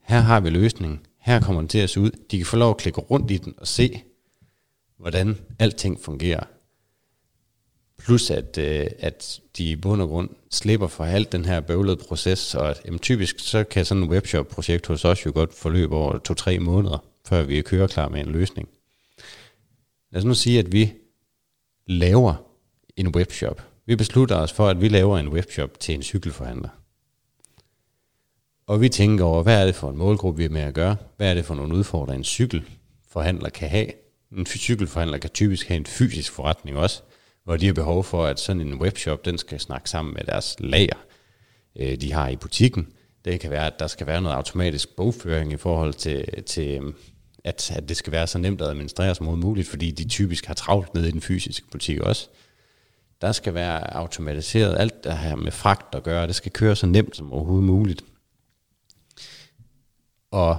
her 0.02 0.20
har 0.20 0.40
vi 0.40 0.50
løsningen, 0.50 1.00
her 1.18 1.40
kommer 1.40 1.62
den 1.62 1.68
til 1.68 1.78
at 1.78 1.90
se 1.90 2.00
ud. 2.00 2.10
De 2.30 2.36
kan 2.36 2.46
få 2.46 2.56
lov 2.56 2.70
at 2.70 2.76
klikke 2.76 3.00
rundt 3.00 3.30
i 3.30 3.36
den 3.36 3.54
og 3.56 3.66
se, 3.66 4.02
hvordan 4.98 5.38
alting 5.58 6.00
fungerer. 6.00 6.44
Plus 7.98 8.30
at, 8.30 8.58
øh, 8.58 8.86
at 8.98 9.40
de 9.56 9.70
i 9.70 9.76
bund 9.76 10.02
og 10.02 10.08
grund 10.08 10.28
slipper 10.50 10.86
for 10.86 11.04
alt 11.04 11.32
den 11.32 11.44
her 11.44 11.60
bøvlede 11.60 11.96
proces, 11.96 12.54
og 12.54 12.70
at, 12.70 12.80
jamen, 12.84 12.98
typisk 12.98 13.38
så 13.38 13.64
kan 13.64 13.84
sådan 13.84 14.02
en 14.02 14.10
webshop-projekt 14.10 14.86
hos 14.86 15.04
os 15.04 15.26
jo 15.26 15.32
godt 15.34 15.54
forløbe 15.54 15.96
over 15.96 16.18
to-tre 16.18 16.58
måneder, 16.58 17.04
før 17.28 17.42
vi 17.42 17.58
er 17.58 17.62
køreklar 17.62 18.08
med 18.08 18.20
en 18.20 18.32
løsning. 18.32 18.68
Lad 20.12 20.20
os 20.20 20.24
nu 20.24 20.34
sige, 20.34 20.58
at 20.58 20.72
vi 20.72 20.92
laver 21.86 22.34
en 22.96 23.08
webshop. 23.08 23.62
Vi 23.86 23.96
beslutter 23.96 24.36
os 24.36 24.52
for, 24.52 24.68
at 24.68 24.80
vi 24.80 24.88
laver 24.88 25.18
en 25.18 25.28
webshop 25.28 25.80
til 25.80 25.94
en 25.94 26.02
cykelforhandler. 26.02 26.68
Og 28.66 28.80
vi 28.80 28.88
tænker 28.88 29.24
over, 29.24 29.42
hvad 29.42 29.60
er 29.60 29.66
det 29.66 29.74
for 29.74 29.90
en 29.90 29.96
målgruppe, 29.96 30.38
vi 30.38 30.44
er 30.44 30.48
med 30.48 30.60
at 30.60 30.74
gøre? 30.74 30.96
Hvad 31.16 31.30
er 31.30 31.34
det 31.34 31.44
for 31.44 31.54
nogle 31.54 31.74
udfordringer, 31.74 32.18
en 32.18 32.24
cykelforhandler 32.24 33.48
kan 33.48 33.68
have? 33.68 33.86
En 34.32 34.46
cykelforhandler 34.46 35.18
kan 35.18 35.30
typisk 35.30 35.68
have 35.68 35.76
en 35.76 35.86
fysisk 35.86 36.32
forretning 36.32 36.76
også, 36.76 37.02
hvor 37.44 37.56
de 37.56 37.66
har 37.66 37.72
behov 37.72 38.04
for, 38.04 38.26
at 38.26 38.40
sådan 38.40 38.62
en 38.62 38.74
webshop, 38.74 39.24
den 39.24 39.38
skal 39.38 39.60
snakke 39.60 39.90
sammen 39.90 40.14
med 40.14 40.24
deres 40.24 40.56
lager, 40.58 40.98
øh, 41.76 42.00
de 42.00 42.12
har 42.12 42.28
i 42.28 42.36
butikken. 42.36 42.88
Det 43.24 43.40
kan 43.40 43.50
være, 43.50 43.66
at 43.66 43.78
der 43.78 43.86
skal 43.86 44.06
være 44.06 44.20
noget 44.20 44.36
automatisk 44.36 44.96
bogføring 44.96 45.52
i 45.52 45.56
forhold 45.56 45.94
til, 45.94 46.44
til 46.44 46.94
at, 47.46 47.70
at 47.70 47.88
det 47.88 47.96
skal 47.96 48.12
være 48.12 48.26
så 48.26 48.38
nemt 48.38 48.60
at 48.60 48.68
administrere 48.68 49.14
som 49.14 49.38
muligt, 49.38 49.68
fordi 49.68 49.90
de 49.90 50.08
typisk 50.08 50.46
har 50.46 50.54
travlt 50.54 50.94
nede 50.94 51.08
i 51.08 51.12
den 51.12 51.20
fysiske 51.20 51.66
butik 51.70 52.00
også. 52.00 52.28
Der 53.20 53.32
skal 53.32 53.54
være 53.54 53.96
automatiseret 53.96 54.78
alt 54.78 55.04
der 55.04 55.14
her 55.14 55.36
med 55.36 55.52
fragt 55.52 55.94
at 55.94 56.02
gøre, 56.02 56.26
det 56.26 56.34
skal 56.34 56.52
køre 56.52 56.76
så 56.76 56.86
nemt 56.86 57.16
som 57.16 57.32
overhovedet 57.32 57.64
muligt. 57.64 58.04
Og, 60.30 60.58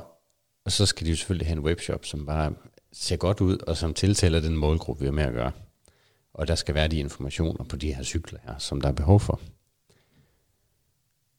og 0.66 0.72
så 0.72 0.86
skal 0.86 1.06
de 1.06 1.12
jo 1.12 1.18
selvfølgelig 1.18 1.48
have 1.48 1.58
en 1.58 1.64
webshop, 1.64 2.06
som 2.06 2.26
bare 2.26 2.54
ser 2.94 3.16
godt 3.18 3.42
ud, 3.42 3.58
og 3.58 3.78
som 3.78 3.94
tiltaler 3.94 4.40
den 4.40 4.58
målgruppe, 4.58 5.02
vi 5.02 5.08
er 5.08 5.12
med 5.12 5.24
at 5.24 5.34
gøre. 5.34 5.52
Og 6.34 6.48
der 6.48 6.56
skal 6.56 6.76
være 6.76 6.88
de 6.88 7.00
informationer 7.00 7.64
på 7.64 7.76
de 7.76 7.94
her 7.94 8.04
cykler 8.04 8.40
her, 8.44 8.58
som 8.58 8.82
der 8.82 8.88
er 8.90 8.94
behov 8.94 9.20
for. 9.20 9.42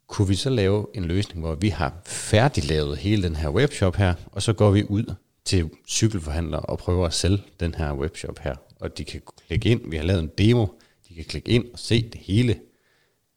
Kunne 0.06 0.28
vi 0.28 0.34
så 0.34 0.50
lave 0.50 0.86
en 0.94 1.04
løsning, 1.04 1.40
hvor 1.40 1.54
vi 1.54 1.68
har 1.68 2.00
færdiglavet 2.04 2.98
hele 2.98 3.22
den 3.22 3.36
her 3.36 3.48
webshop 3.48 3.96
her, 3.96 4.14
og 4.32 4.42
så 4.42 4.52
går 4.52 4.70
vi 4.70 4.84
ud 4.84 5.14
til 5.48 5.70
cykelforhandlere 5.88 6.60
og 6.60 6.78
prøver 6.78 7.06
at 7.06 7.14
sælge 7.14 7.42
den 7.60 7.74
her 7.74 7.92
webshop 7.92 8.38
her. 8.38 8.54
Og 8.80 8.98
de 8.98 9.04
kan 9.04 9.20
klikke 9.46 9.68
ind, 9.68 9.90
vi 9.90 9.96
har 9.96 10.04
lavet 10.04 10.22
en 10.22 10.30
demo, 10.38 10.66
de 11.08 11.14
kan 11.14 11.24
klikke 11.24 11.50
ind 11.50 11.64
og 11.72 11.78
se 11.78 12.02
det 12.02 12.20
hele, 12.20 12.56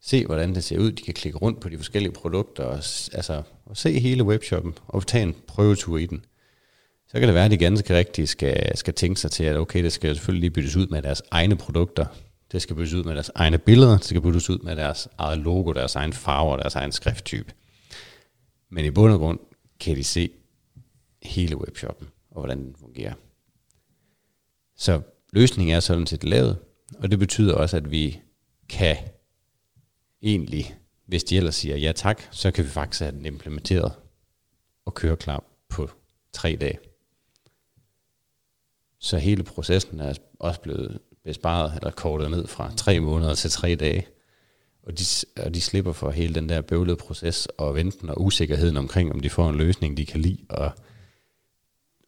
se 0.02 0.26
hvordan 0.26 0.56
det 0.56 0.63
ser 0.63 0.80
ud, 0.80 0.91
de 0.91 1.04
kan 1.04 1.13
klikke 1.13 1.38
rundt 1.38 1.60
på 1.60 1.69
de 1.69 1.78
forskellige 1.78 2.13
produkter, 2.13 2.63
og, 2.63 2.76
altså, 3.13 3.41
og 3.65 3.78
se 3.78 4.00
hele 4.00 4.24
webshoppen, 4.24 4.74
og 4.88 5.08
tage 5.08 5.24
en 5.24 5.36
prøvetur 5.47 5.97
i 5.97 6.06
den. 6.06 6.26
Så 7.08 7.19
kan 7.19 7.28
det 7.28 7.36
være, 7.36 7.45
at 7.45 7.52
de 7.52 7.58
ganske 7.58 7.97
rigtigt 7.97 8.30
skal, 8.30 8.78
skal 8.78 8.93
tænke 8.93 9.19
sig 9.19 9.32
til, 9.32 9.43
at 9.43 9.58
okay, 9.58 9.84
det 9.84 9.93
skal 9.93 10.15
selvfølgelig 10.15 10.41
lige 10.41 10.52
byttes 10.52 10.76
ud 10.76 10.88
med 10.88 11.02
deres 11.02 11.21
egne 11.32 11.56
produkter. 11.56 12.06
Det 12.52 12.62
skal 12.62 12.76
byttes 12.76 12.93
ud 12.93 13.04
med 13.04 13.13
deres 13.13 13.32
egne 13.36 13.58
billeder. 13.58 13.97
Det 13.97 14.06
skal 14.06 14.21
byttes 14.21 14.50
ud 14.50 14.60
med 14.60 14.76
deres 14.76 15.08
eget 15.17 15.39
logo, 15.39 15.74
deres 15.74 15.95
egen 15.95 16.13
farver, 16.13 16.58
deres 16.58 16.76
egen 16.76 16.91
skrifttype. 16.91 17.54
Men 18.69 18.86
i 18.86 18.91
bund 18.91 19.13
og 19.13 19.19
grund 19.19 19.39
kan 19.80 19.95
de 19.95 20.04
se 20.04 20.30
hele 21.21 21.57
webshoppen, 21.57 22.07
og 22.31 22.39
hvordan 22.39 22.63
den 22.63 22.75
fungerer. 22.75 23.13
Så 24.75 25.01
løsningen 25.34 25.75
er 25.75 25.79
sådan 25.79 26.07
set 26.07 26.23
lavet, 26.23 26.57
og 26.99 27.12
det 27.12 27.19
betyder 27.19 27.55
også, 27.55 27.77
at 27.77 27.91
vi 27.91 28.19
kan 28.69 28.97
egentlig, 30.21 30.75
hvis 31.05 31.23
de 31.23 31.38
ellers 31.38 31.55
siger 31.55 31.77
ja 31.77 31.91
tak, 31.91 32.21
så 32.31 32.51
kan 32.51 32.63
vi 32.63 32.69
faktisk 32.69 33.01
have 33.01 33.12
den 33.12 33.25
implementeret 33.25 33.93
og 34.86 34.93
køre 34.93 35.17
klar 35.17 35.43
på 35.69 35.89
tre 36.34 36.57
dage. 36.62 36.79
Så 38.99 39.17
hele 39.17 39.43
processen 39.43 39.99
er 39.99 40.13
også 40.39 40.62
blevet 40.62 40.99
besparet 41.23 41.75
eller 41.75 41.91
kortet 41.91 42.31
ned 42.31 42.47
fra 42.47 42.71
tre 42.77 42.99
måneder 42.99 43.36
til 43.36 43.49
tre 43.49 43.75
dage. 43.75 44.07
Og 44.84 44.99
de, 44.99 45.03
og 45.38 45.53
de 45.53 45.62
slipper 45.62 45.93
for 45.93 46.12
hele 46.12 46.36
den 46.36 46.49
der 46.49 46.62
bøvlede 46.62 46.97
proces 46.97 47.45
og 47.45 47.75
venten 47.75 48.10
og 48.10 48.21
usikkerheden 48.21 48.77
omkring, 48.77 49.12
om 49.12 49.19
de 49.19 49.29
får 49.29 49.49
en 49.49 49.55
løsning, 49.55 49.97
de 49.97 50.05
kan 50.05 50.19
lide. 50.19 50.38
Og, 50.49 50.71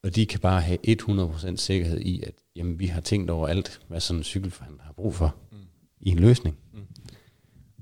og 0.04 0.16
de 0.16 0.26
kan 0.26 0.40
bare 0.40 0.62
have 0.62 0.78
100% 0.88 1.56
sikkerhed 1.56 2.00
i, 2.00 2.24
at 2.24 2.34
jamen, 2.56 2.80
vi 2.80 2.88
har 2.88 3.02
tænkt 3.02 3.30
over 3.30 3.48
alt, 3.48 3.82
hvad 3.88 4.00
sådan 4.00 4.20
en 4.20 4.24
cykelforhandler 4.24 4.84
har 4.84 4.94
brug 4.94 5.16
for 5.16 5.36
mm. 5.52 5.58
i 6.02 6.10
en 6.10 6.20
løsning. 6.20 6.58
Mm. 6.74 6.80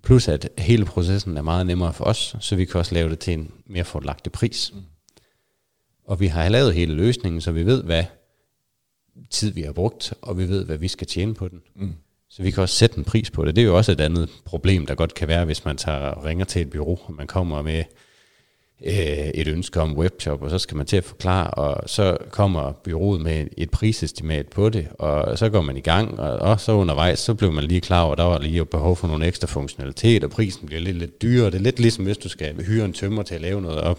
Plus 0.03 0.27
at 0.27 0.49
hele 0.57 0.85
processen 0.85 1.37
er 1.37 1.41
meget 1.41 1.65
nemmere 1.65 1.93
for 1.93 2.05
os, 2.05 2.35
så 2.39 2.55
vi 2.55 2.65
kan 2.65 2.79
også 2.79 2.93
lave 2.93 3.09
det 3.09 3.19
til 3.19 3.33
en 3.33 3.51
mere 3.65 3.83
fordelagtig 3.83 4.31
pris. 4.31 4.71
Mm. 4.73 4.81
Og 6.05 6.19
vi 6.19 6.27
har 6.27 6.49
lavet 6.49 6.73
hele 6.73 6.93
løsningen, 6.93 7.41
så 7.41 7.51
vi 7.51 7.65
ved, 7.65 7.83
hvad 7.83 8.03
tid 9.29 9.51
vi 9.51 9.61
har 9.61 9.73
brugt, 9.73 10.13
og 10.21 10.37
vi 10.37 10.49
ved, 10.49 10.65
hvad 10.65 10.77
vi 10.77 10.87
skal 10.87 11.07
tjene 11.07 11.33
på 11.33 11.47
den. 11.47 11.61
Mm. 11.75 11.93
Så 12.29 12.43
vi 12.43 12.51
kan 12.51 12.63
også 12.63 12.75
sætte 12.75 12.97
en 12.97 13.03
pris 13.03 13.31
på 13.31 13.45
det. 13.45 13.55
Det 13.55 13.61
er 13.61 13.65
jo 13.65 13.77
også 13.77 13.91
et 13.91 14.01
andet 14.01 14.29
problem, 14.45 14.85
der 14.85 14.95
godt 14.95 15.13
kan 15.13 15.27
være, 15.27 15.45
hvis 15.45 15.65
man 15.65 15.77
tager 15.77 16.25
ringer 16.25 16.45
til 16.45 16.61
et 16.61 16.69
bureau, 16.69 16.99
og 17.03 17.13
man 17.13 17.27
kommer 17.27 17.61
med 17.61 17.83
øh, 18.85 19.27
et 19.33 19.47
ønske 19.47 19.81
om 19.81 19.97
webshop, 19.97 20.41
og 20.41 20.49
så 20.49 20.59
skal 20.59 20.77
man 20.77 20.85
til 20.85 20.97
at 20.97 21.03
forklare, 21.03 21.51
og 21.51 21.89
så 21.89 22.17
kommer 22.31 22.71
byrådet 22.71 23.21
med 23.21 23.47
et 23.57 23.71
prisestimat 23.71 24.47
på 24.47 24.69
det, 24.69 24.87
og 24.99 25.37
så 25.37 25.49
går 25.49 25.61
man 25.61 25.77
i 25.77 25.81
gang, 25.81 26.19
og, 26.19 26.39
og 26.39 26.59
så 26.59 26.71
undervejs, 26.71 27.19
så 27.19 27.33
bliver 27.33 27.51
man 27.51 27.63
lige 27.63 27.81
klar 27.81 28.03
over, 28.03 28.11
at 28.11 28.17
der 28.17 28.23
var 28.23 28.39
lige 28.39 28.65
behov 28.65 28.95
for 28.95 29.07
nogle 29.07 29.25
ekstra 29.25 29.47
funktionalitet, 29.47 30.23
og 30.23 30.29
prisen 30.29 30.65
bliver 30.65 30.81
lidt, 30.81 30.97
lidt 30.97 31.21
dyrere. 31.21 31.45
Det 31.45 31.55
er 31.55 31.59
lidt 31.59 31.79
ligesom, 31.79 32.05
hvis 32.05 32.17
du 32.17 32.29
skal 32.29 32.65
hyre 32.65 32.85
en 32.85 32.93
tømmer 32.93 33.23
til 33.23 33.35
at 33.35 33.41
lave 33.41 33.61
noget, 33.61 33.81
og 33.81 33.97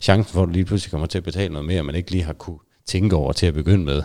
chancen 0.00 0.32
for, 0.32 0.42
at 0.42 0.46
du 0.46 0.52
lige 0.52 0.64
pludselig 0.64 0.90
kommer 0.90 1.06
til 1.06 1.18
at 1.18 1.24
betale 1.24 1.52
noget 1.52 1.66
mere, 1.66 1.82
man 1.82 1.94
ikke 1.94 2.10
lige 2.10 2.24
har 2.24 2.32
kunne 2.32 2.58
tænke 2.86 3.16
over 3.16 3.32
til 3.32 3.46
at 3.46 3.54
begynde 3.54 3.84
med, 3.84 4.02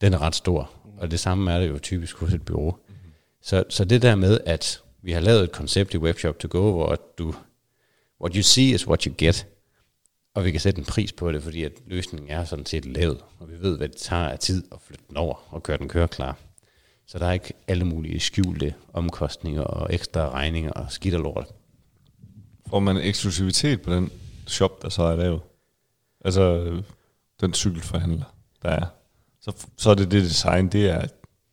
den 0.00 0.14
er 0.14 0.22
ret 0.22 0.34
stor. 0.34 0.70
Og 0.98 1.10
det 1.10 1.20
samme 1.20 1.52
er 1.52 1.60
det 1.60 1.68
jo 1.68 1.78
typisk 1.78 2.16
hos 2.16 2.32
et 2.32 2.42
bureau. 2.42 2.76
Så, 3.42 3.64
så 3.68 3.84
det 3.84 4.02
der 4.02 4.14
med, 4.14 4.38
at 4.46 4.80
vi 5.02 5.12
har 5.12 5.20
lavet 5.20 5.44
et 5.44 5.52
koncept 5.52 5.94
i 5.94 5.98
Webshop 5.98 6.38
to 6.38 6.48
go, 6.50 6.72
hvor 6.72 6.96
du, 7.18 7.34
what 8.20 8.34
you 8.34 8.42
see 8.42 8.74
is 8.74 8.86
what 8.86 9.02
you 9.02 9.14
get, 9.18 9.46
og 10.34 10.44
vi 10.44 10.50
kan 10.50 10.60
sætte 10.60 10.78
en 10.78 10.84
pris 10.84 11.12
på 11.12 11.32
det, 11.32 11.42
fordi 11.42 11.64
at 11.64 11.72
løsningen 11.86 12.30
er 12.30 12.44
sådan 12.44 12.66
set 12.66 12.84
lavet, 12.84 13.20
og 13.38 13.50
vi 13.50 13.60
ved, 13.60 13.76
hvad 13.76 13.88
det 13.88 13.96
tager 13.96 14.28
af 14.28 14.38
tid 14.38 14.64
at 14.72 14.78
flytte 14.80 15.04
den 15.08 15.16
over 15.16 15.54
og 15.54 15.62
gøre 15.62 15.76
den 15.76 15.88
køre 15.88 16.08
klar. 16.08 16.38
Så 17.06 17.18
der 17.18 17.26
er 17.26 17.32
ikke 17.32 17.52
alle 17.68 17.84
mulige 17.84 18.20
skjulte 18.20 18.74
omkostninger 18.92 19.62
og 19.62 19.94
ekstra 19.94 20.30
regninger 20.30 20.70
og 20.70 20.86
skidt 20.92 21.14
og 21.14 21.20
lort. 21.20 21.46
Får 22.70 22.80
man 22.80 22.96
eksklusivitet 22.96 23.82
på 23.82 23.94
den 23.94 24.10
shop, 24.46 24.82
der 24.82 24.88
så 24.88 25.02
er 25.02 25.16
lavet? 25.16 25.40
Altså 26.24 26.72
den 27.40 27.54
cykelforhandler, 27.54 28.34
der 28.62 28.68
er? 28.68 28.86
så, 29.46 29.66
så 29.76 29.90
er 29.90 29.94
det 29.94 30.10
det 30.10 30.22
design, 30.22 30.68
det 30.68 30.90
er, 30.90 31.00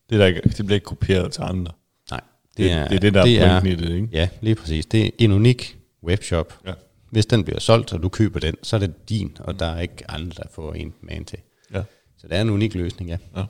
det, 0.10 0.20
der 0.20 0.26
ikke, 0.26 0.42
det 0.42 0.66
bliver 0.66 0.76
ikke 0.76 0.86
kopieret 0.86 1.32
til 1.32 1.42
andre. 1.42 1.72
Nej. 2.12 2.22
Det, 2.58 2.58
det, 2.58 2.72
er, 2.72 2.88
det 2.88 2.96
er 2.96 3.00
det, 3.00 3.14
der 3.14 3.24
det 3.24 3.42
er 3.42 3.60
pointen 3.60 3.86
i 3.86 3.88
det, 3.88 3.96
ikke? 3.96 4.08
Ja, 4.12 4.30
lige 4.42 4.56
præcis. 4.56 4.86
Det 4.86 5.06
er 5.06 5.10
en 5.18 5.32
unik 5.32 5.78
webshop. 6.04 6.54
Ja. 6.66 6.74
Hvis 7.10 7.26
den 7.26 7.44
bliver 7.44 7.60
solgt, 7.60 7.94
og 7.94 8.04
du 8.04 8.10
køber 8.10 8.40
den, 8.40 8.56
så 8.64 8.76
er 8.76 8.80
det 8.80 9.10
din, 9.10 9.38
og 9.40 9.60
der 9.60 9.66
er 9.66 9.80
ikke 9.80 10.12
andre, 10.12 10.44
der 10.44 10.50
får 10.52 10.74
en 10.74 10.94
med 11.02 11.26
til. 11.26 11.40
Ja. 11.74 11.84
Så 12.18 12.28
det 12.28 12.38
er 12.38 12.42
en 12.42 12.50
unik 12.50 12.76
løsning, 12.76 13.10
ja. 13.10 13.18
ja. 13.36 13.44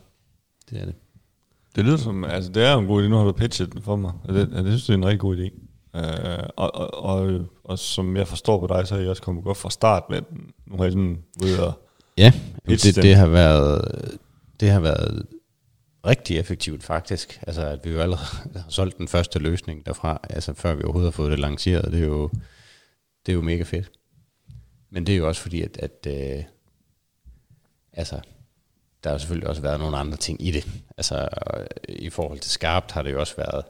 Det 0.70 0.82
er 0.82 0.86
det. 0.86 0.96
Det 1.76 1.86
lyder 1.86 1.98
som, 1.98 2.24
altså 2.24 2.52
det 2.52 2.64
er 2.64 2.78
en 2.78 2.88
god 2.88 3.04
idé, 3.04 3.08
nu 3.08 3.16
har 3.16 3.24
du 3.24 3.32
pitchet 3.32 3.74
den 3.74 3.82
for 3.82 3.96
mig. 3.96 4.14
Det, 4.28 4.36
det, 4.36 4.52
det 4.52 4.66
synes 4.66 4.90
jeg 4.90 4.94
er 4.94 4.98
en 4.98 5.06
rigtig 5.06 5.20
god 5.20 5.38
idé. 5.38 5.60
Uh, 5.98 6.50
og, 6.56 6.76
og, 6.76 7.04
og, 7.04 7.46
og, 7.64 7.80
som 7.80 8.18
jeg 8.18 8.28
forstår 8.28 8.60
på 8.60 8.68
dig, 8.68 8.88
så 8.88 8.96
er 8.96 9.00
jeg 9.00 9.10
også 9.10 9.22
kommet 9.22 9.44
godt 9.44 9.58
fra 9.58 9.70
start 9.70 10.04
med 10.10 10.22
den. 10.22 10.52
Nu 10.68 10.78
har 10.78 10.84
jeg 10.84 10.92
sådan 10.92 11.24
ved 11.40 11.60
at 11.60 11.74
Ja, 12.18 12.32
det, 12.68 12.96
det 12.96 13.16
har 13.16 13.28
været 13.28 13.82
det 14.60 14.70
har 14.70 14.80
været 14.80 15.26
rigtig 16.06 16.38
effektivt 16.38 16.84
faktisk. 16.84 17.40
Altså, 17.48 17.66
at 17.66 17.86
vi 17.86 17.90
jo 17.90 18.00
allerede 18.00 18.26
har 18.62 18.70
solgt 18.70 18.98
den 18.98 19.08
første 19.08 19.40
løsning 19.40 19.86
derfra, 19.86 20.20
altså 20.30 20.54
før 20.54 20.76
vi 20.76 20.84
overhovedet 20.84 21.12
har 21.12 21.16
fået 21.16 21.32
det 21.32 21.40
lanceret. 21.40 21.92
Det 21.92 22.02
er 22.02 22.08
jo, 22.08 22.30
det 23.26 23.32
er 23.32 23.34
jo 23.34 23.42
mega 23.42 23.64
fedt. 23.64 23.92
Men 24.90 25.08
det 25.08 25.14
er 25.14 25.18
jo 25.18 25.28
også 25.28 25.42
fordi, 25.42 25.62
at, 25.62 25.78
at 25.78 26.08
øh, 26.08 26.44
altså, 27.94 28.20
der 29.04 29.10
har 29.10 29.18
selvfølgelig 29.18 29.50
også 29.50 29.62
været 29.62 29.80
nogle 29.80 29.98
andre 29.98 30.18
ting 30.18 30.48
i 30.48 30.52
det. 30.52 30.68
Altså, 30.98 31.28
i 31.90 32.10
forhold 32.10 32.40
til 32.40 32.52
skarpt 32.52 32.92
har 32.92 33.02
det 33.02 33.12
jo 33.12 33.20
også 33.20 33.36
været, 33.36 33.66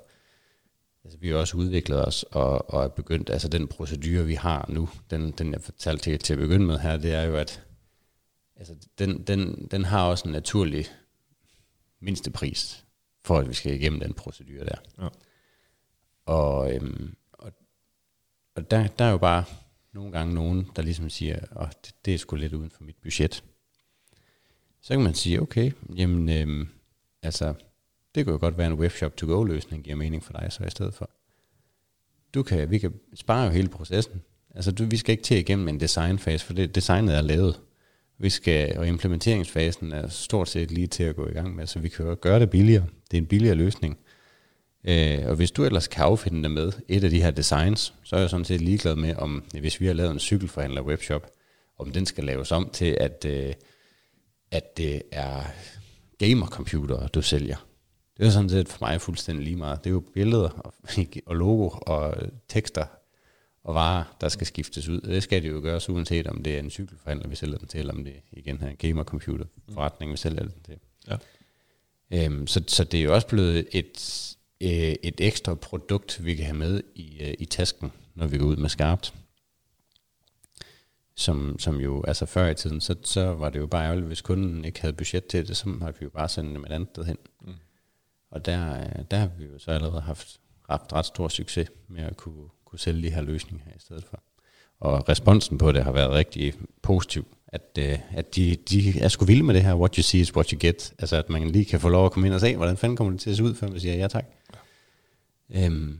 altså, 1.04 1.18
vi 1.20 1.30
har 1.30 1.36
også 1.36 1.58
udviklet 1.58 2.08
os 2.08 2.24
og, 2.24 2.74
og 2.74 2.84
er 2.84 2.88
begyndt, 2.88 3.30
altså 3.30 3.48
den 3.48 3.68
procedure, 3.68 4.26
vi 4.26 4.36
har 4.36 4.66
nu, 4.70 4.90
den, 5.10 5.32
den 5.32 5.54
jeg 5.54 5.62
fortalte 5.62 6.04
til, 6.04 6.20
til 6.20 6.34
at 6.34 6.40
begynde 6.40 6.66
med 6.66 6.80
her, 6.80 6.98
det 6.98 7.14
er 7.14 7.24
jo, 7.24 7.36
at 7.36 7.64
altså, 8.56 8.74
den, 9.00 9.24
den, 9.24 9.68
den 9.72 9.86
har 9.86 10.06
også 10.06 10.28
en 10.28 10.32
naturlig 10.32 10.86
mindste 12.04 12.32
pris, 12.32 12.86
for 13.26 13.38
at 13.38 13.50
vi 13.50 13.54
skal 13.54 13.74
igennem 13.74 14.00
den 14.00 14.14
procedure 14.14 14.66
der. 14.66 14.76
Ja. 15.02 15.08
Og, 16.26 16.74
øhm, 16.74 17.16
og, 17.32 17.52
og 18.56 18.72
der, 18.72 18.88
der 18.88 19.06
er 19.06 19.12
jo 19.12 19.18
bare 19.18 19.44
nogle 19.94 20.12
gange 20.12 20.34
nogen, 20.34 20.70
der 20.76 20.82
ligesom 20.82 21.10
siger, 21.10 21.36
at 21.36 21.78
det, 21.86 21.96
det 22.06 22.14
er 22.14 22.18
sgu 22.18 22.36
lidt 22.36 22.54
uden 22.54 22.70
for 22.70 22.84
mit 22.84 22.96
budget. 23.02 23.44
Så 24.82 24.94
kan 24.94 25.04
man 25.04 25.14
sige, 25.14 25.42
okay, 25.42 25.72
jamen, 25.96 26.30
øhm, 26.30 26.68
altså, 27.22 27.54
det 28.16 28.26
kunne 28.26 28.34
jo 28.34 28.40
godt 28.40 28.58
være 28.58 28.68
en 28.68 28.74
webshop 28.74 29.18
to 29.18 29.28
go 29.28 29.44
løsning, 29.44 29.84
giver 29.84 29.96
mening 29.96 30.24
for 30.24 30.34
dig 30.34 30.52
så 30.52 30.64
i 30.64 30.70
stedet 30.70 30.94
for. 30.94 31.10
Du 32.34 32.44
kan, 32.44 32.72
vi 32.72 32.78
kan 32.78 32.94
spare 33.16 33.46
jo 33.46 33.52
hele 33.52 33.70
processen. 33.70 34.22
Altså, 34.56 34.72
du, 34.72 34.86
vi 34.86 34.98
skal 34.98 35.12
ikke 35.12 35.24
til 35.24 35.38
igennem 35.38 35.68
en 35.68 35.80
designfase, 35.80 36.46
for 36.46 36.54
det, 36.54 36.76
designet 36.76 37.16
er 37.16 37.22
lavet. 37.22 37.62
Vi 38.24 38.30
skal, 38.30 38.78
og 38.78 38.88
implementeringsfasen 38.88 39.92
er 39.92 40.08
stort 40.08 40.50
set 40.50 40.72
lige 40.72 40.88
til 40.88 41.04
at 41.04 41.16
gå 41.16 41.28
i 41.28 41.32
gang 41.32 41.56
med, 41.56 41.68
så 41.68 41.80
vi 41.80 41.90
kan 41.90 42.18
gøre 42.22 42.40
det 42.40 42.50
billigere. 42.50 42.86
Det 43.12 43.18
er 43.18 43.22
en 43.22 43.28
billigere 43.28 43.56
løsning. 43.56 43.98
Øh, 44.84 45.20
og 45.26 45.36
hvis 45.36 45.52
du 45.52 45.64
ellers 45.66 45.88
kan 45.88 46.04
affinde 46.04 46.44
det 46.44 46.52
med 46.52 46.72
et 46.88 47.04
af 47.04 47.10
de 47.10 47.22
her 47.22 47.32
designs, 47.32 47.94
så 48.04 48.16
er 48.16 48.20
jeg 48.20 48.30
sådan 48.30 48.46
set 48.46 48.62
ligeglad 48.62 48.96
med, 48.96 49.16
om 49.16 49.44
hvis 49.60 49.80
vi 49.80 49.86
har 49.86 49.94
lavet 49.94 50.12
en 50.12 50.20
cykelforhandler 50.20 50.82
webshop, 50.82 51.32
om 51.80 51.92
den 51.92 52.06
skal 52.06 52.24
laves 52.24 52.52
om 52.52 52.70
til, 52.74 52.98
at, 53.00 53.26
øh, 53.26 53.54
at 54.52 54.78
det 54.78 55.02
er 55.12 55.44
gamercomputer, 56.18 57.08
du 57.08 57.22
sælger. 57.22 57.68
Det 58.18 58.26
er 58.26 58.30
sådan 58.30 58.50
set 58.50 58.70
for 58.70 58.86
mig 58.86 59.02
fuldstændig 59.02 59.44
lige 59.44 59.58
meget. 59.58 59.84
Det 59.84 59.90
er 59.90 59.94
jo 59.94 60.04
billeder 60.14 60.50
og, 60.50 60.74
og 61.26 61.36
logo 61.36 61.70
og 61.70 62.16
tekster, 62.50 62.86
og 63.64 63.76
varer, 63.76 64.04
der 64.22 64.30
skal 64.30 64.48
skiftes 64.48 64.88
ud. 64.88 65.02
Det 65.02 65.24
skal 65.24 65.44
det 65.44 65.50
jo 65.50 65.60
gøres, 65.64 65.90
uanset 65.90 66.28
om 66.28 66.44
det 66.44 66.56
er 66.56 66.60
en 66.60 66.70
cykelforhandler, 66.70 67.28
vi 67.28 67.36
sælger 67.36 67.58
den 67.58 67.68
til, 67.68 67.80
eller 67.80 67.94
om 67.94 68.04
det 68.04 68.14
igen 68.32 68.62
er 68.62 68.68
en 68.68 68.78
gamer-computer 68.78 69.46
forretning, 69.74 70.12
vi 70.12 70.18
sælger 70.18 70.44
den 70.44 70.54
til. 70.66 70.78
Ja. 71.08 71.18
Øhm, 72.12 72.48
så, 72.48 72.64
så 72.68 72.84
det 72.84 73.00
er 73.00 73.04
jo 73.04 73.14
også 73.14 73.28
blevet 73.28 73.68
et, 73.72 74.36
øh, 74.62 74.96
et 75.04 75.16
ekstra 75.22 75.56
produkt, 75.56 76.26
vi 76.26 76.36
kan 76.36 76.46
have 76.46 76.58
med 76.58 76.84
i, 76.96 77.22
øh, 77.22 77.34
i 77.40 77.46
tasken, 77.46 77.92
når 78.16 78.28
vi 78.28 78.38
går 78.38 78.46
ud 78.46 78.56
med 78.56 78.70
skarpt. 78.70 79.14
Som, 81.16 81.60
som 81.60 81.80
jo, 81.80 82.04
altså 82.04 82.26
før 82.26 82.50
i 82.50 82.56
tiden, 82.56 82.82
så, 82.82 82.96
så 83.04 83.34
var 83.34 83.50
det 83.50 83.60
jo 83.60 83.68
bare 83.68 83.86
ærgerligt, 83.86 84.08
hvis 84.08 84.22
kunden 84.22 84.66
ikke 84.66 84.82
havde 84.82 84.94
budget 84.94 85.26
til 85.28 85.48
det, 85.48 85.58
så 85.58 85.70
har 85.82 85.92
vi 85.92 85.98
jo 86.04 86.10
bare 86.10 86.30
sendt 86.30 86.56
dem 86.56 86.64
et 86.64 86.72
andet 86.72 86.90
sted 86.90 87.06
hen. 87.06 87.18
Mm. 87.42 87.54
Og 88.32 88.46
der, 88.46 88.80
øh, 88.80 89.06
der 89.12 89.18
har 89.18 89.30
vi 89.38 89.46
jo 89.46 89.60
så 89.60 89.72
allerede 89.72 90.02
haft 90.02 90.40
ret, 90.70 90.94
ret 90.94 91.06
stor 91.06 91.28
succes 91.28 91.70
med 91.88 92.04
at 92.04 92.18
kunne, 92.18 92.50
kunne 92.74 92.80
sælge 92.80 93.08
de 93.08 93.14
her 93.14 93.22
løsninger 93.22 93.66
her 93.66 93.76
i 93.76 93.80
stedet 93.80 94.04
for. 94.04 94.24
Og 94.80 95.10
responsen 95.10 95.58
på 95.58 95.72
det 95.72 95.84
har 95.84 95.92
været 95.92 96.12
rigtig 96.12 96.54
positiv. 96.82 97.28
At, 97.48 97.78
øh, 97.80 98.00
at 98.12 98.36
de, 98.36 98.56
de 98.70 99.00
er 99.00 99.08
sgu 99.08 99.26
vilde 99.26 99.44
med 99.44 99.54
det 99.54 99.64
her, 99.64 99.76
what 99.76 99.96
you 99.96 100.04
see 100.04 100.22
is 100.22 100.36
what 100.36 100.50
you 100.50 100.58
get. 100.62 100.94
Altså 101.00 101.16
at 101.16 101.30
man 101.30 101.50
lige 101.50 101.66
kan 101.66 101.80
få 101.80 101.90
lov 101.90 102.06
at 102.06 102.12
komme 102.12 102.28
ind 102.28 102.34
og 102.34 102.42
se, 102.42 102.56
hvordan 102.56 102.78
fanden 102.78 102.98
kommer 102.98 103.12
det 103.12 103.22
til 103.22 103.30
at 103.30 103.38
se 103.38 103.44
ud, 103.44 103.56
før 103.56 103.68
man 103.68 103.80
siger 103.80 103.96
ja 103.96 104.08
tak. 104.08 104.26
Ja. 105.50 105.66
Øhm, 105.66 106.00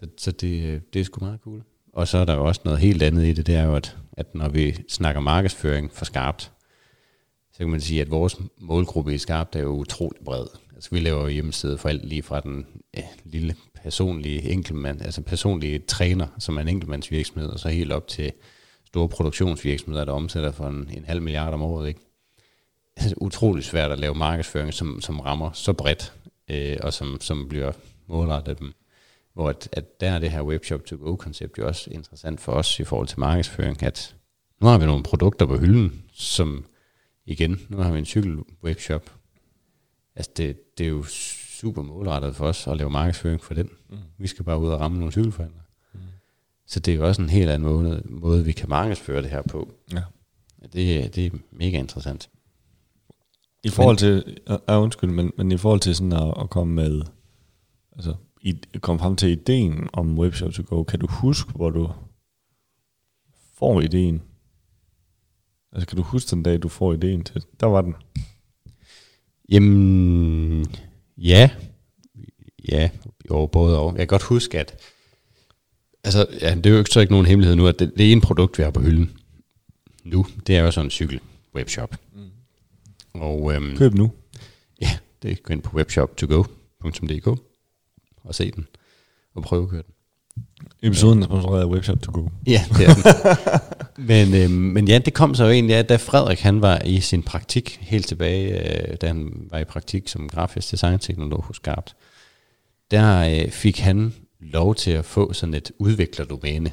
så 0.00 0.08
så 0.16 0.30
det, 0.30 0.82
det 0.94 1.00
er 1.00 1.04
sgu 1.04 1.24
meget 1.24 1.40
cool. 1.40 1.62
Og 1.92 2.08
så 2.08 2.18
er 2.18 2.24
der 2.24 2.34
jo 2.34 2.44
også 2.44 2.60
noget 2.64 2.80
helt 2.80 3.02
andet 3.02 3.24
i 3.24 3.32
det, 3.32 3.46
det 3.46 3.54
er 3.54 3.64
jo, 3.64 3.74
at, 3.74 3.96
at 4.12 4.34
når 4.34 4.48
vi 4.48 4.76
snakker 4.88 5.20
markedsføring 5.20 5.92
for 5.92 6.04
skarpt, 6.04 6.52
så 7.52 7.58
kan 7.58 7.68
man 7.68 7.80
sige, 7.80 8.00
at 8.00 8.10
vores 8.10 8.36
målgruppe 8.58 9.14
i 9.14 9.18
Skarpt 9.18 9.56
er 9.56 9.60
jo 9.60 9.70
utrolig 9.70 10.24
bred. 10.24 10.46
Altså 10.74 10.90
vi 10.92 11.00
laver 11.00 11.28
hjemmeside 11.28 11.78
for 11.78 11.88
alt 11.88 12.04
lige 12.04 12.22
fra 12.22 12.40
den 12.40 12.66
øh, 12.96 13.02
lille 13.24 13.54
personlige 13.86 14.42
enkeltmand, 14.42 15.02
altså 15.02 15.22
personlige 15.22 15.78
træner, 15.78 16.26
som 16.38 16.56
er 16.56 16.60
en 16.60 16.68
enkeltmandsvirksomhed, 16.68 17.48
og 17.48 17.58
så 17.58 17.68
helt 17.68 17.92
op 17.92 18.08
til 18.08 18.32
store 18.86 19.08
produktionsvirksomheder, 19.08 20.04
der 20.04 20.12
omsætter 20.12 20.52
for 20.52 20.66
en, 20.66 20.90
en 20.96 21.04
halv 21.04 21.22
milliard 21.22 21.54
om 21.54 21.62
året. 21.62 21.88
Ikke? 21.88 22.00
Altså, 22.96 23.14
utrolig 23.20 23.64
svært 23.64 23.92
at 23.92 23.98
lave 23.98 24.14
markedsføring, 24.14 24.74
som, 24.74 25.00
som 25.00 25.20
rammer 25.20 25.52
så 25.52 25.72
bredt, 25.72 26.12
øh, 26.50 26.76
og 26.82 26.92
som, 26.92 27.20
som 27.20 27.48
bliver 27.48 27.72
målrettet 28.06 28.50
af 28.50 28.56
dem. 28.56 28.72
Hvor 29.34 29.48
at, 29.48 29.68
at 29.72 30.00
der 30.00 30.10
er 30.10 30.18
det 30.18 30.30
her 30.30 30.42
webshop 30.42 30.84
to 30.84 30.96
go 30.96 31.16
koncept 31.16 31.58
jo 31.58 31.66
også 31.66 31.90
interessant 31.90 32.40
for 32.40 32.52
os 32.52 32.80
i 32.80 32.84
forhold 32.84 33.08
til 33.08 33.20
markedsføring, 33.20 33.82
at 33.82 34.14
nu 34.60 34.66
har 34.66 34.78
vi 34.78 34.86
nogle 34.86 35.02
produkter 35.02 35.46
på 35.46 35.56
hylden, 35.56 36.02
som 36.12 36.64
igen, 37.26 37.66
nu 37.68 37.76
har 37.76 37.92
vi 37.92 37.98
en 37.98 38.04
cykel 38.04 38.38
webshop. 38.64 39.10
Altså 40.16 40.30
det, 40.36 40.78
det 40.78 40.84
er 40.84 40.90
jo 40.90 41.04
super 41.60 41.82
målrettet 41.82 42.36
for 42.36 42.46
os 42.46 42.66
at 42.66 42.76
lave 42.76 42.90
markedsføring 42.90 43.44
for 43.44 43.54
den. 43.54 43.70
Mm. 43.90 43.96
Vi 44.18 44.26
skal 44.26 44.44
bare 44.44 44.58
ud 44.58 44.68
og 44.68 44.80
ramme 44.80 44.98
nogle 44.98 45.12
cykelforhandlere. 45.12 45.62
Mm. 45.94 46.00
Så 46.66 46.80
det 46.80 46.94
er 46.94 46.96
jo 46.98 47.06
også 47.06 47.22
en 47.22 47.28
helt 47.28 47.50
anden 47.50 47.68
måde, 47.68 48.02
måde 48.04 48.44
vi 48.44 48.52
kan 48.52 48.68
markedsføre 48.68 49.22
det 49.22 49.30
her 49.30 49.42
på. 49.42 49.74
Ja. 49.92 50.02
Det, 50.62 51.14
det 51.14 51.26
er 51.26 51.30
mega 51.50 51.78
interessant. 51.78 52.30
I 53.64 53.68
forhold 53.68 53.96
til, 53.96 54.38
ja, 54.68 54.80
undskyld, 54.80 55.10
men, 55.10 55.32
men 55.36 55.52
i 55.52 55.56
forhold 55.56 55.80
til 55.80 55.94
sådan 55.94 56.12
at, 56.12 56.34
at 56.40 56.50
komme 56.50 56.74
med, 56.74 57.02
altså 57.92 58.14
i, 58.42 58.60
komme 58.80 58.98
frem 58.98 59.16
til 59.16 59.28
ideen 59.28 59.88
om 59.92 60.18
Webshop 60.18 60.52
to 60.52 60.62
go, 60.66 60.82
kan 60.82 61.00
du 61.00 61.06
huske, 61.10 61.52
hvor 61.52 61.70
du 61.70 61.90
får 63.58 63.80
ideen? 63.80 64.22
Altså 65.72 65.86
kan 65.86 65.96
du 65.96 66.02
huske 66.02 66.30
den 66.30 66.42
dag, 66.42 66.62
du 66.62 66.68
får 66.68 66.92
ideen 66.92 67.24
til 67.24 67.44
Der 67.60 67.66
var 67.66 67.80
den. 67.82 67.94
Jamen, 69.48 70.66
ja. 71.18 71.50
Ja, 72.68 72.90
jo, 73.30 73.46
både 73.46 73.78
og. 73.78 73.90
Jeg 73.90 73.98
kan 73.98 74.06
godt 74.06 74.22
huske, 74.22 74.60
at 74.60 74.74
altså, 76.04 76.26
ja, 76.40 76.54
det 76.54 76.66
er 76.66 76.70
jo 76.70 76.78
ikke 76.78 76.90
så 76.90 77.00
ikke 77.00 77.12
nogen 77.12 77.26
hemmelighed 77.26 77.56
nu, 77.56 77.66
at 77.66 77.78
det, 77.78 77.92
det 77.98 78.12
ene 78.12 78.20
produkt, 78.20 78.58
vi 78.58 78.62
har 78.62 78.70
på 78.70 78.80
hylden 78.80 79.18
nu, 80.04 80.26
det 80.46 80.56
er 80.56 80.60
jo 80.60 80.70
sådan 80.70 80.86
en 80.86 80.90
cykel 80.90 81.20
webshop. 81.54 81.96
Mm. 82.14 82.30
Og, 83.20 83.54
øhm, 83.54 83.76
Køb 83.76 83.94
nu. 83.94 84.12
Ja, 84.80 84.98
det 85.22 85.30
er 85.30 85.34
gå 85.42 85.52
ind 85.52 85.62
på 85.62 85.80
webshop2go.dk 85.80 87.40
og 88.24 88.34
se 88.34 88.50
den 88.50 88.66
og 89.34 89.42
prøve 89.42 89.62
at 89.62 89.70
køre 89.70 89.82
den. 89.82 89.92
Episoden 90.82 91.22
er 91.22 91.26
sponsoreret 91.26 91.60
af 91.62 91.66
Webshop 91.66 92.02
to 92.02 92.12
go. 92.12 92.28
Ja, 92.46 92.64
det 92.78 92.86
er 92.86 92.94
den. 92.94 94.06
men, 94.10 94.34
øhm, 94.34 94.52
men 94.52 94.88
ja, 94.88 94.98
det 94.98 95.14
kom 95.14 95.34
så 95.34 95.44
jo 95.44 95.50
egentlig 95.50 95.76
af, 95.76 95.86
da 95.86 95.96
Frederik 95.96 96.40
han 96.40 96.62
var 96.62 96.80
i 96.84 97.00
sin 97.00 97.22
praktik 97.22 97.78
helt 97.80 98.06
tilbage, 98.06 98.48
øh, 98.90 98.96
da 98.96 99.06
han 99.06 99.32
var 99.50 99.58
i 99.58 99.64
praktik 99.64 100.08
som 100.08 100.28
grafisk 100.28 100.70
designteknolog 100.70 101.42
hos 101.42 101.60
Gart. 101.60 101.96
Der 102.90 103.40
øh, 103.44 103.50
fik 103.50 103.78
han 103.78 104.14
lov 104.40 104.74
til 104.74 104.90
at 104.90 105.04
få 105.04 105.32
sådan 105.32 105.54
et 105.54 105.72
udviklerdomæne, 105.78 106.72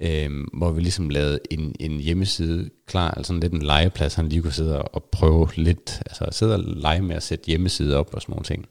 øh, 0.00 0.30
hvor 0.52 0.70
vi 0.70 0.80
ligesom 0.80 1.08
lavede 1.08 1.38
en, 1.50 1.74
en 1.80 2.00
hjemmeside 2.00 2.70
klar, 2.86 3.10
altså 3.10 3.28
sådan 3.28 3.40
lidt 3.40 3.52
en 3.52 3.62
legeplads, 3.62 4.14
han 4.14 4.28
lige 4.28 4.42
kunne 4.42 4.52
sidde 4.52 4.82
og 4.82 5.04
prøve 5.12 5.48
lidt, 5.54 6.02
altså 6.06 6.28
sidde 6.30 6.54
og 6.54 6.60
lege 6.66 7.02
med 7.02 7.16
at 7.16 7.22
sætte 7.22 7.46
hjemmeside 7.46 7.96
op 7.96 8.14
og 8.14 8.22
sådan 8.22 8.32
nogle 8.32 8.44
ting. 8.44 8.66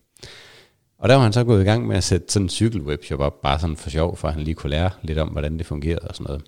Og 0.98 1.10
der 1.10 1.16
var 1.16 1.24
han 1.24 1.34
så 1.34 1.44
gået 1.44 1.62
i 1.62 1.66
gang 1.66 1.88
med 1.88 1.98
at 1.98 2.04
sætte 2.04 2.26
sådan 2.30 2.46
en 2.46 2.50
cykelwebshop 2.50 3.20
op, 3.20 3.42
bare 3.42 3.60
sådan 3.60 3.78
for 3.78 3.90
sjov, 3.90 4.18
for 4.18 4.28
at 4.28 4.34
han 4.34 4.44
lige 4.44 4.56
kunne 4.56 4.70
lære 4.70 4.90
lidt 5.02 5.18
om, 5.18 5.30
hvordan 5.30 5.58
det 5.58 5.66
fungerede 5.66 6.08
og 6.08 6.16
sådan 6.16 6.24
noget. 6.24 6.44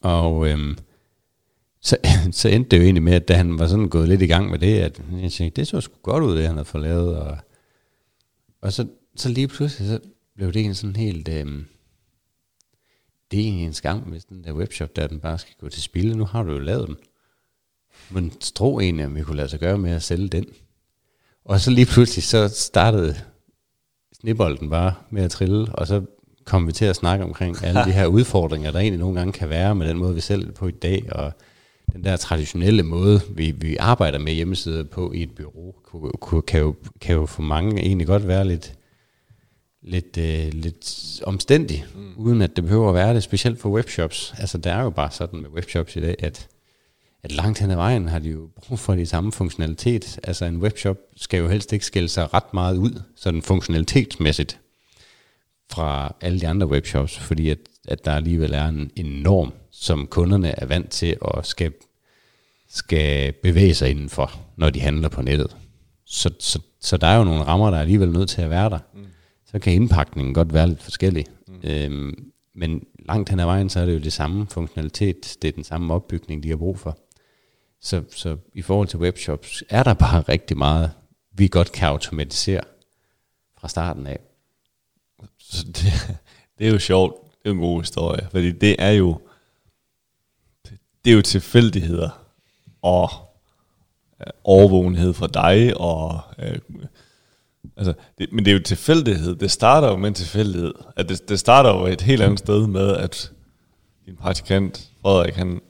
Og 0.00 0.48
øhm, 0.48 0.78
så, 1.80 1.96
så 2.32 2.48
endte 2.48 2.70
det 2.70 2.76
jo 2.76 2.82
egentlig 2.82 3.02
med, 3.02 3.12
at 3.12 3.28
da 3.28 3.34
han 3.34 3.58
var 3.58 3.66
sådan 3.66 3.88
gået 3.88 4.08
lidt 4.08 4.22
i 4.22 4.26
gang 4.26 4.50
med 4.50 4.58
det, 4.58 4.78
at 4.78 5.02
jeg 5.22 5.32
tænkte, 5.32 5.60
det 5.60 5.68
så 5.68 5.80
sgu 5.80 5.94
godt 6.02 6.24
ud, 6.24 6.36
det 6.36 6.46
han 6.46 6.54
havde 6.54 6.64
fået 6.64 6.84
lavet. 6.84 7.16
Og, 7.16 7.38
og 8.60 8.72
så, 8.72 8.86
så 9.16 9.28
lige 9.28 9.48
pludselig, 9.48 9.88
så 9.88 10.00
blev 10.34 10.52
det 10.52 10.64
en 10.64 10.74
sådan 10.74 10.96
helt... 10.96 11.28
Øhm, 11.28 11.66
det 13.30 13.40
er 13.40 13.44
egentlig 13.44 13.66
en 13.66 13.72
skam, 13.72 13.98
hvis 13.98 14.24
den 14.24 14.44
der 14.44 14.52
webshop, 14.52 14.96
der 14.96 15.06
den 15.06 15.20
bare 15.20 15.38
skal 15.38 15.54
gå 15.60 15.68
til 15.68 15.82
spil. 15.82 16.16
Nu 16.16 16.24
har 16.24 16.42
du 16.42 16.52
jo 16.52 16.58
lavet 16.58 16.88
den. 16.88 16.96
Men 18.10 18.30
tro 18.30 18.80
egentlig, 18.80 19.06
om 19.06 19.16
vi 19.16 19.22
kunne 19.22 19.36
lade 19.36 19.48
sig 19.48 19.60
gøre 19.60 19.78
med 19.78 19.90
at 19.90 20.02
sælge 20.02 20.28
den. 20.28 20.46
Og 21.44 21.60
så 21.60 21.70
lige 21.70 21.86
pludselig, 21.86 22.24
så 22.24 22.48
startede 22.48 23.16
snibolden 24.20 24.70
bare 24.70 24.94
med 25.10 25.22
at 25.22 25.30
trille, 25.30 25.74
og 25.74 25.86
så 25.86 26.02
kom 26.44 26.66
vi 26.66 26.72
til 26.72 26.84
at 26.84 26.96
snakke 26.96 27.24
omkring 27.24 27.64
alle 27.64 27.84
de 27.84 27.92
her 27.92 28.06
udfordringer, 28.16 28.70
der 28.70 28.78
egentlig 28.78 29.00
nogle 29.00 29.18
gange 29.18 29.32
kan 29.32 29.48
være 29.48 29.74
med 29.74 29.88
den 29.88 29.98
måde, 29.98 30.14
vi 30.14 30.20
sælger 30.20 30.52
på 30.52 30.66
i 30.66 30.70
dag, 30.70 31.12
og 31.12 31.32
den 31.92 32.04
der 32.04 32.16
traditionelle 32.16 32.82
måde, 32.82 33.20
vi, 33.30 33.50
vi 33.50 33.76
arbejder 33.76 34.18
med 34.18 34.32
hjemmesider 34.32 34.84
på 34.84 35.12
i 35.12 35.22
et 35.22 35.30
bureau, 35.30 35.74
kan, 36.30 36.42
kan, 36.42 36.60
jo, 36.60 36.74
kan 37.00 37.14
jo 37.14 37.26
for 37.26 37.42
mange 37.42 37.82
egentlig 37.82 38.06
godt 38.06 38.28
være 38.28 38.44
lidt, 38.44 38.74
lidt, 39.82 40.18
øh, 40.18 40.52
lidt 40.52 41.20
omstændig, 41.24 41.84
mm. 41.94 42.12
uden 42.16 42.42
at 42.42 42.56
det 42.56 42.64
behøver 42.64 42.88
at 42.88 42.94
være 42.94 43.14
det, 43.14 43.22
specielt 43.22 43.60
for 43.60 43.68
webshops. 43.68 44.34
Altså, 44.38 44.58
det 44.58 44.72
er 44.72 44.82
jo 44.82 44.90
bare 44.90 45.10
sådan 45.10 45.40
med 45.40 45.50
webshops 45.50 45.96
i 45.96 46.00
dag, 46.00 46.16
at 46.18 46.48
at 47.24 47.32
langt 47.32 47.58
hen 47.58 47.70
ad 47.70 47.76
vejen 47.76 48.08
har 48.08 48.18
de 48.18 48.30
jo 48.30 48.48
brug 48.56 48.78
for 48.78 48.94
de 48.94 49.06
samme 49.06 49.32
funktionalitet. 49.32 50.20
Altså 50.22 50.44
en 50.44 50.56
webshop 50.56 50.96
skal 51.16 51.40
jo 51.40 51.48
helst 51.48 51.72
ikke 51.72 51.86
skille 51.86 52.08
sig 52.08 52.34
ret 52.34 52.54
meget 52.54 52.76
ud, 52.76 53.02
sådan 53.16 53.42
funktionalitetsmæssigt, 53.42 54.60
fra 55.70 56.14
alle 56.20 56.40
de 56.40 56.48
andre 56.48 56.66
webshops, 56.66 57.18
fordi 57.18 57.50
at, 57.50 57.58
at 57.88 58.04
der 58.04 58.12
alligevel 58.12 58.54
er 58.54 58.68
en, 58.68 58.90
en 58.96 59.06
norm, 59.06 59.52
som 59.70 60.06
kunderne 60.06 60.60
er 60.60 60.66
vant 60.66 60.90
til 60.90 61.16
at 61.34 61.46
skal, 61.46 61.72
skal 62.68 63.32
bevæge 63.32 63.74
sig 63.74 63.90
indenfor, 63.90 64.40
når 64.56 64.70
de 64.70 64.80
handler 64.80 65.08
på 65.08 65.22
nettet. 65.22 65.56
Så, 66.06 66.30
så, 66.38 66.60
så 66.80 66.96
der 66.96 67.06
er 67.06 67.16
jo 67.16 67.24
nogle 67.24 67.44
rammer, 67.44 67.70
der 67.70 67.76
er 67.76 67.82
alligevel 67.82 68.12
nødt 68.12 68.28
til 68.28 68.42
at 68.42 68.50
være 68.50 68.70
der. 68.70 68.78
Mm. 68.94 69.06
Så 69.46 69.58
kan 69.58 69.72
indpakningen 69.72 70.34
godt 70.34 70.54
være 70.54 70.68
lidt 70.68 70.82
forskellig. 70.82 71.26
Mm. 71.48 71.70
Øhm, 71.70 72.32
men 72.54 72.86
langt 72.98 73.28
hen 73.28 73.40
ad 73.40 73.44
vejen, 73.44 73.68
så 73.70 73.80
er 73.80 73.86
det 73.86 73.94
jo 73.94 73.98
det 73.98 74.12
samme 74.12 74.46
funktionalitet, 74.50 75.36
det 75.42 75.48
er 75.48 75.52
den 75.52 75.64
samme 75.64 75.94
opbygning, 75.94 76.42
de 76.42 76.48
har 76.48 76.56
brug 76.56 76.78
for. 76.78 76.98
Så, 77.84 78.02
så 78.10 78.36
i 78.54 78.62
forhold 78.62 78.88
til 78.88 78.98
webshops, 78.98 79.64
er 79.68 79.82
der 79.82 79.94
bare 79.94 80.20
rigtig 80.20 80.58
meget, 80.58 80.90
vi 81.32 81.48
godt 81.48 81.72
kan 81.72 81.88
automatisere 81.88 82.60
fra 83.58 83.68
starten 83.68 84.06
af. 84.06 84.20
Så 85.38 85.64
det, 85.66 85.76
det 86.58 86.66
er 86.66 86.70
jo 86.72 86.78
sjovt. 86.78 87.14
Det 87.42 87.48
er 87.48 87.54
en 87.54 87.60
god 87.60 87.80
historie. 87.80 88.28
Fordi 88.30 88.52
det 88.52 88.76
er 88.78 88.90
jo, 88.90 89.20
det 91.04 91.10
er 91.10 91.14
jo 91.14 91.22
tilfældigheder 91.22 92.10
og 92.82 93.10
øh, 94.20 94.32
overvågenhed 94.44 95.14
fra 95.14 95.26
dig. 95.26 95.76
Og, 95.76 96.20
øh, 96.38 96.58
altså, 97.76 97.94
det, 98.18 98.32
men 98.32 98.44
det 98.44 98.50
er 98.50 98.54
jo 98.54 98.62
tilfældighed. 98.62 99.36
Det 99.36 99.50
starter 99.50 99.88
jo 99.88 99.96
med 99.96 100.08
en 100.08 100.14
tilfældighed. 100.14 100.74
At 100.96 101.08
det, 101.08 101.28
det 101.28 101.40
starter 101.40 101.70
jo 101.70 101.86
et 101.86 102.00
helt 102.00 102.22
andet 102.22 102.38
sted 102.38 102.66
med, 102.66 102.96
at 102.96 103.32
din 104.06 104.16
praktikant 104.16 104.90
Frederik, 105.02 105.34
han 105.34 105.60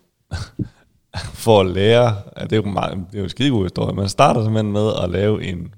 for 1.15 1.61
at 1.61 1.67
lære, 1.67 2.17
at 2.37 2.51
det 2.51 2.57
er 2.57 2.63
jo, 2.63 2.71
meget, 2.71 2.97
det 3.11 3.15
er 3.15 3.19
jo 3.19 3.25
en 3.25 3.31
skide 3.31 3.51
god 3.51 3.65
historie, 3.65 3.95
man 3.95 4.09
starter 4.09 4.45
simpelthen 4.45 4.73
med 4.73 4.93
at 5.03 5.11
lave 5.11 5.45
en, 5.45 5.75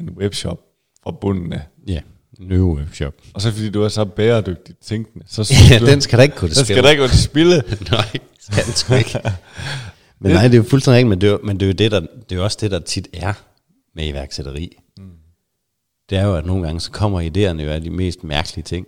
en 0.00 0.10
webshop 0.10 0.60
fra 1.04 1.10
bunden 1.10 1.52
af. 1.52 1.62
Ja, 1.86 2.00
en 2.40 2.48
ny 2.48 2.60
webshop. 2.60 3.14
Og 3.34 3.42
så 3.42 3.52
fordi 3.52 3.70
du 3.70 3.82
er 3.82 3.88
så 3.88 4.04
bæredygtigt 4.04 4.78
tænkende, 4.82 5.24
så 5.28 5.54
ja, 5.70 5.78
du, 5.78 5.86
den 5.86 6.00
skal 6.00 6.18
der 6.18 6.22
ikke 6.22 6.36
gå 6.36 6.48
til 6.48 6.56
spil. 6.56 6.66
Den 6.66 6.74
skal 6.74 6.84
der 6.84 6.90
ikke 6.90 7.08
til 7.08 7.22
spille. 7.22 7.62
nej, 7.90 8.18
skal 8.40 8.64
den 8.64 8.72
sgu 8.72 8.94
ikke. 8.94 9.20
men 10.20 10.32
nej, 10.32 10.42
det 10.42 10.54
er 10.54 10.58
jo 10.58 10.64
fuldstændig 10.68 10.96
rigtigt, 10.96 11.08
men 11.08 11.20
det 11.20 11.30
er, 11.30 11.38
men 11.44 11.60
det 11.60 11.66
er 11.66 11.70
jo 11.70 11.72
det, 11.72 11.90
der, 11.90 12.00
det 12.30 12.38
er 12.38 12.42
også 12.42 12.58
det, 12.60 12.70
der 12.70 12.78
tit 12.78 13.08
er 13.12 13.32
med 13.94 14.08
iværksætteri. 14.08 14.76
Mm. 14.98 15.10
Det 16.10 16.18
er 16.18 16.26
jo, 16.26 16.36
at 16.36 16.46
nogle 16.46 16.62
gange 16.64 16.80
så 16.80 16.90
kommer 16.90 17.20
idéerne 17.20 17.62
jo 17.62 17.70
af 17.70 17.82
de 17.82 17.90
mest 17.90 18.24
mærkelige 18.24 18.64
ting. 18.64 18.86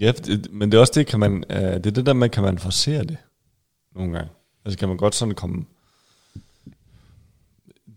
Ja, 0.00 0.12
men 0.50 0.72
det 0.72 0.76
er 0.76 0.80
også 0.80 0.92
det, 0.94 1.06
kan 1.06 1.20
man, 1.20 1.44
øh, 1.50 1.60
det 1.60 1.86
er 1.86 1.90
det 1.90 2.06
der 2.06 2.12
med, 2.12 2.28
kan 2.28 2.42
man 2.42 2.58
forsere 2.58 3.04
det 3.04 3.16
nogle 3.94 4.12
gange. 4.12 4.30
Altså 4.64 4.78
kan 4.78 4.88
man 4.88 4.96
godt 4.96 5.14
sådan 5.14 5.34
komme... 5.34 5.64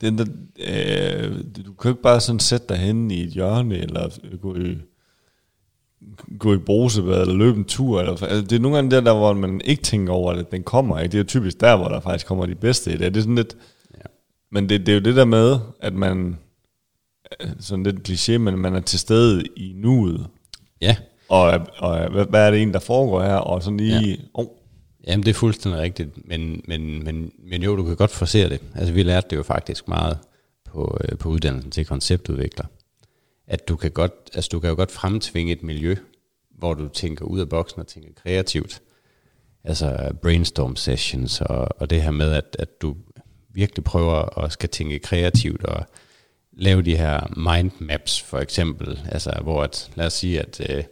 Den 0.01 0.18
der, 0.18 0.26
øh, 0.59 1.38
du 1.66 1.74
kan 1.74 1.89
jo 1.89 1.89
ikke 1.89 2.01
bare 2.01 2.20
sådan 2.20 2.39
sætte 2.39 2.68
dig 2.70 2.78
hen 2.78 3.11
i 3.11 3.24
et 3.24 3.30
hjørne, 3.30 3.78
eller 3.78 4.09
gå 4.41 4.55
i, 4.55 4.78
gå 6.39 6.53
i 6.53 6.57
brusebad, 6.57 7.22
eller 7.22 7.36
løbe 7.36 7.57
en 7.57 7.66
tur. 7.66 7.99
Eller, 7.99 8.11
altså, 8.11 8.41
det 8.41 8.51
er 8.51 8.59
nogle 8.59 8.78
gange 8.78 8.91
der, 8.91 9.01
der, 9.01 9.14
hvor 9.14 9.34
man 9.34 9.61
ikke 9.66 9.84
tænker 9.84 10.14
over, 10.14 10.34
at 10.34 10.51
den 10.51 10.64
kommer. 10.64 10.99
Ikke? 10.99 11.11
Det 11.11 11.20
er 11.20 11.24
typisk 11.24 11.59
der, 11.59 11.76
hvor 11.76 11.88
der 11.88 11.99
faktisk 11.99 12.28
kommer 12.28 12.45
de 12.45 12.55
bedste 12.55 12.91
idéer. 12.91 12.97
Det 12.97 13.18
er 13.18 13.22
sådan 13.22 13.36
lidt... 13.36 13.57
Ja. 13.97 14.05
Men 14.51 14.70
det, 14.70 14.86
det 14.86 14.89
er 14.89 14.93
jo 14.93 15.03
det 15.03 15.16
der 15.16 15.26
med, 15.26 15.59
at 15.80 15.93
man... 15.93 16.38
Sådan 17.59 17.84
lidt 17.84 18.09
kliché, 18.09 18.38
men 18.38 18.57
man 18.57 18.76
er 18.76 18.80
til 18.80 18.99
stede 18.99 19.43
i 19.55 19.74
nuet. 19.76 20.28
Ja. 20.82 20.95
Og, 21.30 21.59
og 21.78 22.09
hvad 22.09 22.47
er 22.47 22.51
det 22.51 22.61
en, 22.61 22.74
der 22.74 22.80
foregår 22.80 23.24
her? 23.24 23.36
Og 23.36 23.64
sådan 23.64 23.78
lige... 23.78 24.09
Ja. 24.09 24.16
Oh, 24.34 24.45
Jamen, 25.08 25.24
det 25.24 25.30
er 25.30 25.34
fuldstændig 25.34 25.82
rigtigt, 25.82 26.28
men, 26.28 26.62
men, 26.68 27.04
men, 27.04 27.32
men 27.39 27.64
jo, 27.64 27.76
du 27.76 27.84
kan 27.84 27.95
godt 27.95 28.12
forsere 28.12 28.49
det. 28.49 28.62
Altså, 28.76 28.93
vi 28.93 29.04
lærte 29.04 29.28
det 29.30 29.36
jo 29.36 29.43
faktisk 29.43 29.88
meget 29.88 30.18
på, 30.66 30.97
øh, 31.04 31.18
på 31.18 31.30
uddannelsen 31.30 31.72
til 31.72 31.86
konceptudvikler. 31.86 32.66
At 33.47 33.68
du 33.68 33.76
kan, 33.76 33.91
godt, 33.91 34.14
altså, 34.34 34.49
du 34.51 34.60
kan 34.60 34.70
jo 34.70 34.76
godt 34.76 34.91
fremtvinge 34.91 35.54
et 35.54 35.64
miljø, 35.64 35.95
hvor 36.51 36.74
du 36.74 36.88
tænker 36.88 37.26
ud 37.26 37.39
af 37.39 37.49
boksen 37.49 37.80
og 37.80 37.88
tænker 37.88 38.10
kreativt. 38.16 38.82
Altså 39.64 40.14
brainstorm 40.22 40.76
sessions 40.76 41.41
og, 41.41 41.68
og 41.78 41.89
det 41.89 42.01
her 42.01 42.12
med, 42.12 42.32
at, 42.32 42.56
at 42.60 42.82
du 42.82 42.95
virkelig 43.49 43.84
prøver 43.84 44.39
at 44.39 44.51
skal 44.51 44.70
tænke 44.70 44.99
kreativt 44.99 45.64
og 45.64 45.86
lave 46.54 46.82
de 46.82 46.97
her 46.97 47.34
mind 47.51 47.72
maps 47.80 48.22
for 48.22 48.39
eksempel. 48.39 48.99
Altså 49.06 49.39
hvor 49.41 49.64
at, 49.64 49.91
lad 49.95 50.06
os 50.06 50.14
sige, 50.14 50.39
at, 50.39 50.62
øh, 50.70 50.84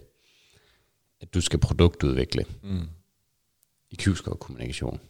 at 1.20 1.34
du 1.34 1.40
skal 1.40 1.58
produktudvikle. 1.58 2.44
Mm 2.62 2.88
i 3.92 3.96
Q-score-kommunikation, 3.96 5.00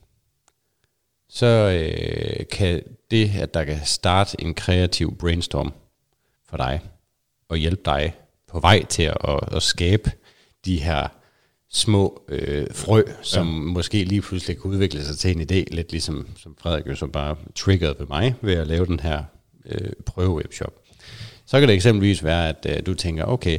så 1.29 1.47
øh, 1.47 2.47
kan 2.53 2.83
det, 3.11 3.31
at 3.41 3.55
der 3.55 3.65
kan 3.65 3.81
starte 3.85 4.41
en 4.41 4.55
kreativ 4.55 5.17
brainstorm 5.17 5.73
for 6.49 6.57
dig, 6.57 6.81
og 7.49 7.57
hjælpe 7.57 7.83
dig 7.85 8.15
på 8.49 8.61
vej 8.61 8.85
til 8.85 9.03
at, 9.03 9.17
at, 9.25 9.55
at 9.57 9.63
skabe 9.63 10.11
de 10.65 10.81
her 10.81 11.09
små 11.71 12.23
øh, 12.29 12.67
frø, 12.75 13.03
som 13.23 13.47
ja. 13.47 13.73
måske 13.73 14.05
lige 14.05 14.23
pludselig 14.23 14.57
kan 14.61 14.71
udvikle 14.71 15.05
sig 15.05 15.19
til 15.19 15.37
en 15.37 15.41
idé, 15.41 15.75
lidt 15.75 15.91
ligesom 15.91 16.29
som 16.37 16.57
Frederik 16.59 16.87
jo 16.87 16.95
så 16.95 17.07
bare 17.07 17.37
triggerede 17.55 17.99
ved 17.99 18.07
mig, 18.07 18.35
ved 18.41 18.55
at 18.55 18.67
lave 18.67 18.87
den 18.87 19.01
her 19.01 19.25
øh, 19.65 19.93
prøve-webshop 20.07 20.75
Så 21.47 21.59
kan 21.59 21.69
det 21.69 21.75
eksempelvis 21.75 22.25
være, 22.25 22.49
at 22.49 22.67
øh, 22.69 22.87
du 22.87 22.95
tænker, 22.95 23.25
okay, 23.25 23.59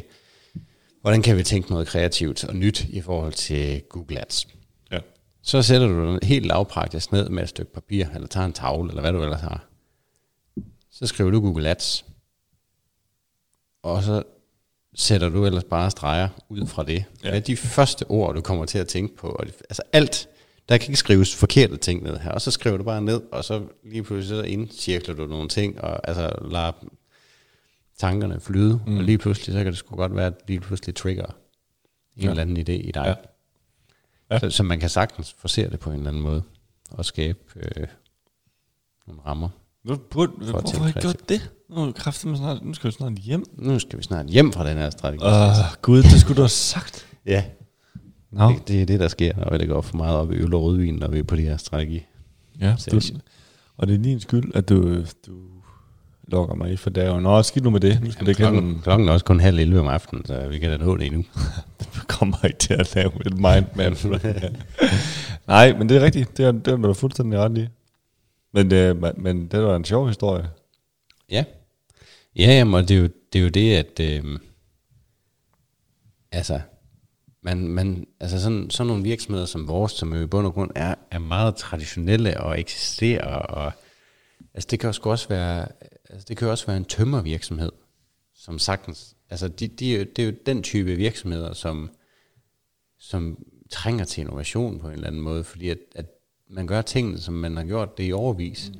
hvordan 1.02 1.22
kan 1.22 1.38
vi 1.38 1.44
tænke 1.44 1.72
noget 1.72 1.88
kreativt 1.88 2.44
og 2.44 2.56
nyt 2.56 2.86
i 2.90 3.02
forhold 3.02 3.34
til 3.34 3.82
Google 3.90 4.22
Ads? 4.22 4.48
Så 5.46 5.62
sætter 5.62 5.88
du 5.88 6.06
den 6.08 6.20
helt 6.24 6.46
lavpraktisk 6.46 7.12
ned 7.12 7.30
med 7.30 7.44
et 7.44 7.50
stykke 7.50 7.74
papir, 7.74 8.06
eller 8.16 8.28
tager 8.28 8.46
en 8.46 8.54
tavle, 8.54 8.90
eller 8.90 9.02
hvad 9.02 9.14
du 9.14 9.24
ellers 9.24 9.42
har. 9.42 9.66
Så 10.92 11.08
skriver 11.08 11.32
du 11.32 11.40
Google 11.42 11.70
Ads. 11.70 12.06
Og 13.84 14.04
så 14.04 14.24
sætter 14.96 15.30
du 15.30 15.46
ellers 15.46 15.64
bare 15.64 15.92
streger 15.92 16.30
ud 16.50 16.68
fra 16.68 16.84
det. 16.84 16.94
Ja. 17.24 17.30
Hvad 17.30 17.40
er 17.40 17.40
de 17.40 17.58
første 17.58 18.04
ord, 18.10 18.36
du 18.36 18.42
kommer 18.42 18.66
til 18.66 18.78
at 18.78 18.88
tænke 18.88 19.16
på? 19.16 19.28
Og 19.28 19.46
det, 19.46 19.56
altså 19.70 19.82
alt, 19.94 20.30
der 20.70 20.78
kan 20.78 20.88
ikke 20.90 21.00
skrives 21.00 21.36
forkerte 21.36 21.78
ting 21.78 22.04
ned 22.04 22.18
her. 22.18 22.32
Og 22.32 22.42
så 22.42 22.52
skriver 22.52 22.78
du 22.78 22.84
bare 22.84 23.02
ned, 23.02 23.22
og 23.32 23.44
så 23.44 23.64
lige 23.84 24.04
pludselig 24.04 24.28
så 24.38 24.44
indcirkler 24.44 25.16
du 25.16 25.26
nogle 25.26 25.50
ting, 25.50 25.82
og 25.82 26.08
altså 26.10 26.36
lader 26.52 26.72
tankerne 27.98 28.40
flyde. 28.40 28.82
Mm. 28.88 28.98
Og 28.98 29.04
lige 29.04 29.18
pludselig, 29.18 29.54
så 29.54 29.58
kan 29.64 29.68
det 29.68 29.78
sgu 29.78 29.96
godt 29.96 30.16
være, 30.16 30.26
at 30.28 30.34
lige 30.48 30.60
pludselig 30.60 30.96
trigger 30.96 31.26
en 32.18 32.24
Ja. 32.24 32.30
eller 32.30 32.42
anden 32.42 32.58
idé 32.58 32.72
i 32.88 32.92
dig. 32.94 33.04
Ja. 33.06 33.14
Ja. 34.32 34.40
Så, 34.40 34.50
så 34.50 34.64
man 34.64 34.80
kan 34.80 34.90
sagtens 34.90 35.36
forsere 35.38 35.70
det 35.70 35.80
på 35.80 35.90
en 35.90 35.96
eller 35.96 36.10
anden 36.10 36.24
måde, 36.24 36.44
og 36.92 37.06
skabe 37.06 37.40
øh, 37.56 37.88
nogle 39.08 39.22
rammer. 39.26 39.50
Burde, 40.12 40.34
at 40.42 40.50
hvorfor 40.50 40.78
har 40.78 40.86
jeg 40.86 40.94
gjort 40.94 41.30
det? 41.30 41.52
Nu, 41.70 41.88
er 41.88 41.92
kræften, 41.92 42.38
snart, 42.38 42.66
nu 42.66 42.74
skal 42.74 42.88
vi 42.88 42.92
snart 42.92 43.14
hjem. 43.14 43.46
Nu 43.58 43.80
skal 43.80 44.00
vi 44.00 44.04
snart 44.04 44.28
hjem 44.28 44.52
fra 44.52 44.70
den 44.70 44.78
her 44.78 44.90
strategi. 44.90 45.24
Åh, 45.24 45.32
oh, 45.32 45.56
gud, 45.82 46.04
det 46.04 46.22
skulle 46.22 46.38
du 46.38 46.42
have 46.42 46.50
sagt. 46.50 47.08
Ja, 47.26 47.44
Nå. 48.32 48.50
det, 48.50 48.68
det 48.68 48.82
er 48.82 48.86
det, 48.86 49.00
der 49.00 49.08
sker, 49.08 49.36
når 49.38 49.58
det 49.58 49.68
går 49.68 49.82
for 49.82 49.98
meget 49.98 50.18
op 50.18 50.32
i 50.32 50.36
øl 50.36 50.54
og 50.54 50.64
rødvin, 50.64 50.96
når 50.96 51.08
vi 51.08 51.20
er 51.20 51.24
på 51.24 51.36
de 51.36 51.42
her 51.42 51.58
strategi. 51.58 52.06
Ja, 52.60 52.76
du, 52.92 53.02
og 53.78 53.88
det 53.88 53.94
er 53.94 54.04
din 54.04 54.20
skyld, 54.20 54.52
at 54.56 54.70
du, 54.70 55.04
du 55.28 55.53
lokker 56.28 56.56
mig 56.56 56.72
i 56.72 56.78
for 56.78 56.90
dagen. 56.90 57.24
Nå, 57.24 57.44
skidt 57.44 57.64
nu 57.64 57.70
med 57.70 57.80
det. 57.80 58.00
Nu 58.04 58.12
skal 58.12 58.28
det 58.28 58.36
klokken, 58.36 58.70
ikke 58.70 58.82
klokken 58.82 59.10
er 59.10 59.14
også 59.14 59.26
kun 59.26 59.40
halv 59.40 59.60
11 59.60 59.80
om 59.80 59.88
aftenen, 59.88 60.26
så 60.26 60.48
vi 60.48 60.60
kan 60.60 60.70
da 60.70 60.78
nå 60.78 60.98
det 60.98 61.06
endnu. 61.06 61.24
Du 61.96 62.00
kommer 62.08 62.46
ikke 62.46 62.60
til 62.60 62.74
at 62.74 62.96
lave 62.96 63.12
et 63.26 63.34
mindmap. 63.34 63.98
Nej, 65.48 65.78
men 65.78 65.90
det 65.90 65.98
er 65.98 66.02
rigtigt. 66.02 66.38
Det 66.38 66.46
er, 66.46 66.52
det 66.52 66.68
er 66.68 66.78
du 66.78 66.94
fuldstændig 66.94 67.40
ret 67.40 67.58
i. 67.58 67.68
Men, 68.54 68.72
det, 68.72 69.18
men 69.18 69.48
det 69.48 69.64
var 69.64 69.76
en 69.76 69.86
sjov 69.86 70.08
historie. 70.08 70.50
Ja. 71.30 71.44
Ja, 72.36 72.52
jamen, 72.52 72.74
og 72.74 72.88
det 72.88 72.98
er 72.98 73.02
jo 73.02 73.10
det, 73.34 73.40
er 73.40 73.44
jo 73.44 73.50
det 73.50 73.76
at 73.76 74.00
øh, 74.00 74.40
altså, 76.32 76.60
man, 77.42 77.68
man, 77.68 78.08
altså 78.20 78.42
sådan, 78.42 78.70
sådan 78.70 78.88
nogle 78.88 79.04
virksomheder 79.04 79.46
som 79.46 79.68
vores, 79.68 79.92
som 79.92 80.14
jo 80.14 80.22
i 80.22 80.28
bund 80.28 80.48
og 80.48 80.54
grund 80.54 80.72
er, 80.76 80.96
er 81.12 81.20
meget 81.20 81.56
traditionelle 81.56 82.42
og 82.42 82.60
eksisterer, 82.60 83.36
og 83.36 83.72
altså 84.54 84.68
det 84.72 84.80
kan 84.80 84.92
jo 84.92 85.10
også 85.10 85.28
være, 85.30 85.68
altså 86.14 86.26
det 86.30 86.38
kan 86.38 86.46
jo 86.46 86.52
også 86.52 86.66
være 86.66 86.78
en 86.78 86.86
tømmervirksomhed, 86.86 87.72
som 88.34 88.60
sagtens, 88.60 89.16
altså 89.30 89.48
de, 89.48 89.68
de, 89.68 90.06
det 90.06 90.20
er 90.20 90.26
jo 90.26 90.34
den 90.46 90.64
type 90.64 90.96
virksomheder, 90.96 91.54
som, 91.54 91.90
som 93.00 93.46
trænger 93.70 94.06
til 94.06 94.22
innovation 94.22 94.80
på 94.80 94.88
en 94.88 94.94
eller 94.94 95.08
anden 95.08 95.22
måde, 95.22 95.44
fordi 95.44 95.70
at, 95.70 95.78
at 95.96 96.06
man 96.50 96.68
gør 96.68 96.82
tingene, 96.82 97.20
som 97.20 97.34
man 97.34 97.58
har 97.58 97.64
gjort 97.64 97.98
det 97.98 98.08
i 98.08 98.12
overvis. 98.12 98.72
Mm. 98.74 98.80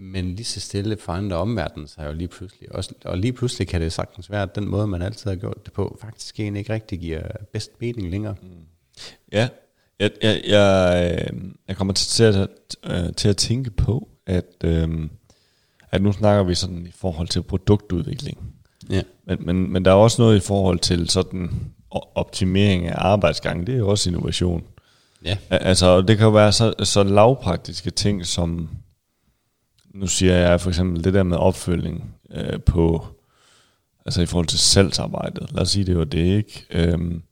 Men 0.00 0.34
lige 0.34 0.44
så 0.44 0.60
stille 0.60 0.96
forandrer 0.96 1.36
omverdenen 1.36 1.88
sig 1.88 2.06
jo 2.06 2.12
lige 2.12 2.28
pludselig. 2.28 2.74
Også, 2.74 2.94
og 3.04 3.18
lige 3.18 3.32
pludselig 3.32 3.68
kan 3.68 3.80
det 3.80 3.92
sagtens 3.92 4.30
være, 4.30 4.42
at 4.42 4.54
den 4.54 4.68
måde, 4.68 4.86
man 4.86 5.02
altid 5.02 5.30
har 5.30 5.36
gjort 5.36 5.66
det 5.66 5.72
på, 5.72 5.98
faktisk 6.00 6.40
egentlig 6.40 6.60
ikke 6.60 6.72
rigtig 6.72 6.98
giver 6.98 7.22
bedst 7.52 7.80
mening 7.80 8.10
længere. 8.10 8.36
Mm. 8.42 8.48
Ja, 9.32 9.48
jeg, 9.98 10.10
jeg, 10.22 10.42
jeg, 10.46 11.30
jeg 11.68 11.76
kommer 11.76 11.94
til 11.94 12.22
at, 12.24 12.48
øh, 12.84 13.14
til 13.14 13.28
at 13.28 13.36
tænke 13.36 13.70
på, 13.70 14.08
at, 14.26 14.64
øh, 14.64 15.08
at 15.90 16.02
nu 16.02 16.12
snakker 16.12 16.42
vi 16.42 16.54
sådan 16.54 16.86
i 16.86 16.92
forhold 16.94 17.28
til 17.28 17.42
produktudvikling. 17.42 18.38
Ja. 18.90 19.02
Men, 19.26 19.38
men, 19.46 19.72
men 19.72 19.84
der 19.84 19.90
er 19.90 19.94
også 19.94 20.22
noget 20.22 20.36
i 20.36 20.40
forhold 20.40 20.78
til 20.78 21.08
sådan 21.10 21.50
optimering 22.14 22.86
af 22.86 22.94
arbejdsgangen. 22.98 23.66
Det 23.66 23.74
er 23.74 23.78
jo 23.78 23.88
også 23.88 24.10
innovation. 24.10 24.64
Ja. 25.24 25.36
Al- 25.50 25.58
Altså, 25.62 26.00
det 26.02 26.16
kan 26.16 26.24
jo 26.26 26.32
være 26.32 26.52
så, 26.52 26.74
så 26.82 27.02
lavpraktiske 27.02 27.90
ting 27.90 28.26
som, 28.26 28.68
nu 29.94 30.06
siger 30.06 30.34
jeg 30.34 30.60
for 30.60 30.68
eksempel 30.70 31.04
det 31.04 31.14
der 31.14 31.22
med 31.22 31.36
opfølging 31.36 32.14
øh, 32.30 32.60
på, 32.60 33.06
altså 34.06 34.22
i 34.22 34.26
forhold 34.26 34.46
til 34.46 34.58
salgsarbejdet. 34.58 35.52
Lad 35.52 35.62
os 35.62 35.70
sige, 35.70 35.84
det 35.84 35.98
var 35.98 36.04
det, 36.04 36.36
ikke? 36.36 36.66
Øhm, 36.70 37.22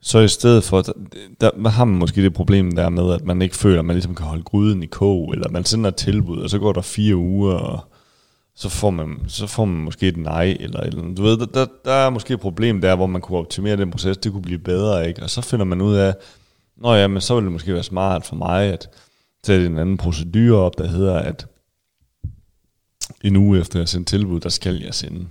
så 0.00 0.18
i 0.18 0.28
stedet 0.28 0.64
for, 0.64 0.82
der, 0.82 1.50
der 1.50 1.68
har 1.68 1.84
man 1.84 1.98
måske 1.98 2.22
det 2.22 2.34
problem 2.34 2.72
der 2.72 2.88
med, 2.88 3.12
at 3.14 3.24
man 3.24 3.42
ikke 3.42 3.56
føler, 3.56 3.78
at 3.78 3.84
man 3.84 3.96
ligesom 3.96 4.14
kan 4.14 4.26
holde 4.26 4.42
gryden 4.42 4.82
i 4.82 4.86
kog, 4.86 5.32
eller 5.32 5.48
man 5.48 5.64
sender 5.64 5.88
et 5.88 5.96
tilbud, 5.96 6.38
og 6.38 6.50
så 6.50 6.58
går 6.58 6.72
der 6.72 6.80
fire 6.80 7.16
uger, 7.16 7.54
og 7.54 7.80
så 8.54 8.68
får 8.68 8.90
man, 8.90 9.20
så 9.28 9.46
får 9.46 9.64
man 9.64 9.84
måske 9.84 10.08
et 10.08 10.16
nej, 10.16 10.56
eller, 10.60 10.80
eller 10.80 11.14
du 11.14 11.22
ved, 11.22 11.36
der, 11.38 11.46
der, 11.46 11.66
der 11.84 11.92
er 11.92 12.10
måske 12.10 12.34
et 12.34 12.40
problem 12.40 12.80
der, 12.80 12.96
hvor 12.96 13.06
man 13.06 13.20
kunne 13.20 13.38
optimere 13.38 13.76
den 13.76 13.90
proces, 13.90 14.16
det 14.16 14.32
kunne 14.32 14.42
blive 14.42 14.58
bedre, 14.58 15.08
ikke? 15.08 15.22
Og 15.22 15.30
så 15.30 15.40
finder 15.40 15.64
man 15.64 15.80
ud 15.80 15.94
af, 15.94 16.14
Nå 16.76 16.94
ja, 16.94 17.06
men 17.06 17.20
så 17.20 17.34
ville 17.34 17.44
det 17.44 17.52
måske 17.52 17.74
være 17.74 17.82
smart 17.82 18.26
for 18.26 18.36
mig 18.36 18.64
at 18.72 18.88
sætte 19.46 19.66
en 19.66 19.78
anden 19.78 19.96
procedure 19.96 20.58
op, 20.60 20.78
der 20.78 20.86
hedder, 20.86 21.18
at 21.18 21.46
en 23.24 23.36
uge 23.36 23.60
efter 23.60 23.78
jeg 23.78 23.88
sendt 23.88 24.08
tilbud, 24.08 24.40
der 24.40 24.48
skal 24.48 24.82
jeg 24.82 24.94
sende 24.94 25.26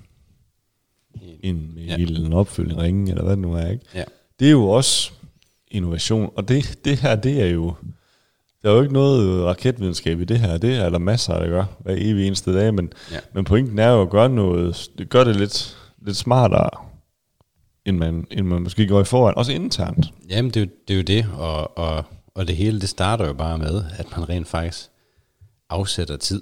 en 1.43 1.72
mail, 1.76 1.86
Ja. 1.88 1.95
ja. 1.97 2.03
eller 2.03 2.26
en 2.26 2.34
opfølging, 2.34 2.80
ringe, 2.80 3.09
eller 3.11 3.24
hvad 3.24 3.32
det 3.32 3.39
nu 3.39 3.53
er, 3.53 3.68
ikke? 3.68 3.86
Ja. 3.95 4.03
Det 4.39 4.47
er 4.47 4.51
jo 4.51 4.69
også 4.69 5.11
innovation, 5.67 6.31
og 6.35 6.47
det, 6.47 6.79
det 6.85 6.97
her, 6.97 7.15
det 7.15 7.41
er 7.41 7.47
jo, 7.47 7.73
der 8.63 8.69
er 8.69 8.75
jo 8.75 8.81
ikke 8.81 8.93
noget 8.93 9.45
raketvidenskab 9.45 10.19
i 10.21 10.25
det 10.25 10.39
her, 10.39 10.57
det 10.57 10.75
er 10.75 10.89
der 10.89 10.97
masser, 10.97 11.39
der 11.39 11.47
gør 11.47 11.65
hver 11.79 11.95
evig 11.97 12.27
eneste 12.27 12.53
dag, 12.53 12.73
men, 12.73 12.91
Ja. 13.11 13.19
men 13.33 13.45
pointen 13.45 13.79
er 13.79 13.89
jo 13.89 14.01
at 14.01 14.09
gøre 14.09 14.29
noget, 14.29 14.89
gør 15.09 15.23
det 15.23 15.35
lidt, 15.35 15.77
lidt 16.05 16.17
smartere, 16.17 16.69
end 17.85 17.97
man, 17.97 18.27
end 18.31 18.47
man 18.47 18.61
måske 18.61 18.88
går 18.88 19.01
i 19.01 19.05
foran, 19.05 19.33
også 19.38 19.51
internt. 19.51 20.05
Jamen, 20.29 20.51
det 20.51 20.61
er, 20.61 20.65
jo, 20.65 20.71
det 20.88 20.93
er 20.93 20.97
jo 20.97 21.03
det, 21.03 21.25
og, 21.38 21.77
og, 21.77 22.03
og 22.35 22.47
det 22.47 22.55
hele, 22.55 22.81
det 22.81 22.89
starter 22.89 23.27
jo 23.27 23.33
bare 23.33 23.57
med, 23.57 23.83
at 23.97 24.05
man 24.17 24.29
rent 24.29 24.47
faktisk 24.47 24.88
afsætter 25.69 26.17
tid 26.17 26.41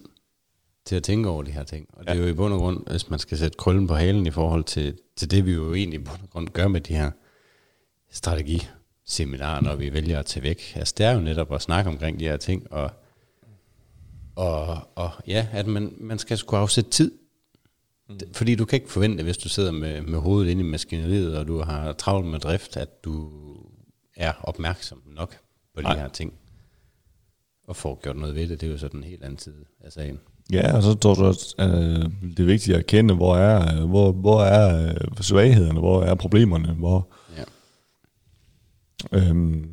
til 0.86 0.96
at 0.96 1.04
tænke 1.04 1.30
over 1.30 1.44
de 1.44 1.52
her 1.52 1.64
ting. 1.64 1.88
Og 1.94 2.04
det 2.08 2.14
er 2.14 2.16
jo 2.22 2.28
i 2.28 2.34
bund 2.34 2.54
og 2.54 2.60
grund, 2.60 2.88
hvis 2.92 3.10
man 3.10 3.20
skal 3.20 3.38
sætte 3.38 3.58
krøllen 3.58 3.88
på 3.88 3.96
halen 3.96 4.28
i 4.28 4.32
forhold 4.32 4.64
til, 4.64 4.98
til 5.18 5.32
det, 5.32 5.46
vi 5.46 5.52
jo 5.54 5.74
egentlig 5.74 6.00
i 6.00 6.04
bund 6.04 6.18
og 6.24 6.30
grund 6.30 6.50
gør 6.50 6.68
med 6.68 6.82
de 6.82 6.94
her 6.94 7.12
strategiseminarer, 8.16 9.62
når 9.62 9.76
vi 9.76 9.94
vælger 9.94 10.20
at 10.20 10.26
tage 10.26 10.44
væk. 10.44 10.74
Altså, 10.76 10.94
det 10.98 11.06
er 11.06 11.12
jo 11.12 11.20
netop 11.20 11.54
at 11.54 11.62
snakke 11.62 11.90
omkring 11.90 12.20
de 12.20 12.26
her 12.26 12.38
ting, 12.38 12.72
og, 12.72 12.92
og, 14.36 14.78
og 14.96 15.12
ja, 15.28 15.48
at 15.52 15.68
man, 15.68 15.94
man 15.98 16.20
skal 16.20 16.38
sgu 16.38 16.56
afsætte 16.56 16.90
tid. 16.90 17.12
Mm. 18.10 18.20
Fordi 18.34 18.56
du 18.56 18.66
kan 18.66 18.78
ikke 18.78 18.92
forvente, 18.92 19.24
hvis 19.24 19.38
du 19.38 19.50
sidder 19.50 19.72
med, 19.72 20.02
med 20.02 20.20
hovedet 20.20 20.52
inde 20.52 20.62
i 20.62 20.66
maskineriet, 20.66 21.38
og 21.38 21.48
du 21.48 21.62
har 21.62 21.94
travlt 21.94 22.28
med 22.28 22.40
drift, 22.40 22.78
at 22.78 23.04
du 23.04 23.30
er 24.16 24.34
opmærksom 24.44 25.02
nok 25.06 25.38
på 25.76 25.82
de 25.82 25.84
Nej. 25.84 25.98
her 25.98 26.08
ting. 26.08 26.34
Og 27.68 27.76
får 27.76 28.00
gjort 28.04 28.16
noget 28.18 28.36
ved 28.36 28.48
det, 28.48 28.62
det 28.62 28.68
er 28.68 28.72
jo 28.72 28.78
sådan 28.78 29.00
en 29.00 29.04
helt 29.04 29.24
anden 29.24 29.40
side 29.40 29.66
af 29.82 29.92
sagen. 29.92 30.20
Ja, 30.52 30.76
og 30.76 30.84
så 30.84 30.94
tror 30.94 31.14
du 31.14 31.26
også, 31.26 31.56
at 31.58 31.70
øh, 31.70 32.12
det 32.22 32.40
er 32.40 32.46
vigtigt 32.46 32.78
at 32.78 32.86
kende, 32.86 33.14
hvor 33.14 33.36
er, 33.36 33.86
hvor, 33.86 34.12
hvor 34.12 34.42
er 34.42 34.90
øh, 34.90 34.96
svaghederne, 35.22 35.80
hvor 35.80 36.04
er 36.04 36.16
problemerne, 36.16 36.74
hvor... 36.74 37.08
Øhm, 39.12 39.66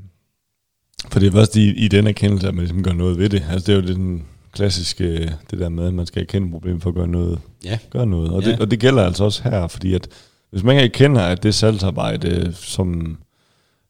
for 1.10 1.18
det 1.20 1.26
er 1.28 1.32
først 1.32 1.56
i, 1.56 1.84
i 1.84 1.88
den 1.88 2.06
erkendelse, 2.06 2.48
at 2.48 2.54
man 2.54 2.62
ligesom 2.64 2.82
gør 2.82 2.92
noget 2.92 3.18
ved 3.18 3.28
det. 3.28 3.44
Altså 3.50 3.72
det 3.72 3.78
er 3.78 3.82
jo 3.88 3.94
den 3.96 4.26
klassiske, 4.52 5.36
det 5.50 5.58
der 5.58 5.68
med, 5.68 5.86
at 5.86 5.94
man 5.94 6.06
skal 6.06 6.22
erkende 6.22 6.50
problemet 6.50 6.82
for 6.82 6.90
at 6.90 6.94
gøre 6.96 7.08
noget. 7.08 7.40
Ja, 7.64 7.78
Gøre 7.90 8.06
noget. 8.06 8.30
Og, 8.30 8.42
Ja. 8.42 8.50
det, 8.50 8.60
og 8.60 8.70
det 8.70 8.80
gælder 8.80 9.02
altså 9.04 9.24
også 9.24 9.42
her, 9.42 9.66
fordi 9.66 9.94
at 9.94 10.08
hvis 10.50 10.62
man 10.62 10.76
ikke 10.76 10.84
erkender, 11.04 11.20
at 11.22 11.42
det 11.42 11.54
salgsarbejde, 11.54 12.52
som 12.52 13.18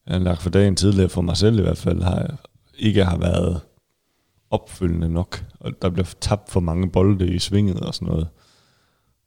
jeg 0.06 0.14
har 0.14 0.20
lagt 0.20 0.42
for 0.42 0.50
dagen 0.50 0.76
tidligere, 0.76 1.08
for 1.08 1.22
mig 1.22 1.36
selv 1.36 1.58
i 1.58 1.62
hvert 1.62 1.78
fald, 1.78 2.02
har, 2.02 2.40
ikke 2.78 3.04
har 3.04 3.16
været 3.18 3.60
opfølgende 4.50 5.08
nok, 5.10 5.44
og 5.60 5.72
der 5.82 5.90
bliver 5.90 6.06
tabt 6.20 6.50
for 6.50 6.60
mange 6.60 6.90
bolde 6.90 7.34
i 7.34 7.38
svinget 7.38 7.80
og 7.80 7.94
sådan 7.94 8.08
noget, 8.08 8.28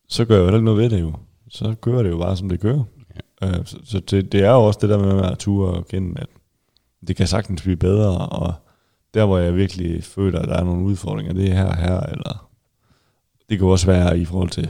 så 0.10 0.26
gør 0.26 0.36
jeg 0.36 0.40
jo 0.42 0.46
heller 0.46 0.58
ikke 0.58 0.66
noget 0.66 0.82
ved 0.84 0.90
det 0.90 1.02
jo. 1.02 1.14
Så 1.50 1.76
gør 1.82 2.04
det 2.04 2.10
jo 2.10 2.18
bare, 2.18 2.38
som 2.38 2.50
det 2.50 2.60
gør. 2.60 2.80
Øh, 3.44 3.66
så 3.66 3.78
så 3.84 4.00
det, 4.00 4.32
det 4.32 4.44
er 4.44 4.52
jo 4.52 4.64
også 4.64 4.80
det 4.82 4.90
der 4.90 4.98
med 4.98 5.32
at 5.32 5.38
ture 5.38 5.74
og 5.74 5.88
kende, 5.88 6.22
at 6.22 6.28
det 7.08 7.16
kan 7.16 7.28
sagtens 7.28 7.62
blive 7.62 7.78
bedre, 7.78 8.28
og 8.28 8.54
der 9.14 9.26
hvor 9.26 9.38
jeg 9.38 9.56
virkelig 9.56 10.04
føler, 10.04 10.40
at 10.40 10.48
der 10.48 10.56
er 10.56 10.64
nogle 10.64 10.84
udfordringer, 10.84 11.34
det 11.34 11.52
er 11.52 11.56
her 11.56 11.66
og 11.66 11.78
her, 11.78 12.00
eller 12.00 12.50
det 13.50 13.58
kan 13.60 13.68
også 13.68 13.86
være 13.86 14.20
i 14.20 14.26
forhold 14.26 14.50
til 14.50 14.70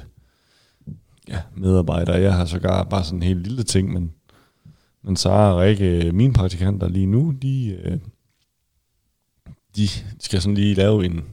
ja, 1.28 1.42
medarbejdere. 1.56 2.22
Jeg 2.22 2.34
har 2.34 2.46
sågar 2.46 2.84
bare 2.84 3.04
sådan 3.04 3.20
en 3.20 3.24
helt 3.24 3.48
lille 3.48 3.64
ting, 3.64 3.94
men, 3.94 4.12
men 5.02 5.16
Sara 5.16 5.54
og 5.54 5.60
Rikke, 5.60 6.12
mine 6.12 6.34
praktikanter 6.34 6.88
lige 6.88 7.06
nu, 7.06 7.34
de, 7.42 7.80
øh, 7.84 7.98
de 9.76 9.88
skal 10.20 10.42
sådan 10.42 10.56
lige 10.56 10.74
lave 10.74 11.06
en 11.06 11.24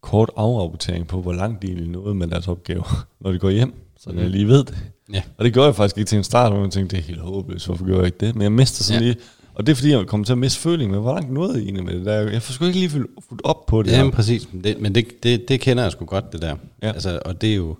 kort 0.00 0.30
afrapportering 0.36 1.06
på, 1.06 1.22
hvor 1.22 1.32
langt 1.32 1.62
de 1.62 1.66
egentlig 1.66 1.88
nåede 1.88 2.14
med 2.14 2.28
deres 2.28 2.48
opgave, 2.48 2.84
når 3.20 3.32
de 3.32 3.38
går 3.38 3.50
hjem, 3.50 3.74
så 3.98 4.10
Mhm. 4.10 4.18
jeg 4.18 4.30
lige 4.30 4.48
ved 4.48 4.64
det. 4.64 4.76
Ja. 5.12 5.22
Og 5.38 5.44
det 5.44 5.52
gjorde 5.52 5.66
jeg 5.66 5.74
faktisk 5.74 5.98
ikke 5.98 6.08
til 6.08 6.18
en 6.18 6.24
start, 6.24 6.52
hvor 6.52 6.62
jeg 6.62 6.70
tænkte, 6.70 6.96
det 6.96 7.02
er 7.02 7.06
helt 7.06 7.20
håbløst, 7.20 7.66
hvorfor 7.66 7.84
gjorde 7.84 7.98
jeg 7.98 8.06
ikke 8.06 8.26
det? 8.26 8.34
Men 8.34 8.42
jeg 8.42 8.52
mister 8.52 8.84
sådan 8.84 9.02
Ja. 9.02 9.08
lige, 9.08 9.18
og 9.54 9.66
det 9.66 9.72
er 9.72 9.76
fordi, 9.76 9.90
jeg 9.90 10.06
kom 10.06 10.24
til 10.24 10.32
at 10.32 10.38
miste 10.38 10.60
føling 10.60 10.90
med, 10.90 10.98
hvor 10.98 11.14
langt 11.14 11.32
nåede 11.32 11.54
jeg 11.54 11.62
egentlig 11.62 11.84
med 11.84 11.94
det 11.94 12.06
der. 12.06 12.30
Jeg 12.30 12.42
får 12.42 12.52
sgu 12.52 12.64
ikke 12.64 12.78
lige 12.78 12.90
fuldt 12.90 13.40
op 13.44 13.66
på 13.66 13.82
det. 13.82 13.92
Jamen 13.92 14.12
præcis, 14.12 14.52
men 14.52 14.64
det, 14.64 14.80
men 14.80 14.94
det, 14.94 15.22
det, 15.22 15.48
det 15.48 15.60
kender 15.60 15.82
jeg 15.82 15.92
sgu 15.92 16.04
godt, 16.04 16.32
det 16.32 16.42
der. 16.42 16.56
Ja. 16.82 16.88
Altså, 16.92 17.20
og 17.24 17.40
det 17.40 17.50
er 17.52 17.56
jo, 17.56 17.76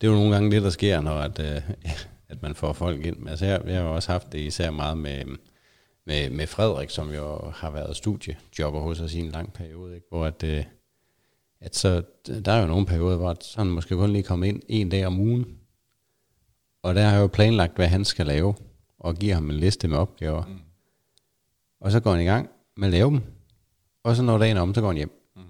det 0.00 0.06
er 0.06 0.10
jo 0.10 0.16
nogle 0.16 0.32
gange 0.32 0.50
det, 0.50 0.62
der 0.62 0.70
sker, 0.70 1.00
når 1.00 1.14
at, 1.14 1.38
øh, 1.38 1.60
at 2.32 2.42
man 2.42 2.54
får 2.54 2.72
folk 2.72 3.06
ind. 3.06 3.28
Altså, 3.28 3.46
jeg, 3.46 3.60
jeg 3.66 3.76
har 3.76 3.82
jo 3.82 3.94
også 3.94 4.12
haft 4.12 4.32
det 4.32 4.38
især 4.38 4.70
meget 4.70 4.98
med, 4.98 5.22
med, 6.06 6.30
med 6.30 6.46
Frederik, 6.46 6.90
som 6.90 7.12
jo 7.14 7.38
har 7.54 7.70
været 7.70 7.96
studiejobber 7.96 8.80
hos 8.80 9.00
os 9.00 9.14
i 9.14 9.18
en 9.18 9.30
lang 9.30 9.52
periode, 9.52 9.94
ikke? 9.94 10.06
hvor 10.10 10.26
at, 10.26 10.42
øh, 10.44 10.64
at 11.60 11.76
så, 11.76 12.02
der 12.44 12.52
er 12.52 12.60
jo 12.60 12.66
nogle 12.66 12.86
perioder, 12.86 13.16
hvor 13.16 13.36
han 13.56 13.66
måske 13.66 13.94
kun 13.94 14.10
lige 14.10 14.22
komme 14.22 14.48
ind 14.48 14.62
en 14.68 14.88
dag 14.88 15.06
om 15.06 15.20
ugen, 15.20 15.46
og 16.82 16.94
der 16.94 17.02
har 17.02 17.12
jeg 17.12 17.20
jo 17.20 17.26
planlagt, 17.26 17.76
hvad 17.76 17.88
han 17.88 18.04
skal 18.04 18.26
lave, 18.26 18.54
og 18.98 19.16
giver 19.16 19.34
ham 19.34 19.50
en 19.50 19.56
liste 19.56 19.88
med 19.88 19.98
opgaver. 19.98 20.44
Mm. 20.44 20.58
Og 21.80 21.92
så 21.92 22.00
går 22.00 22.10
han 22.10 22.20
i 22.20 22.24
gang 22.24 22.50
med 22.76 22.88
at 22.88 22.92
lave 22.92 23.10
dem, 23.10 23.20
og 24.04 24.16
så 24.16 24.22
når 24.22 24.38
dagen 24.38 24.56
om, 24.56 24.74
så 24.74 24.80
går 24.80 24.88
han 24.88 24.96
hjem. 24.96 25.32
Mm. 25.36 25.42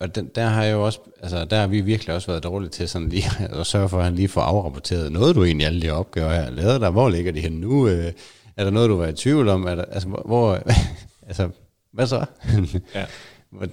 Og 0.00 0.14
den, 0.14 0.30
der 0.34 0.46
har 0.46 0.64
jeg 0.64 0.72
jo 0.72 0.84
også, 0.84 1.00
altså 1.22 1.44
der 1.44 1.60
har 1.60 1.66
vi 1.66 1.80
virkelig 1.80 2.14
også 2.14 2.26
været 2.26 2.42
dårlige 2.42 2.70
til 2.70 2.88
sådan 2.88 3.08
lige 3.08 3.24
at 3.60 3.66
sørge 3.66 3.88
for, 3.88 3.98
at 3.98 4.04
han 4.04 4.14
lige 4.14 4.28
får 4.28 4.40
afrapporteret 4.40 5.12
noget, 5.12 5.36
du 5.36 5.44
egentlig 5.44 5.66
alle 5.66 5.82
de 5.82 5.90
opgaver 5.90 6.34
her 6.34 6.50
lavet 6.50 6.80
der. 6.80 6.90
Hvor 6.90 7.08
ligger 7.08 7.32
de 7.32 7.40
henne 7.40 7.60
nu? 7.60 7.88
Øh, 7.88 8.12
er 8.56 8.64
der 8.64 8.70
noget, 8.70 8.90
du 8.90 8.96
var 8.96 9.06
i 9.06 9.12
tvivl 9.12 9.48
om? 9.48 9.66
Er 9.66 9.74
der, 9.74 9.84
altså, 9.84 10.08
hvor, 10.08 10.58
altså, 11.28 11.50
hvad 11.92 12.06
så? 12.06 12.24
ja. 12.94 13.06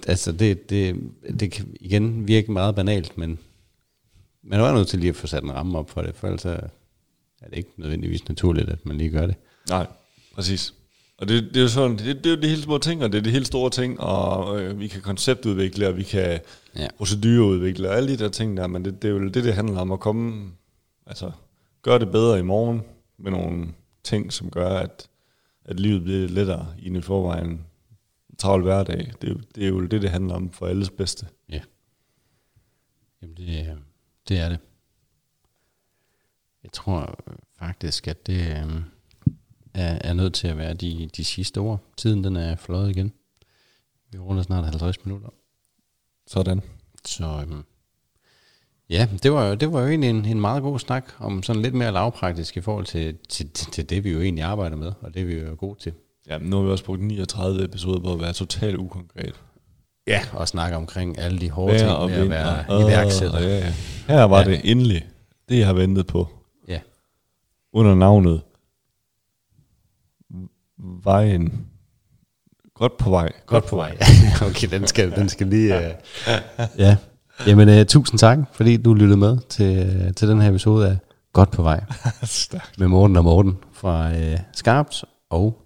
altså, 0.07 0.31
det, 0.31 0.69
det, 0.69 0.95
det 1.39 1.51
kan 1.51 1.75
igen 1.81 2.27
virke 2.27 2.51
meget 2.51 2.75
banalt, 2.75 3.17
men 3.17 3.39
man 4.43 4.59
er 4.59 4.73
nødt 4.73 4.87
til 4.87 4.99
lige 4.99 5.09
at 5.09 5.15
få 5.15 5.27
sat 5.27 5.43
en 5.43 5.53
ramme 5.53 5.77
op 5.77 5.89
for 5.89 6.01
det, 6.01 6.15
for 6.15 6.27
ellers 6.27 6.45
er 6.45 6.59
det 7.49 7.57
ikke 7.57 7.71
nødvendigvis 7.77 8.27
naturligt, 8.27 8.69
at 8.69 8.85
man 8.85 8.97
lige 8.97 9.09
gør 9.09 9.27
det. 9.27 9.35
Nej, 9.69 9.87
præcis. 10.35 10.73
Og 11.17 11.27
det, 11.27 11.43
det 11.43 11.57
er 11.57 11.61
jo 11.61 11.67
sådan, 11.67 11.97
det, 11.97 12.23
det 12.23 12.25
er 12.25 12.35
jo 12.35 12.41
de 12.41 12.47
helt 12.47 12.63
små 12.63 12.77
ting, 12.77 13.03
og 13.03 13.11
det 13.11 13.17
er 13.17 13.21
de 13.21 13.31
helt 13.31 13.47
store 13.47 13.69
ting, 13.69 13.99
og 13.99 14.61
øh, 14.61 14.79
vi 14.79 14.87
kan 14.87 15.01
konceptudvikle, 15.01 15.87
og 15.87 15.97
vi 15.97 16.03
kan 16.03 16.39
ja. 16.75 16.87
procedureudvikle, 16.97 17.89
og 17.89 17.95
alle 17.95 18.09
de 18.09 18.17
der 18.17 18.29
ting 18.29 18.57
der, 18.57 18.67
men 18.67 18.85
det, 18.85 19.01
det 19.01 19.07
er 19.07 19.11
jo 19.11 19.23
det, 19.23 19.43
det 19.43 19.53
handler 19.53 19.79
om 19.79 19.91
at 19.91 19.99
komme, 19.99 20.51
altså 21.07 21.31
gøre 21.81 21.99
det 21.99 22.11
bedre 22.11 22.39
i 22.39 22.41
morgen, 22.41 22.81
med 23.17 23.31
nogle 23.31 23.67
ting, 24.03 24.33
som 24.33 24.49
gør, 24.49 24.69
at, 24.69 25.07
at 25.65 25.79
livet 25.79 26.03
bliver 26.03 26.27
lettere 26.27 26.67
i 26.79 26.87
en 26.87 27.03
forvejen 27.03 27.61
travl 28.37 28.63
hverdag. 28.63 29.11
Det, 29.21 29.55
det 29.55 29.63
er 29.63 29.67
jo 29.67 29.85
det, 29.85 30.01
det 30.01 30.09
handler 30.09 30.35
om 30.35 30.51
for 30.51 30.67
alles 30.67 30.89
bedste. 30.89 31.27
Ja. 31.49 31.61
Jamen 33.21 33.37
det, 33.37 33.77
det 34.29 34.39
er 34.39 34.49
det. 34.49 34.59
Jeg 36.63 36.71
tror 36.71 37.19
faktisk, 37.59 38.07
at 38.07 38.27
det 38.27 38.41
øh, 38.41 38.81
er, 39.73 39.99
er 40.01 40.13
nødt 40.13 40.33
til 40.33 40.47
at 40.47 40.57
være 40.57 40.73
de, 40.73 41.09
de 41.17 41.23
sidste 41.23 41.57
ord. 41.57 41.79
Tiden 41.97 42.23
den 42.23 42.35
er 42.35 42.55
fløjet 42.55 42.89
igen. 42.89 43.13
Vi 44.11 44.17
runder 44.17 44.43
snart 44.43 44.63
50 44.63 45.05
minutter. 45.05 45.29
Sådan. 46.27 46.61
Så 47.05 47.25
øhm, 47.25 47.63
ja, 48.89 49.07
det 49.23 49.31
var, 49.31 49.47
jo, 49.47 49.55
det 49.55 49.73
var 49.73 49.81
jo 49.81 49.87
egentlig 49.87 50.09
en, 50.09 50.25
en 50.25 50.41
meget 50.41 50.63
god 50.63 50.79
snak 50.79 51.11
om 51.19 51.43
sådan 51.43 51.61
lidt 51.61 51.73
mere 51.73 51.91
lavpraktisk 51.91 52.57
i 52.57 52.61
forhold 52.61 52.85
til, 52.85 53.17
til, 53.29 53.49
til, 53.49 53.71
til 53.71 53.89
det, 53.89 54.03
vi 54.03 54.11
jo 54.11 54.21
egentlig 54.21 54.43
arbejder 54.43 54.75
med, 54.75 54.91
og 55.01 55.13
det 55.13 55.27
vi 55.27 55.33
jo 55.33 55.51
er 55.51 55.55
gode 55.55 55.79
til. 55.79 55.93
Ja, 56.29 56.37
nu 56.37 56.55
har 56.55 56.63
vi 56.63 56.69
også 56.69 56.85
brugt 56.85 57.01
39 57.01 57.63
episoder 57.63 57.99
på 57.99 58.13
at 58.13 58.19
være 58.19 58.33
totalt 58.33 58.77
ukonkret. 58.77 59.35
Ja, 60.07 60.21
og 60.33 60.47
snakke 60.47 60.77
omkring 60.77 61.19
alle 61.19 61.39
de 61.39 61.49
hårde 61.49 61.77
ting 61.77 61.89
med 61.89 62.21
at 62.21 62.29
være 62.29 62.81
iværksætter. 62.81 63.39
Ja, 63.39 63.57
ja. 63.57 63.73
Her 64.07 64.23
var 64.23 64.39
ja. 64.39 64.45
det 64.45 64.61
endelig, 64.63 65.07
det 65.49 65.59
jeg 65.59 65.67
har 65.67 65.73
ventet 65.73 66.07
på. 66.07 66.27
Ja. 66.67 66.79
Under 67.73 67.95
navnet 67.95 68.41
Vejen. 70.77 71.65
Godt 72.73 72.97
på 72.97 73.09
vej. 73.09 73.31
Godt 73.45 73.65
på 73.65 73.75
vej. 73.75 73.97
okay, 74.49 74.67
den 74.71 74.87
skal, 74.87 75.11
den 75.11 75.29
skal 75.29 75.47
lige... 75.47 75.75
Uh, 75.75 76.65
ja. 76.77 76.97
Jamen, 77.47 77.69
uh, 77.69 77.85
tusind 77.85 78.19
tak, 78.19 78.39
fordi 78.53 78.77
du 78.77 78.93
lyttede 78.93 79.17
med 79.17 79.37
til, 79.49 80.01
uh, 80.05 80.13
til 80.13 80.27
den 80.27 80.41
her 80.41 80.49
episode 80.49 80.87
af 80.87 80.97
Godt 81.33 81.51
på 81.51 81.61
vej. 81.61 81.83
med 82.79 82.87
Morten 82.87 83.15
og 83.15 83.23
Morten 83.23 83.57
fra 83.73 84.11
uh, 84.11 84.39
Skarps 84.53 85.05
og 85.29 85.64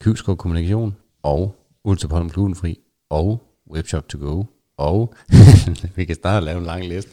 Kyvskov 0.00 0.36
Kommunikation 0.36 0.96
og 1.22 1.56
Ultrapolm 1.84 2.30
Glutenfri 2.30 2.78
og 3.10 3.42
Webshop 3.70 4.08
to 4.08 4.18
go, 4.18 4.44
og 4.76 5.14
vi 5.96 6.04
kan 6.04 6.14
starte 6.14 6.36
at 6.36 6.42
lave 6.42 6.58
en 6.58 6.64
lang 6.64 6.88
liste. 6.88 7.10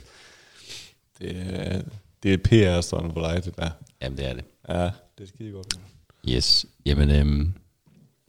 Det 1.19 1.31
er, 1.35 1.81
det 2.23 2.33
er 2.33 2.37
pr 2.37 2.81
sådan 2.81 3.11
for 3.13 3.21
dig, 3.21 3.45
det 3.45 3.55
der. 3.55 3.69
Jamen, 4.01 4.17
det 4.17 4.29
er 4.29 4.33
det. 4.33 4.43
Ja, 4.69 4.83
det 5.17 5.23
er 5.23 5.27
skide 5.27 5.51
godt. 5.51 5.79
Yes. 6.29 6.65
Jamen, 6.85 7.09
øhm, 7.09 7.53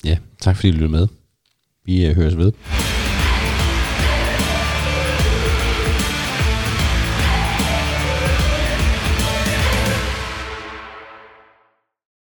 ja, 0.05 0.19
tak 0.41 0.57
fordi 0.57 0.69
du 0.69 0.75
lyttede 0.75 0.93
med. 0.93 1.09
Vi 1.85 2.07
øh, 2.07 2.15
høres 2.15 2.37
ved. 2.37 2.53